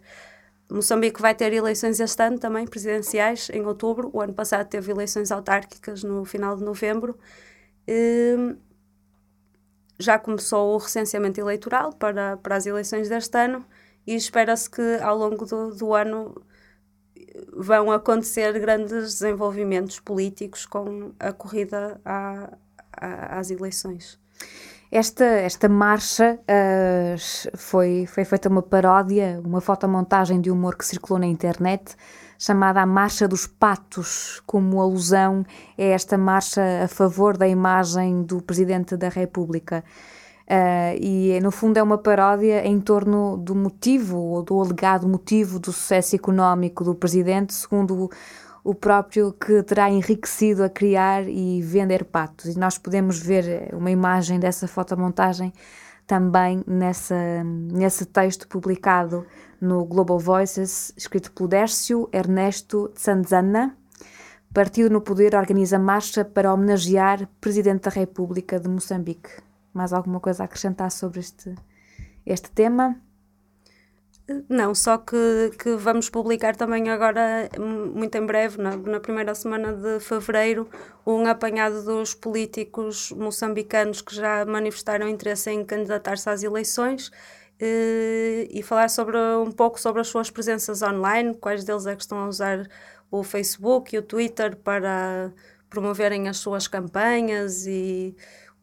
Moçambique 0.69 1.21
vai 1.21 1.33
ter 1.33 1.53
eleições 1.53 1.99
este 1.99 2.21
ano 2.21 2.37
também, 2.37 2.67
presidenciais, 2.67 3.49
em 3.51 3.65
outubro. 3.65 4.09
O 4.13 4.21
ano 4.21 4.33
passado 4.33 4.67
teve 4.67 4.91
eleições 4.91 5.31
autárquicas 5.31 6.03
no 6.03 6.25
final 6.25 6.57
de 6.57 6.63
novembro. 6.63 7.17
Ehm, 7.87 8.57
já 9.99 10.19
começou 10.19 10.75
o 10.75 10.77
recenseamento 10.77 11.39
eleitoral 11.39 11.93
para, 11.93 12.37
para 12.37 12.55
as 12.55 12.65
eleições 12.65 13.09
deste 13.09 13.37
ano 13.37 13.65
e 14.05 14.15
espera-se 14.15 14.69
que 14.69 14.97
ao 15.01 15.17
longo 15.17 15.45
do, 15.45 15.75
do 15.75 15.93
ano 15.93 16.41
vão 17.53 17.91
acontecer 17.91 18.57
grandes 18.59 19.19
desenvolvimentos 19.19 19.99
políticos 19.99 20.65
com 20.65 21.11
a 21.19 21.31
corrida 21.31 21.99
à, 22.05 22.57
à, 22.91 23.39
às 23.39 23.51
eleições. 23.51 24.19
Esta, 24.89 25.25
esta 25.25 25.67
marcha 25.67 26.39
uh, 26.43 27.57
foi, 27.57 28.05
foi 28.05 28.23
feita 28.23 28.47
uma 28.47 28.61
paródia, 28.61 29.41
uma 29.43 29.59
fotomontagem 29.59 30.39
de 30.39 30.49
humor 30.49 30.77
que 30.77 30.85
circulou 30.85 31.19
na 31.19 31.27
internet, 31.27 31.93
chamada 32.39 32.81
a 32.81 32.85
Marcha 32.85 33.27
dos 33.27 33.45
Patos, 33.45 34.41
como 34.45 34.79
alusão 34.79 35.45
a 35.77 35.81
esta 35.81 36.17
marcha 36.17 36.61
a 36.85 36.87
favor 36.87 37.35
da 37.35 37.47
imagem 37.47 38.23
do 38.23 38.41
Presidente 38.41 38.95
da 38.95 39.09
República. 39.09 39.83
Uh, 40.49 40.95
e 41.01 41.39
no 41.41 41.51
fundo 41.51 41.75
é 41.75 41.83
uma 41.83 41.97
paródia 41.97 42.65
em 42.65 42.79
torno 42.79 43.35
do 43.35 43.53
motivo, 43.53 44.17
ou 44.17 44.41
do 44.41 44.61
alegado 44.61 45.05
motivo 45.05 45.59
do 45.59 45.73
sucesso 45.73 46.15
económico 46.15 46.85
do 46.85 46.95
Presidente, 46.95 47.53
segundo 47.53 48.09
o 48.67 48.75
próprio 48.75 49.31
que 49.31 49.63
terá 49.63 49.89
enriquecido 49.89 50.61
a 50.61 50.69
criar 50.69 51.25
e 51.25 51.61
vender 51.61 52.03
patos. 52.03 52.53
E 52.53 52.59
nós 52.59 52.77
podemos 52.77 53.17
ver 53.17 53.73
uma 53.73 53.89
imagem 53.89 54.41
dessa 54.41 54.67
fotomontagem 54.67 55.53
também 56.05 56.61
nessa, 56.67 57.15
nesse 57.45 58.05
texto 58.05 58.45
publicado 58.45 59.25
no 59.61 59.85
Global 59.85 60.19
Voices, 60.19 60.91
escrito 60.97 61.31
pelo 61.31 61.47
Dércio 61.47 62.09
Ernesto 62.11 62.91
Sanzana, 62.93 63.73
partido 64.53 64.89
no 64.89 64.99
poder 64.99 65.33
organiza 65.33 65.79
marcha 65.79 66.25
para 66.25 66.53
homenagear 66.53 67.25
Presidente 67.39 67.83
da 67.83 67.89
República 67.89 68.59
de 68.59 68.67
Moçambique. 68.67 69.29
Mais 69.73 69.93
alguma 69.93 70.19
coisa 70.19 70.43
a 70.43 70.45
acrescentar 70.45 70.91
sobre 70.91 71.21
este, 71.21 71.55
este 72.25 72.51
tema? 72.51 72.99
Não, 74.49 74.75
só 74.75 74.97
que, 74.97 75.15
que 75.57 75.77
vamos 75.77 76.09
publicar 76.09 76.53
também 76.53 76.89
agora, 76.89 77.49
muito 77.57 78.13
em 78.17 78.25
breve, 78.25 78.57
na, 78.61 78.75
na, 78.75 78.99
primeira 78.99 79.33
semana 79.33 79.71
de 79.73 80.01
fevereiro, 80.01 80.69
um 81.05 81.25
apanhado 81.25 81.81
dos 81.81 82.13
políticos 82.13 83.11
moçambicanos 83.11 84.01
que 84.01 84.13
já 84.13 84.43
manifestaram 84.45 85.07
interesse 85.07 85.49
em 85.49 85.63
candidatar-se 85.63 86.29
às 86.29 86.43
eleições 86.43 87.09
e, 87.57 88.47
eh, 88.51 88.57
e 88.59 88.61
falar 88.61 88.89
sobre, 88.89 89.17
um 89.17 89.51
pouco 89.51 89.79
sobre 89.79 90.01
as 90.01 90.07
suas 90.09 90.29
presenças 90.29 90.81
online, 90.81 91.33
quais 91.35 91.63
deles 91.63 91.85
é 91.85 91.95
que 91.95 92.01
estão 92.01 92.19
a 92.19 92.27
usar 92.27 92.67
o 93.09 93.23
Facebook 93.23 93.95
e 93.95 93.99
o 93.99 94.01
Twitter 94.01 94.57
para 94.57 95.31
promoverem 95.69 96.27
as 96.27 96.37
suas 96.37 96.67
campanhas 96.67 97.65
e 97.65 98.13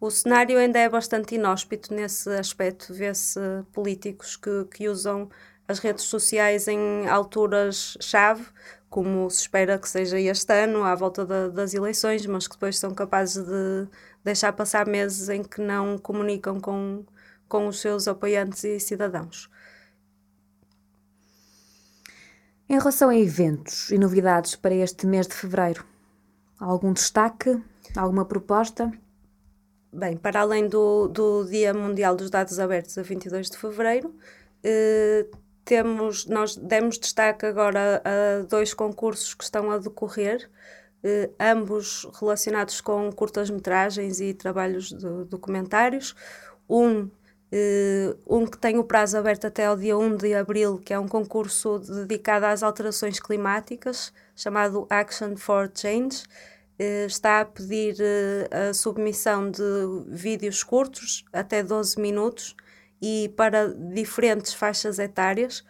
o 0.00 0.10
cenário 0.10 0.58
ainda 0.58 0.78
é 0.78 0.88
bastante 0.88 1.36
inóspito 1.36 1.94
nesse 1.94 2.28
aspecto, 2.30 2.92
vê-se 2.92 3.40
políticos 3.72 4.36
que, 4.36 4.64
que 4.66 4.88
usam 4.88 5.30
as 5.66 5.78
redes 5.78 6.04
sociais 6.04 6.68
em 6.68 7.06
alturas-chave, 7.08 8.46
como 8.90 9.28
se 9.30 9.40
espera 9.42 9.78
que 9.78 9.88
seja 9.88 10.20
este 10.20 10.52
ano, 10.52 10.84
à 10.84 10.94
volta 10.94 11.24
da, 11.24 11.48
das 11.48 11.74
eleições, 11.74 12.24
mas 12.26 12.46
que 12.46 12.54
depois 12.54 12.78
são 12.78 12.94
capazes 12.94 13.44
de 13.44 13.88
deixar 14.22 14.52
passar 14.52 14.86
meses 14.86 15.28
em 15.28 15.42
que 15.42 15.60
não 15.60 15.98
comunicam 15.98 16.60
com, 16.60 17.04
com 17.48 17.66
os 17.66 17.80
seus 17.80 18.06
apoiantes 18.06 18.62
e 18.64 18.78
cidadãos. 18.78 19.50
Em 22.68 22.78
relação 22.78 23.08
a 23.08 23.16
eventos 23.16 23.90
e 23.90 23.98
novidades 23.98 24.56
para 24.56 24.74
este 24.74 25.06
mês 25.06 25.26
de 25.26 25.34
fevereiro, 25.34 25.84
algum 26.58 26.92
destaque? 26.92 27.62
Alguma 27.96 28.24
proposta? 28.24 28.92
Bem, 29.92 30.16
para 30.16 30.40
além 30.40 30.68
do, 30.68 31.08
do 31.08 31.44
Dia 31.44 31.72
Mundial 31.72 32.16
dos 32.16 32.30
Dados 32.30 32.58
Abertos, 32.58 32.96
a 32.98 33.02
22 33.02 33.50
de 33.50 33.56
fevereiro, 33.56 34.14
eh, 34.64 35.26
temos, 35.64 36.26
nós 36.26 36.56
demos 36.56 36.98
destaque 36.98 37.46
agora 37.46 38.02
a 38.04 38.42
dois 38.44 38.74
concursos 38.74 39.34
que 39.34 39.44
estão 39.44 39.70
a 39.70 39.78
decorrer, 39.78 40.50
eh, 41.02 41.30
ambos 41.40 42.08
relacionados 42.18 42.80
com 42.80 43.10
curtas-metragens 43.12 44.20
e 44.20 44.34
trabalhos 44.34 44.90
de 44.90 45.24
documentários. 45.24 46.14
Um, 46.68 47.10
eh, 47.52 48.16
um 48.26 48.46
que 48.46 48.58
tem 48.58 48.78
o 48.78 48.84
prazo 48.84 49.16
aberto 49.16 49.46
até 49.46 49.66
ao 49.66 49.76
dia 49.76 49.96
1 49.96 50.16
de 50.16 50.34
abril, 50.34 50.78
que 50.78 50.92
é 50.92 50.98
um 50.98 51.06
concurso 51.06 51.78
dedicado 51.78 52.46
às 52.46 52.62
alterações 52.62 53.20
climáticas, 53.20 54.12
chamado 54.34 54.86
Action 54.90 55.36
for 55.36 55.70
Change. 55.74 56.24
Eh, 56.78 57.06
está 57.06 57.40
a 57.40 57.44
pedir 57.44 57.96
eh, 58.00 58.70
a 58.70 58.74
submissão 58.74 59.50
de 59.50 59.62
vídeos 60.08 60.64
curtos, 60.64 61.24
até 61.32 61.62
12 61.62 62.00
minutos, 62.00 62.56
e 63.06 63.28
para 63.36 63.68
diferentes 63.68 64.54
faixas 64.54 64.98
etárias 64.98 65.62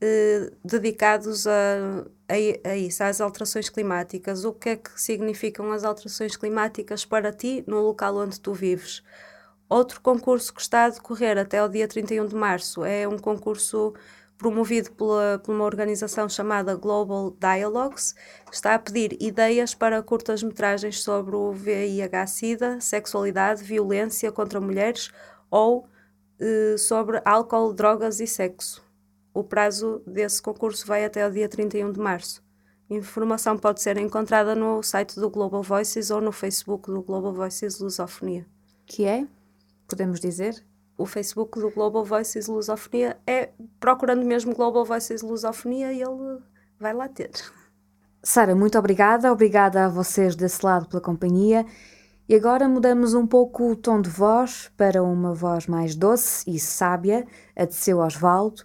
eh, 0.00 0.50
dedicados 0.64 1.46
a, 1.46 2.04
a, 2.28 2.70
a, 2.70 2.76
isso, 2.76 3.04
às 3.04 3.20
alterações 3.20 3.68
climáticas. 3.68 4.44
O 4.44 4.52
que 4.52 4.70
é 4.70 4.76
que 4.76 5.00
significam 5.00 5.70
as 5.70 5.84
alterações 5.84 6.34
climáticas 6.34 7.04
para 7.04 7.32
ti 7.32 7.62
no 7.64 7.80
local 7.80 8.16
onde 8.16 8.40
tu 8.40 8.52
vives? 8.52 9.04
Outro 9.68 10.00
concurso 10.00 10.52
que 10.52 10.60
está 10.60 10.86
a 10.86 10.88
decorrer 10.88 11.38
até 11.38 11.62
o 11.62 11.68
dia 11.68 11.86
31 11.86 12.26
de 12.26 12.34
março 12.34 12.84
é 12.84 13.06
um 13.06 13.18
concurso 13.18 13.94
promovido 14.36 14.90
pela, 14.90 15.40
por 15.44 15.54
uma 15.54 15.64
organização 15.64 16.28
chamada 16.28 16.74
Global 16.74 17.36
Dialogues, 17.38 18.16
está 18.50 18.74
a 18.74 18.78
pedir 18.80 19.16
ideias 19.20 19.74
para 19.76 20.02
curtas-metragens 20.02 21.04
sobre 21.04 21.36
o 21.36 21.52
VIH-Sida, 21.52 22.80
sexualidade, 22.80 23.62
violência 23.62 24.32
contra 24.32 24.60
mulheres 24.60 25.12
ou 25.48 25.86
eh, 26.40 26.76
sobre 26.78 27.20
álcool, 27.24 27.74
drogas 27.74 28.18
e 28.18 28.26
sexo. 28.26 28.82
O 29.34 29.44
prazo 29.44 30.02
desse 30.06 30.40
concurso 30.40 30.86
vai 30.86 31.04
até 31.04 31.26
o 31.26 31.30
dia 31.30 31.48
31 31.48 31.92
de 31.92 32.00
março. 32.00 32.42
Informação 32.88 33.56
pode 33.58 33.82
ser 33.82 33.96
encontrada 33.98 34.54
no 34.54 34.82
site 34.82 35.20
do 35.20 35.28
Global 35.30 35.62
Voices 35.62 36.10
ou 36.10 36.20
no 36.20 36.32
Facebook 36.32 36.90
do 36.90 37.02
Global 37.02 37.32
Voices 37.32 37.78
Lusofonia. 37.78 38.46
Que 38.86 39.04
é? 39.04 39.26
Podemos 39.86 40.18
dizer? 40.18 40.64
O 40.96 41.06
Facebook 41.06 41.60
do 41.60 41.70
Global 41.70 42.04
Voices 42.04 42.48
Lusofonia 42.48 43.16
é 43.26 43.50
procurando 43.78 44.24
mesmo 44.24 44.54
Global 44.54 44.84
Voices 44.84 45.22
Lusofonia 45.22 45.92
e 45.92 46.02
ele 46.02 46.38
vai 46.78 46.92
lá 46.92 47.08
ter. 47.08 47.30
Sara, 48.22 48.54
muito 48.54 48.78
obrigada. 48.78 49.30
Obrigada 49.30 49.84
a 49.84 49.88
vocês 49.88 50.34
desse 50.34 50.64
lado 50.64 50.88
pela 50.88 51.00
companhia 51.00 51.64
e 52.30 52.34
agora 52.36 52.68
mudamos 52.68 53.12
um 53.12 53.26
pouco 53.26 53.72
o 53.72 53.74
tom 53.74 54.00
de 54.00 54.08
voz 54.08 54.70
para 54.76 55.02
uma 55.02 55.34
voz 55.34 55.66
mais 55.66 55.96
doce 55.96 56.48
e 56.48 56.60
sábia, 56.60 57.26
a 57.56 57.64
de 57.64 57.74
seu 57.74 57.98
Osvaldo, 57.98 58.62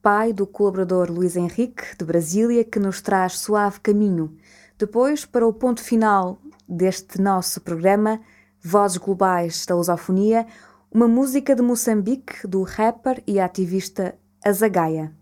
pai 0.00 0.32
do 0.32 0.46
colaborador 0.46 1.10
Luís 1.10 1.34
Henrique, 1.34 1.96
de 1.98 2.04
Brasília, 2.04 2.62
que 2.62 2.78
nos 2.78 3.02
traz 3.02 3.40
Suave 3.40 3.80
Caminho. 3.80 4.36
Depois, 4.78 5.24
para 5.24 5.44
o 5.44 5.52
ponto 5.52 5.82
final 5.82 6.38
deste 6.68 7.20
nosso 7.20 7.60
programa, 7.60 8.20
Vozes 8.62 8.98
Globais 8.98 9.66
da 9.66 9.74
Lusofonia, 9.74 10.46
uma 10.88 11.08
música 11.08 11.56
de 11.56 11.62
Moçambique 11.62 12.46
do 12.46 12.62
rapper 12.62 13.20
e 13.26 13.40
ativista 13.40 14.16
Azagaia. 14.44 15.12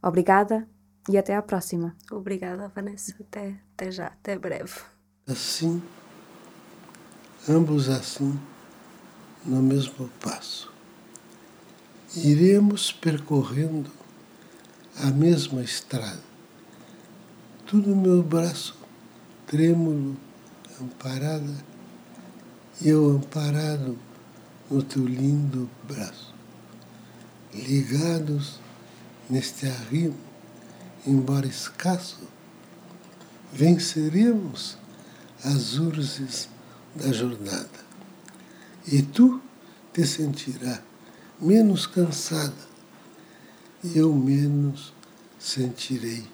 Obrigada 0.00 0.68
e 1.08 1.18
até 1.18 1.34
à 1.34 1.42
próxima. 1.42 1.96
Obrigada, 2.12 2.70
Vanessa. 2.72 3.12
Até, 3.18 3.56
até 3.74 3.90
já, 3.90 4.06
até 4.06 4.38
breve. 4.38 4.78
Assim 5.26 5.82
ambos 7.48 7.88
assim, 7.88 8.38
no 9.44 9.62
mesmo 9.62 10.08
passo. 10.20 10.72
Iremos 12.14 12.92
percorrendo 12.92 13.90
a 14.96 15.06
mesma 15.06 15.62
estrada. 15.62 16.24
Tudo 17.66 17.94
meu 17.94 18.22
braço 18.22 18.76
trêmulo, 19.46 20.16
amparada, 20.80 21.54
eu 22.82 23.10
amparado 23.10 23.96
no 24.68 24.82
teu 24.82 25.06
lindo 25.06 25.70
braço. 25.86 26.34
Ligados 27.54 28.58
neste 29.30 29.66
arrimo, 29.66 30.16
embora 31.06 31.46
escasso, 31.46 32.18
venceremos 33.52 34.76
as 35.44 35.74
urzes 35.78 36.48
da 36.96 37.12
jornada. 37.12 37.86
E 38.86 39.02
tu 39.02 39.40
te 39.92 40.06
sentirás 40.06 40.80
menos 41.40 41.86
cansada 41.86 42.66
e 43.84 43.98
eu 43.98 44.12
menos 44.14 44.92
sentirei 45.38 46.26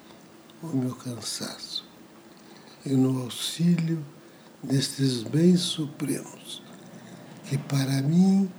o 0.62 0.68
meu 0.68 0.94
cansaço. 0.94 1.84
E 2.84 2.90
no 2.90 3.22
auxílio 3.22 4.04
destes 4.62 5.22
bens 5.22 5.60
supremos, 5.60 6.62
que 7.46 7.58
para 7.58 8.00
mim 8.02 8.50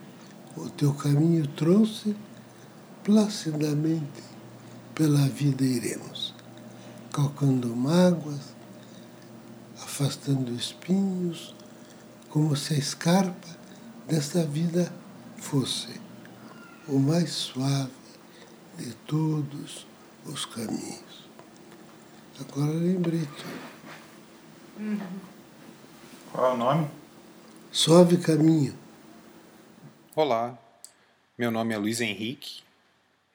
o 0.56 0.70
teu 0.70 0.94
caminho 0.94 1.48
trouxe, 1.48 2.16
placidamente 3.04 4.24
pela 4.94 5.28
vida 5.28 5.64
iremos, 5.64 6.34
calcando 7.12 7.76
mágoas, 7.76 8.54
afastando 9.82 10.54
espinhos, 10.54 11.56
como 12.34 12.56
se 12.56 12.74
a 12.74 12.78
escarpa 12.78 13.48
desta 14.08 14.44
vida 14.44 14.92
fosse 15.38 16.02
o 16.88 16.98
mais 16.98 17.30
suave 17.30 17.92
de 18.76 18.92
todos 19.06 19.86
os 20.26 20.44
caminhos. 20.44 21.30
Agora 22.40 22.72
lembrei 22.72 23.22
tudo. 23.22 23.62
Qual 26.32 26.46
é 26.50 26.54
o 26.56 26.58
nome? 26.58 26.90
Suave 27.72 28.18
Caminho. 28.18 28.76
Olá, 30.16 30.58
meu 31.38 31.52
nome 31.52 31.76
é 31.76 31.78
Luiz 31.78 32.02
Henrique. 32.02 32.64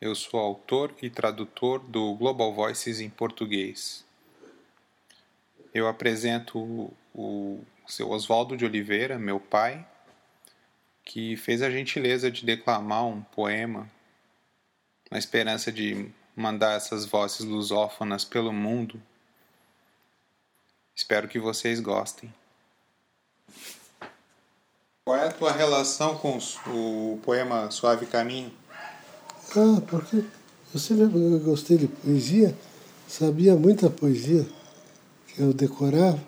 Eu 0.00 0.16
sou 0.16 0.40
autor 0.40 0.92
e 1.00 1.08
tradutor 1.08 1.78
do 1.78 2.16
Global 2.16 2.52
Voices 2.52 2.98
em 2.98 3.08
português. 3.08 4.04
Eu 5.72 5.86
apresento 5.86 6.92
o 7.14 7.62
seu 7.88 8.10
Oswaldo 8.10 8.56
de 8.56 8.64
Oliveira, 8.64 9.18
meu 9.18 9.40
pai, 9.40 9.84
que 11.04 11.36
fez 11.36 11.62
a 11.62 11.70
gentileza 11.70 12.30
de 12.30 12.44
declamar 12.44 13.06
um 13.06 13.22
poema 13.22 13.90
na 15.10 15.18
esperança 15.18 15.72
de 15.72 16.10
mandar 16.36 16.76
essas 16.76 17.06
vozes 17.06 17.40
lusófonas 17.40 18.24
pelo 18.24 18.52
mundo. 18.52 19.02
Espero 20.94 21.26
que 21.26 21.38
vocês 21.38 21.80
gostem. 21.80 22.32
Qual 25.04 25.16
é 25.16 25.26
a 25.26 25.32
tua 25.32 25.50
relação 25.50 26.18
com 26.18 26.38
o 26.66 27.18
poema 27.22 27.70
Suave 27.70 28.04
Caminho? 28.04 28.52
Ah, 29.56 29.80
porque 29.88 30.22
eu 30.74 30.78
sempre 30.78 31.06
gostei 31.38 31.78
de 31.78 31.88
poesia, 31.88 32.54
sabia 33.08 33.56
muita 33.56 33.88
poesia, 33.88 34.46
que 35.28 35.40
eu 35.40 35.54
decorava, 35.54 36.22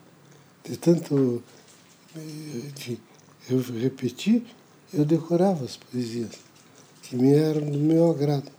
de 0.65 0.77
tanto 0.77 1.43
de 2.75 2.99
eu 3.49 3.61
repetir, 3.61 4.45
eu 4.93 5.05
decorava 5.05 5.65
as 5.65 5.77
poesias, 5.77 6.39
que 7.03 7.17
me 7.17 7.33
eram 7.35 7.71
do 7.71 7.79
meu 7.79 8.11
agrado. 8.11 8.51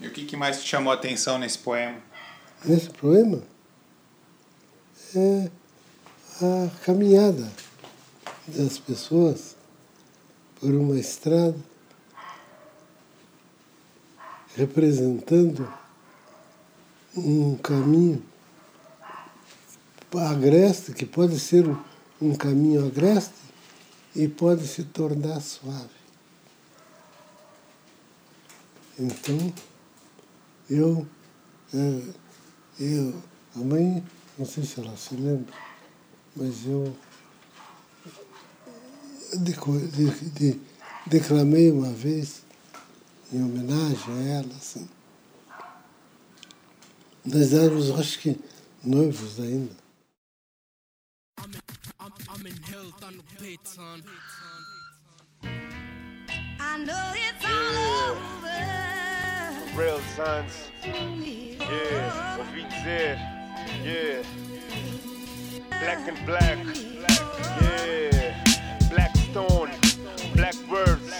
E 0.00 0.06
o 0.06 0.12
que, 0.12 0.24
que 0.24 0.36
mais 0.36 0.62
te 0.62 0.68
chamou 0.68 0.92
a 0.92 0.96
atenção 0.96 1.38
nesse 1.38 1.58
poema? 1.58 1.98
Nesse 2.64 2.90
poema 2.90 3.42
é 5.14 5.50
a 6.42 6.84
caminhada 6.84 7.50
das 8.46 8.78
pessoas 8.78 9.56
por 10.60 10.70
uma 10.70 10.98
estrada 10.98 11.56
representando 14.54 15.70
um 17.14 17.56
caminho 17.56 18.22
agreste, 20.14 20.92
que 20.92 21.04
pode 21.04 21.38
ser 21.38 21.64
um 22.20 22.34
caminho 22.34 22.86
agreste 22.86 23.34
e 24.14 24.28
pode 24.28 24.66
se 24.66 24.84
tornar 24.84 25.40
suave. 25.40 25.96
Então, 28.98 29.52
eu, 30.70 31.06
é, 31.74 32.02
eu, 32.80 33.22
a 33.54 33.58
mãe, 33.58 34.02
não 34.38 34.46
sei 34.46 34.64
se 34.64 34.80
ela 34.80 34.96
se 34.96 35.14
lembra, 35.14 35.52
mas 36.34 36.66
eu 36.66 36.96
de, 39.34 40.60
declamei 41.06 41.70
uma 41.70 41.92
vez 41.92 42.42
em 43.32 43.42
homenagem 43.42 44.14
a 44.14 44.22
ela, 44.22 44.54
assim. 44.56 44.88
Nós 47.24 47.52
éramos, 47.52 47.90
acho 47.90 48.20
que, 48.20 48.38
noivos 48.84 49.40
ainda. 49.40 49.85
I 56.60 56.78
know 56.78 57.12
it's 57.16 57.44
all 57.44 57.76
over. 58.12 58.60
Real 59.76 60.00
sons. 60.14 60.70
Yeah, 60.84 62.38
ouvi 62.38 62.62
dizer. 62.70 63.18
Yeah. 63.82 64.22
Black 65.68 66.02
and 66.06 66.20
black. 66.24 66.58
Yeah. 67.60 68.44
Black 68.90 69.16
stone. 69.16 69.70
Black 70.34 70.54
words. 70.70 71.10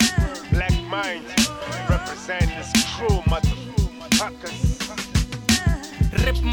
Black 0.52 0.74
mind. 0.84 1.24
Represent 1.90 2.48
this 2.58 2.70
crew, 2.94 3.22
motherfuckers. 3.26 4.65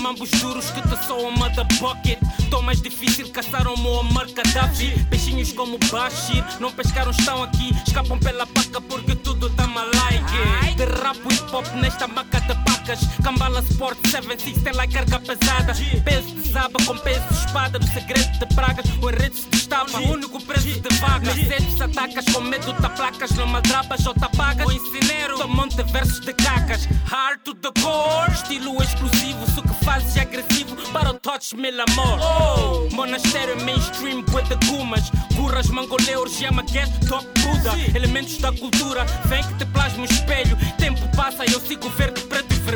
Rap 0.04 0.10
mambos 0.10 0.30
duros 0.32 0.70
que 0.72 0.82
te 0.82 1.06
soam 1.08 1.32
mother 1.32 1.66
bucket 1.80 2.20
Tô 2.50 2.62
mais 2.62 2.82
difícil 2.82 3.30
caçar 3.30 3.66
o 3.68 3.80
meu 3.80 4.02
Amar 4.02 4.28
Gaddafi 4.32 4.92
Peixinhos 5.10 5.54
como 5.54 5.78
Bashir. 5.90 6.44
Não 6.60 6.72
pescaram, 6.72 7.12
estão 7.12 7.42
aqui. 7.42 7.74
Escapam 7.88 8.20
pela 8.20 8.46
paca 8.46 8.82
porque 8.82 9.16
tudo 9.16 9.50
tá 9.52 9.66
malike 9.66 10.76
De 10.76 10.86
rap 10.86 11.18
hip 11.32 11.56
hop 11.56 11.66
nesta 11.76 12.08
maca 12.08 12.42
de 12.42 12.73
pacas 12.84 13.00
Cambala 13.24 13.62
Sport 13.62 13.98
76 14.08 14.62
tem 14.62 14.74
lá 14.74 14.88
carga 14.88 15.20
pesada. 15.20 15.74
Peso 16.04 16.36
de 16.36 16.52
saba 16.52 16.84
com 16.86 16.98
peso 16.98 17.26
de 17.30 17.46
espada. 17.46 17.80
No 17.80 17.88
segredo 17.88 18.40
de 18.40 18.46
pragas 18.54 18.86
O 19.02 19.10
enredo 19.10 19.36
se 19.36 19.50
destapa. 19.50 20.00
O 20.00 20.12
único 20.12 20.42
preço 20.44 20.80
de 20.80 20.96
vaga. 20.98 21.34
Sedes 21.34 21.82
atacas 21.82 22.26
com 22.26 22.42
medo 22.42 22.74
de 22.74 22.90
placas. 22.90 23.32
Não 23.32 23.48
madrabas 23.48 24.06
ou 24.06 24.14
tapagas 24.14 24.68
O 24.68 24.72
incinero. 24.72 25.38
Só 25.38 25.48
monte 25.48 25.82
versos 25.84 26.20
de 26.20 26.34
cacas. 26.34 26.88
Hard 27.06 27.40
to 27.44 27.56
the 27.56 27.72
core. 27.82 28.32
Estilo 28.34 28.82
exclusivo 28.84 29.44
Isso 29.48 29.62
que 29.62 29.86
fazes 29.86 30.16
é 30.18 30.22
agressivo. 30.22 30.76
Para 30.92 31.12
o 31.12 31.14
touch 31.14 31.56
mil 31.56 31.74
amor. 31.82 32.20
Oh. 32.20 32.96
Monastério 32.96 33.60
mainstream 33.64 34.22
Bué 34.24 34.44
de 34.44 34.56
gumas. 34.68 35.10
Burras, 35.36 35.68
mangoleus, 35.68 36.34
chama 36.34 36.64
guest 36.64 36.94
top 37.08 37.26
Buda. 37.40 37.74
Elementos 37.96 38.38
da 38.38 38.52
cultura 38.52 39.06
Vem 39.26 39.44
que 39.44 39.54
te 39.56 39.66
plasma 39.68 40.02
um 40.02 40.06
espelho. 40.06 40.58
Tempo 40.78 41.02
passa 41.16 41.46
e 41.46 41.54
eu 41.54 41.60
sigo 41.62 41.90
verde, 41.90 42.22
preto 42.22 42.54
e 42.54 42.58
vermelho 42.58 42.73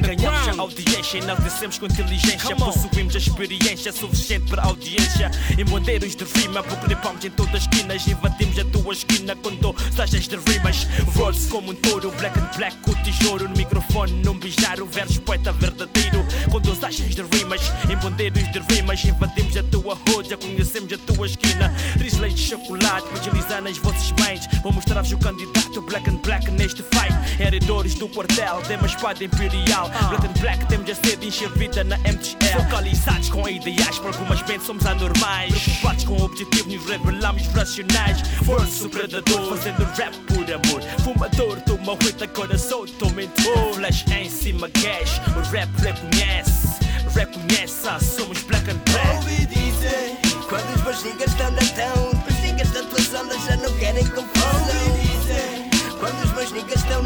Ganhamos 0.00 0.58
a 0.58 0.62
audiência 0.62 1.18
e 1.18 1.20
nós 1.22 1.38
descemos 1.40 1.78
com 1.78 1.86
inteligência 1.86 2.56
Possuímos 2.56 3.14
a 3.14 3.18
experiência 3.18 3.92
suficiente 3.92 4.50
para 4.50 4.64
audiência 4.64 5.30
Em 5.56 5.64
bandeiros 5.64 6.14
de 6.14 6.24
rima, 6.24 6.62
porque 6.62 6.96
palmos 6.96 7.24
em 7.24 7.30
todas 7.30 7.54
as 7.54 7.62
esquinas 7.62 8.06
Invadimos 8.06 8.58
a 8.58 8.64
tua 8.64 8.92
esquina 8.92 9.36
com 9.36 9.54
dosagens 9.56 10.28
de 10.28 10.36
rimas 10.36 10.84
Verse 11.14 11.48
como 11.48 11.72
um 11.72 11.74
touro, 11.74 12.10
black 12.12 12.38
and 12.38 12.50
black 12.56 12.76
com 12.78 12.90
o 12.90 12.96
tesouro 12.96 13.48
No 13.48 13.56
microfone, 13.56 14.12
não 14.24 14.38
beijar 14.38 14.80
o 14.80 14.86
verso 14.86 15.20
poeta 15.22 15.52
verdadeiro 15.52 16.26
Com 16.50 16.60
dosagens 16.60 17.14
de 17.14 17.22
rimas, 17.22 17.72
em 17.88 17.96
bandeiros 17.96 18.50
de 18.52 18.58
rimas 18.74 19.04
Invadimos 19.04 19.56
a 19.56 19.62
tua 19.64 19.98
roda, 20.08 20.36
conhecemos 20.36 20.92
a 20.92 20.98
tua 20.98 21.26
esquina 21.26 21.74
Risley 21.98 22.32
de 22.32 22.40
chocolate, 22.40 23.06
fragilizar 23.08 23.62
nas 23.62 23.78
vossas 23.78 24.12
mentes 24.12 24.48
Vou 24.62 24.72
mostrar-vos 24.72 25.12
o 25.12 25.18
candidato 25.18 25.80
black 25.82 26.08
and 26.08 26.16
black 26.16 26.50
neste 26.50 26.82
fight. 26.82 27.14
Heredores 27.40 27.94
do 27.94 28.08
quartel, 28.08 28.60
tem 28.66 28.76
uma 28.76 28.86
espada 28.86 29.24
imperial. 29.32 29.90
Black 30.08 30.26
and 30.26 30.40
black, 30.40 30.66
temos 30.66 30.90
a 30.90 30.94
sede 30.94 31.26
encher 31.26 31.50
vida 31.50 31.84
na 31.84 31.96
MTL 31.98 32.62
Focalizados 32.64 33.28
com 33.30 33.48
ideais, 33.48 33.98
para 33.98 34.08
algumas 34.08 34.42
mentes 34.42 34.66
somos 34.66 34.84
anormais. 34.86 35.52
Preocupados 35.52 36.04
com 36.04 36.14
o 36.14 36.24
objetivo, 36.24 36.68
nos 36.70 36.86
revelamos 36.86 37.46
racionais. 37.48 38.20
Força 38.44 38.86
o 38.86 38.90
predador, 38.90 39.48
fazendo 39.48 39.84
rap 39.96 40.14
por 40.26 40.44
amor. 40.52 40.82
Fumador, 41.04 41.60
toma 41.62 41.94
ruída, 41.94 42.26
coração, 42.28 42.86
tô 42.98 43.08
mentor 43.10 43.74
Flash 43.74 44.04
em 44.10 44.30
cima, 44.30 44.68
cash, 44.70 45.20
o 45.36 45.50
rap 45.50 45.68
reconhece 45.78 46.78
Reconhece, 47.14 47.88
ah, 47.88 47.98
somos 48.00 48.42
black 48.42 48.70
and 48.70 48.78
black. 48.84 49.16
Ouvi 49.16 49.46
dizer, 49.46 50.18
quando 50.48 50.74
os 50.74 50.82
meus 50.82 51.02
niggas 51.04 51.30
estão 51.30 51.50
na 51.50 51.58
town 51.58 52.10
Os 52.28 52.38
niggas 52.42 52.70
da 52.70 52.82
tua 52.82 53.00
zona 53.00 53.34
já 53.46 53.56
não 53.56 53.72
querem 53.78 54.06
confusão. 54.06 54.88
Ouvi 54.88 55.08
dizer, 55.08 55.68
quando 55.98 56.24
os 56.24 56.32
meus 56.32 56.52
niggas 56.52 56.76
estão 56.82 57.02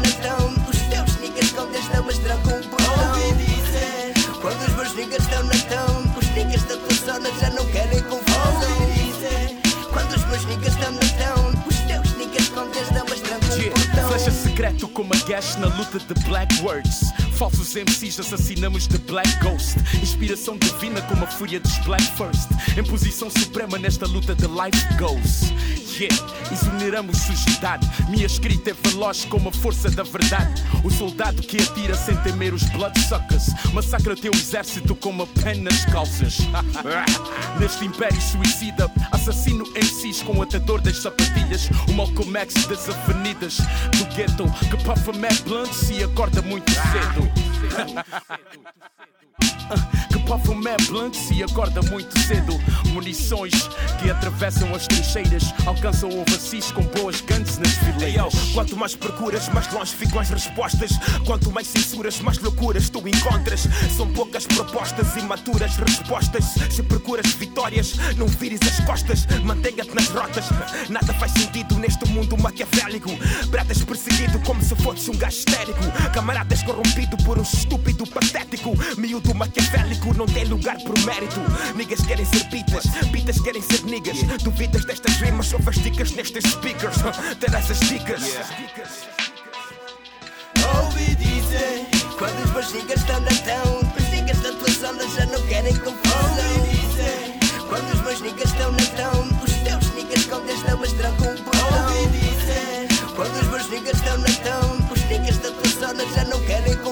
não 1.93 2.03
mas 2.03 2.17
trancam 2.19 2.57
um 2.57 2.63
portão 2.63 3.27
Ouvi 3.27 3.45
dizer, 3.45 4.13
quando 4.41 4.61
os 4.61 4.75
meus 4.75 4.93
niggas 4.95 5.19
estão 5.19 5.43
na 5.43 5.53
town 5.53 6.03
Os 6.17 6.29
niggas 6.29 6.63
da 6.63 6.77
tua 6.77 6.93
zona 7.05 7.29
já 7.39 7.49
não 7.51 7.65
querem 7.67 7.92
Secreto 14.63 14.87
como 14.87 15.13
a 15.13 15.17
gash 15.27 15.57
na 15.57 15.67
luta 15.67 15.99
de 15.99 16.13
black 16.23 16.61
words. 16.61 17.11
Falsos 17.33 17.75
MCs 17.75 18.19
assassinamos 18.19 18.87
de 18.87 18.97
Black 18.99 19.29
Ghost. 19.43 19.77
Inspiração 20.01 20.57
divina 20.57 21.01
como 21.01 21.25
a 21.25 21.27
fúria 21.27 21.59
dos 21.59 21.77
Black 21.79 22.03
First. 22.15 22.49
Em 22.77 22.83
posição 22.83 23.29
suprema 23.29 23.77
nesta 23.77 24.05
luta 24.05 24.33
de 24.35 24.47
life 24.47 24.97
goes. 24.97 25.51
Yeah, 25.99 26.15
exoneramos 26.51 27.17
sujidade. 27.17 27.87
Minha 28.09 28.25
escrita 28.25 28.71
é 28.71 28.73
veloz 28.73 29.25
como 29.25 29.49
a 29.49 29.51
força 29.51 29.91
da 29.91 30.03
verdade. 30.03 30.63
O 30.83 30.89
soldado 30.89 31.41
que 31.41 31.57
atira 31.57 31.95
sem 31.95 32.15
temer 32.17 32.53
os 32.53 32.63
bloodsuckers. 32.69 33.47
Massacra 33.73 34.15
teu 34.15 34.31
exército 34.31 34.95
com 34.95 35.09
uma 35.09 35.27
pen 35.27 35.61
nas 35.61 35.85
calças. 35.85 36.37
Neste 37.59 37.85
império 37.85 38.19
suicida 38.21 38.91
Assassino 39.11 39.65
MCs 39.75 40.23
com 40.23 40.37
o 40.37 40.41
atador 40.41 40.81
das 40.81 40.97
sapatilhas. 40.97 41.69
O 41.87 41.93
Malcolm 41.93 42.37
X 42.39 42.65
das 42.65 42.89
avenidas. 42.89 43.57
Do 43.97 44.05
ghetto 44.15 44.45
Que 44.69 44.77
puffa 44.83 45.13
mad 45.13 45.39
blunts 45.43 45.89
e 45.89 46.03
acorda 46.03 46.41
muito 46.41 46.71
cedo 46.71 47.31
mad 50.55 50.81
blunts 50.87 51.29
e 51.31 51.43
acorda 51.43 51.81
muito 51.83 52.17
cedo. 52.19 52.53
Munições 52.91 53.53
que 54.01 54.09
atravessam 54.09 54.73
as 54.73 54.87
trincheiras 54.87 55.53
Alcançam 55.65 56.09
ovacis 56.09 56.71
com 56.71 56.83
boas 56.83 57.21
guns 57.21 57.57
nas 57.57 57.73
fileiras. 57.75 58.33
Quanto 58.53 58.75
mais 58.75 58.95
procuras, 58.95 59.47
mais 59.49 59.71
longe 59.71 59.93
ficam 59.95 60.19
as 60.19 60.29
respostas. 60.29 60.91
Quanto 61.25 61.51
mais 61.51 61.67
censuras, 61.67 62.19
mais 62.19 62.37
loucuras 62.39 62.89
tu 62.89 62.99
encontras. 63.07 63.67
São 63.95 64.11
poucas 64.11 64.45
propostas, 64.45 65.15
imaturas 65.15 65.77
respostas. 65.77 66.45
Se 66.69 66.83
procuras 66.83 67.27
vitórias, 67.33 67.93
não 68.17 68.27
vires 68.27 68.59
as 68.63 68.85
costas. 68.85 69.25
Mantenha-te 69.43 69.95
nas 69.95 70.09
rotas. 70.09 70.45
Nada 70.89 71.13
faz 71.13 71.31
sentido 71.31 71.77
neste 71.79 72.07
mundo 72.09 72.37
maquiavélico. 72.37 73.11
Bratas 73.47 73.83
perseguido 73.83 74.39
como 74.39 74.61
se 74.61 74.75
fosses 74.75 75.07
um 75.07 75.17
gajo 75.17 75.37
histérico. 75.37 76.11
Camaradas 76.13 76.61
corrompido 76.63 77.15
por 77.17 77.39
um 77.39 77.43
estúpido 77.43 78.05
patético. 78.05 78.73
Miúdo 78.97 79.33
maquiavélico 79.33 80.13
não 80.13 80.22
tem 80.25 80.45
lugar 80.45 80.77
pro 80.81 80.99
mérito. 81.05 81.39
Niggas 81.75 82.05
querem 82.05 82.25
ser 82.25 82.43
pitas, 82.49 82.85
pitas 83.11 83.39
querem 83.41 83.61
ser 83.61 83.83
niggas. 83.83 84.17
Duvidas 84.43 84.85
destas 84.85 85.15
rimas, 85.15 85.47
só 85.47 85.59
faz 85.59 85.77
dicas 85.81 86.11
nestes 86.11 86.43
speakers. 86.51 86.95
Terás 87.39 87.69
as 87.69 87.79
dicas. 87.79 88.21
Ouvi 90.75 91.15
dizer, 91.15 91.85
quando 92.17 92.45
os 92.45 92.51
meus 92.51 92.71
niggas 92.73 92.99
estão 92.99 93.19
na 93.19 93.29
town 93.29 93.79
Os 93.97 94.09
niggas 94.09 94.39
da 94.39 94.51
tua 94.53 94.71
zona 94.71 95.07
já 95.09 95.25
não 95.25 95.41
querem 95.47 95.75
confusão 95.75 96.57
Ouvi 96.57 96.77
dizer, 96.77 97.67
quando 97.67 97.93
os 97.93 98.01
meus 98.01 98.21
niggas 98.21 98.49
estão 98.49 98.71
na 98.71 98.85
town 98.95 99.27
Os 99.43 99.53
teus 99.53 99.93
niggas 99.93 100.25
com 100.25 100.45
Deus 100.45 100.63
não 100.63 100.77
mas 100.77 100.93
trancam 100.93 101.33
um 101.33 101.43
portão 101.43 101.97
Ouvi 102.01 102.17
dizer, 102.19 102.87
quando 103.15 103.35
os 103.41 103.47
meus 103.49 103.69
niggas 103.69 103.97
estão 103.97 104.17
na 104.17 104.27
town 104.27 104.77
Os 104.91 105.03
niggas 105.05 105.37
da 105.39 105.51
tua 105.51 105.87
zona 105.87 106.05
já 106.15 106.23
não 106.25 106.39
querem 106.45 106.75
confusão 106.77 106.82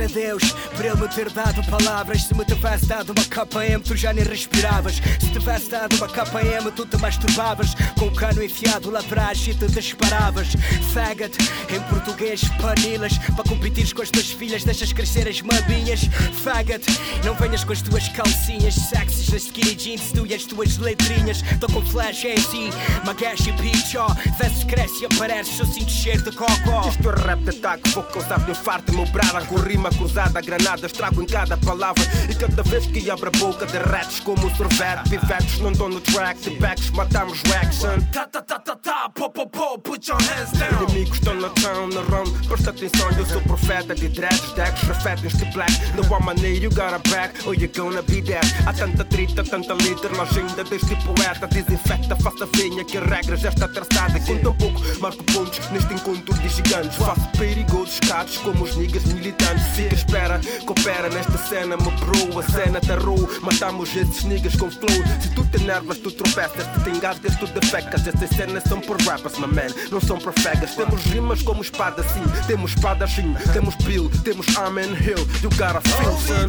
a 0.00 0.06
Deus 0.06 0.52
por 0.76 0.84
ele 0.84 0.96
me 0.96 1.08
ter 1.08 1.30
dado 1.30 1.62
palavras. 1.64 2.22
Se 2.22 2.34
me 2.34 2.44
tivesse 2.44 2.86
dado 2.86 3.10
uma 3.10 3.24
KM, 3.24 3.82
tu 3.82 3.96
já 3.96 4.12
nem 4.12 4.24
respiravas. 4.24 4.96
Se 5.18 5.30
tivesse 5.30 5.70
dado 5.70 5.96
uma 5.96 6.06
KM, 6.06 6.70
tu 6.74 6.86
te 6.86 6.96
masturbavas. 6.98 7.74
Com 7.98 8.06
o 8.06 8.14
cano 8.14 8.42
enfiado 8.42 8.90
lá 8.90 9.00
atrás 9.00 9.46
e 9.46 9.54
te 9.54 9.66
disparavas. 9.66 10.48
Faggot, 10.92 11.36
em 11.68 11.80
português, 11.92 12.42
panilas. 12.60 13.18
Para 13.34 13.44
competires 13.48 13.92
com 13.92 14.02
as 14.02 14.10
tuas 14.10 14.30
filhas, 14.30 14.62
deixas 14.62 14.92
crescer 14.92 15.26
as 15.28 15.40
maminhas. 15.40 16.02
Faggot, 16.44 16.84
não 17.24 17.34
venhas 17.34 17.64
com 17.64 17.72
as 17.72 17.82
tuas 17.82 18.08
calcinhas 18.08 18.74
sexys, 18.74 19.34
as 19.34 19.42
skinny 19.42 19.74
jeans, 19.74 20.12
tu 20.12 20.26
e 20.26 20.34
as 20.34 20.44
tuas 20.44 20.78
letrinhas. 20.78 21.42
Tô 21.60 21.66
com 21.66 21.82
flash 21.82 22.24
AC, 22.24 22.70
magash 23.04 23.48
e 23.48 23.52
pitch, 23.54 23.96
ó. 23.96 24.08
Versos 24.38 24.64
cresce 24.64 25.02
e 25.02 25.06
aparece, 25.06 25.58
eu 25.58 25.66
sinto 25.66 25.90
cheiro 25.90 26.22
de 26.22 26.36
cocó. 26.36 26.88
É 26.88 27.26
rap 27.26 27.42
de 27.42 27.50
ataque, 27.50 27.90
vou 27.90 28.04
causar 28.04 28.38
de 28.40 28.50
infarto, 28.52 28.92
meu 28.92 29.06
brada 29.06 29.44
com 29.46 29.56
rima 29.56 29.87
cruzada, 29.90 30.40
granadas 30.40 30.92
trago 30.92 31.22
em 31.22 31.26
cada 31.26 31.56
palavra. 31.56 32.02
E 32.28 32.34
cada 32.34 32.62
vez 32.62 32.86
que 32.86 33.10
abro 33.10 33.28
a 33.28 33.38
boca, 33.38 33.66
derretes 33.66 34.20
como 34.20 34.46
o 34.46 34.56
sorvete. 34.56 35.08
Pivetes 35.10 35.58
não 35.60 35.72
dão 35.72 35.88
no 35.88 36.00
track, 36.00 36.40
de 36.40 36.50
backs 36.58 36.90
matamos 36.90 37.40
Waxon. 37.48 38.00
Ta 38.12 38.26
ta 38.26 38.42
ta 38.42 38.58
ta 38.58 38.76
ta, 38.76 39.08
po 39.10 39.30
po 39.30 39.46
po, 39.46 39.78
put 39.78 40.08
your 40.08 40.20
hands 40.22 40.52
down. 40.52 40.82
Inimigos 40.84 41.18
estão 41.18 41.34
na 41.34 41.48
town, 41.50 41.88
na 41.88 42.00
round, 42.02 42.30
presta 42.46 42.70
atenção, 42.70 43.10
eu 43.18 43.26
sou 43.26 43.40
profeta 43.42 43.94
de 43.94 44.08
dreads, 44.08 44.52
decks, 44.52 44.82
refletem 44.82 45.30
de 45.30 45.44
black. 45.52 45.72
No 45.94 46.02
one 46.12 46.24
money, 46.24 46.58
you 46.58 46.70
got 46.70 46.94
a 46.94 46.98
back, 47.10 47.46
or 47.46 47.54
you 47.54 47.68
gonna 47.68 48.02
be 48.02 48.20
dead. 48.20 48.44
Há 48.66 48.72
tanta 48.72 49.04
trita, 49.04 49.42
tanta 49.42 49.74
líder, 49.74 50.10
ainda 50.36 50.64
deste 50.64 50.96
poeta. 51.04 51.46
Desinfecta, 51.46 52.16
faça 52.16 52.46
vinha, 52.54 52.84
que 52.84 52.98
a 52.98 53.00
regra 53.00 53.36
já 53.36 53.48
está 53.48 53.68
traçada. 53.68 54.20
Conta 54.20 54.50
um 54.50 54.54
pouco, 54.54 54.80
marco 55.00 55.24
pontos 55.24 55.58
neste 55.70 55.94
encontro 55.94 56.34
de 56.34 56.48
gigantes. 56.48 56.96
Faço 56.96 57.28
perigosos 57.38 57.98
cados 58.00 58.36
como 58.38 58.64
os 58.64 58.76
niggas 58.76 59.04
militantes. 59.04 59.67
Fica 59.74 59.94
espera, 59.94 60.40
coopera 60.66 61.08
nesta 61.08 61.38
cena, 61.38 61.76
me 61.76 61.90
bro, 61.90 62.38
a 62.38 62.42
cena 62.42 62.80
tá 62.80 62.94
raw. 62.94 63.16
Matamos 63.42 63.94
esses 63.94 64.24
niggas 64.24 64.56
com 64.56 64.70
flow. 64.70 64.88
Se 65.20 65.30
tu 65.30 65.44
te 65.46 65.58
nervas, 65.64 65.98
tu 65.98 66.10
tropeças. 66.10 66.66
Se 66.74 66.80
te 66.84 66.90
engasgas, 66.90 67.36
tu 67.36 67.46
defecas. 67.46 68.06
Essas 68.06 68.30
cenas 68.30 68.64
são 68.64 68.80
por 68.80 69.00
rappers, 69.02 69.38
my 69.38 69.46
man, 69.46 69.74
não 69.90 70.00
são 70.00 70.18
por 70.18 70.32
fegas. 70.34 70.74
Temos 70.74 71.02
rimas 71.04 71.42
como 71.42 71.62
espada, 71.62 72.02
sim. 72.02 72.24
Temos 72.46 72.72
espada, 72.72 73.06
sim. 73.06 73.34
Temos 73.52 73.74
Bill, 73.76 74.10
temos 74.24 74.46
Armin 74.56 74.94
Hill. 74.94 75.26
You 75.42 75.50
gotta 75.50 75.80
feel, 75.80 76.18
son. 76.26 76.48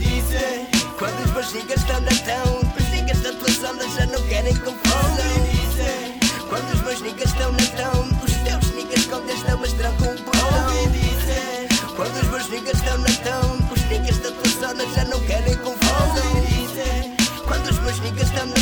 Quando 0.98 1.18
os 1.24 1.32
meus 1.32 1.54
niggas 1.54 1.80
estão 1.80 2.02
na 2.02 2.10
town, 2.10 2.60
os 2.78 2.90
niggas 2.90 3.20
da 3.22 3.32
tua 3.32 3.52
zona 3.52 3.88
já 3.96 4.06
não 4.08 4.22
querem 4.28 4.54
confusão. 4.58 5.60
Quando 6.50 6.74
os 6.74 6.82
meus 6.82 7.02
niggas 7.02 7.30
estão 7.30 7.52
na 7.52 7.66
town, 7.78 8.10
os 8.22 8.34
teus 8.34 8.76
niggas 8.76 9.06
com 9.06 9.20
não 9.20 9.58
mas 9.60 9.74
trancam 9.74 10.12
um 10.12 10.18
portão. 10.18 10.99
Os 12.40 12.48
niggas 12.48 12.74
estão 12.76 12.98
na 13.00 13.10
town, 13.10 13.58
os 13.70 13.84
niggas 13.90 14.18
da 14.20 14.32
tua 14.32 14.50
zona 14.62 14.86
já 14.96 15.04
não 15.04 15.20
querem 15.26 15.58
confusão. 15.58 16.48
Quando 17.46 17.70
os 17.70 17.80
meus 17.80 18.00
niggas 18.00 18.30
estão 18.30 18.46
na 18.46 18.59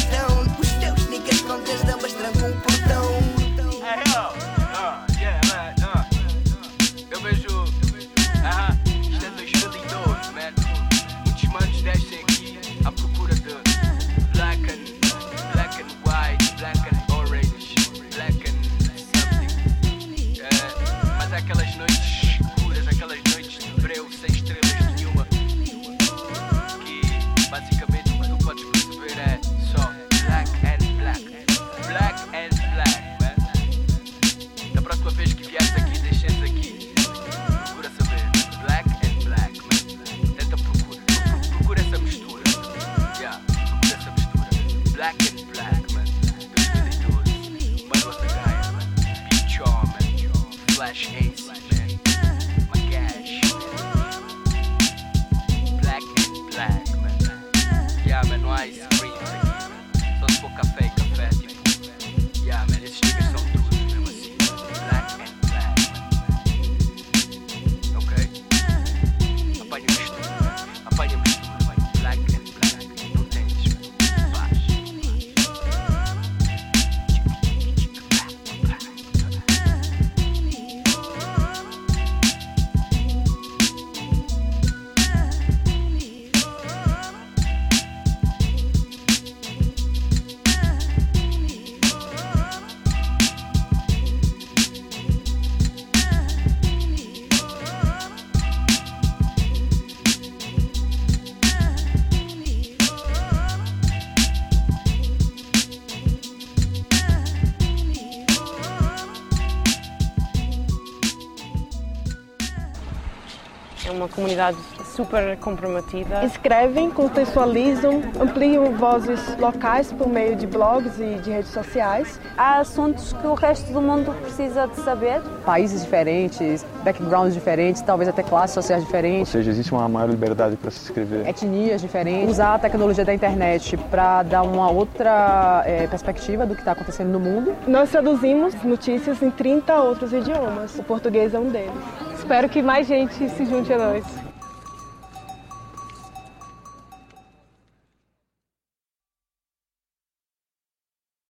uma 113.98 114.08
comunidade 114.08 114.58
super 114.96 115.38
comprometida. 115.38 116.24
Escrevem, 116.24 116.90
contextualizam, 116.90 118.02
ampliam 118.20 118.72
vozes 118.74 119.20
locais 119.38 119.92
por 119.92 120.08
meio 120.08 120.36
de 120.36 120.48
blogs 120.48 121.00
e 121.00 121.16
de 121.16 121.32
redes 121.32 121.52
sociais. 121.52 122.20
Há 122.38 122.60
assuntos 122.60 123.14
que 123.14 123.28
o 123.28 123.34
resto 123.34 123.72
do 123.72 123.82
mundo 123.82 124.14
precisa 124.22 124.68
de 124.68 124.76
saber. 124.78 125.22
Países 125.46 125.84
diferentes, 125.84 126.66
backgrounds 126.84 127.34
diferentes, 127.34 127.82
talvez 127.82 128.10
até 128.10 128.24
classes 128.24 128.54
sociais 128.54 128.82
Ou 128.82 128.86
diferentes, 128.86 129.30
seja, 129.30 129.50
existe 129.52 129.72
uma 129.72 129.88
maior 129.90 130.10
liberdade 130.10 130.56
para 130.56 130.72
se 130.72 130.84
escrever. 130.84 131.28
etnias 131.28 131.82
diferentes. 131.82 132.32
Usar 132.32 132.56
a 132.56 132.60
tecnologia 132.60 133.04
da 133.04 133.14
internet 133.14 133.78
para 133.90 134.24
dar 134.24 134.44
uma 134.44 134.70
outra 134.70 135.64
eh, 135.66 135.88
perspectiva 135.88 136.46
do 136.46 136.54
que 136.54 136.62
está 136.62 136.72
acontecendo 136.72 137.10
no 137.10 137.20
mundo. 137.20 137.56
Nós 137.68 137.90
traduzimos 137.90 138.54
notícias 138.64 139.22
em 139.22 139.32
30 139.32 139.76
outros 139.82 140.14
idiomas. 140.14 140.78
O 140.78 140.84
português 140.84 141.34
é 141.34 141.40
um 141.40 141.50
deles. 141.50 142.07
Espero 142.28 142.50
que 142.50 142.62
mais 142.62 142.86
gente 142.86 143.30
se 143.30 143.46
junte 143.46 143.72
a 143.72 143.78
nós. 143.78 144.27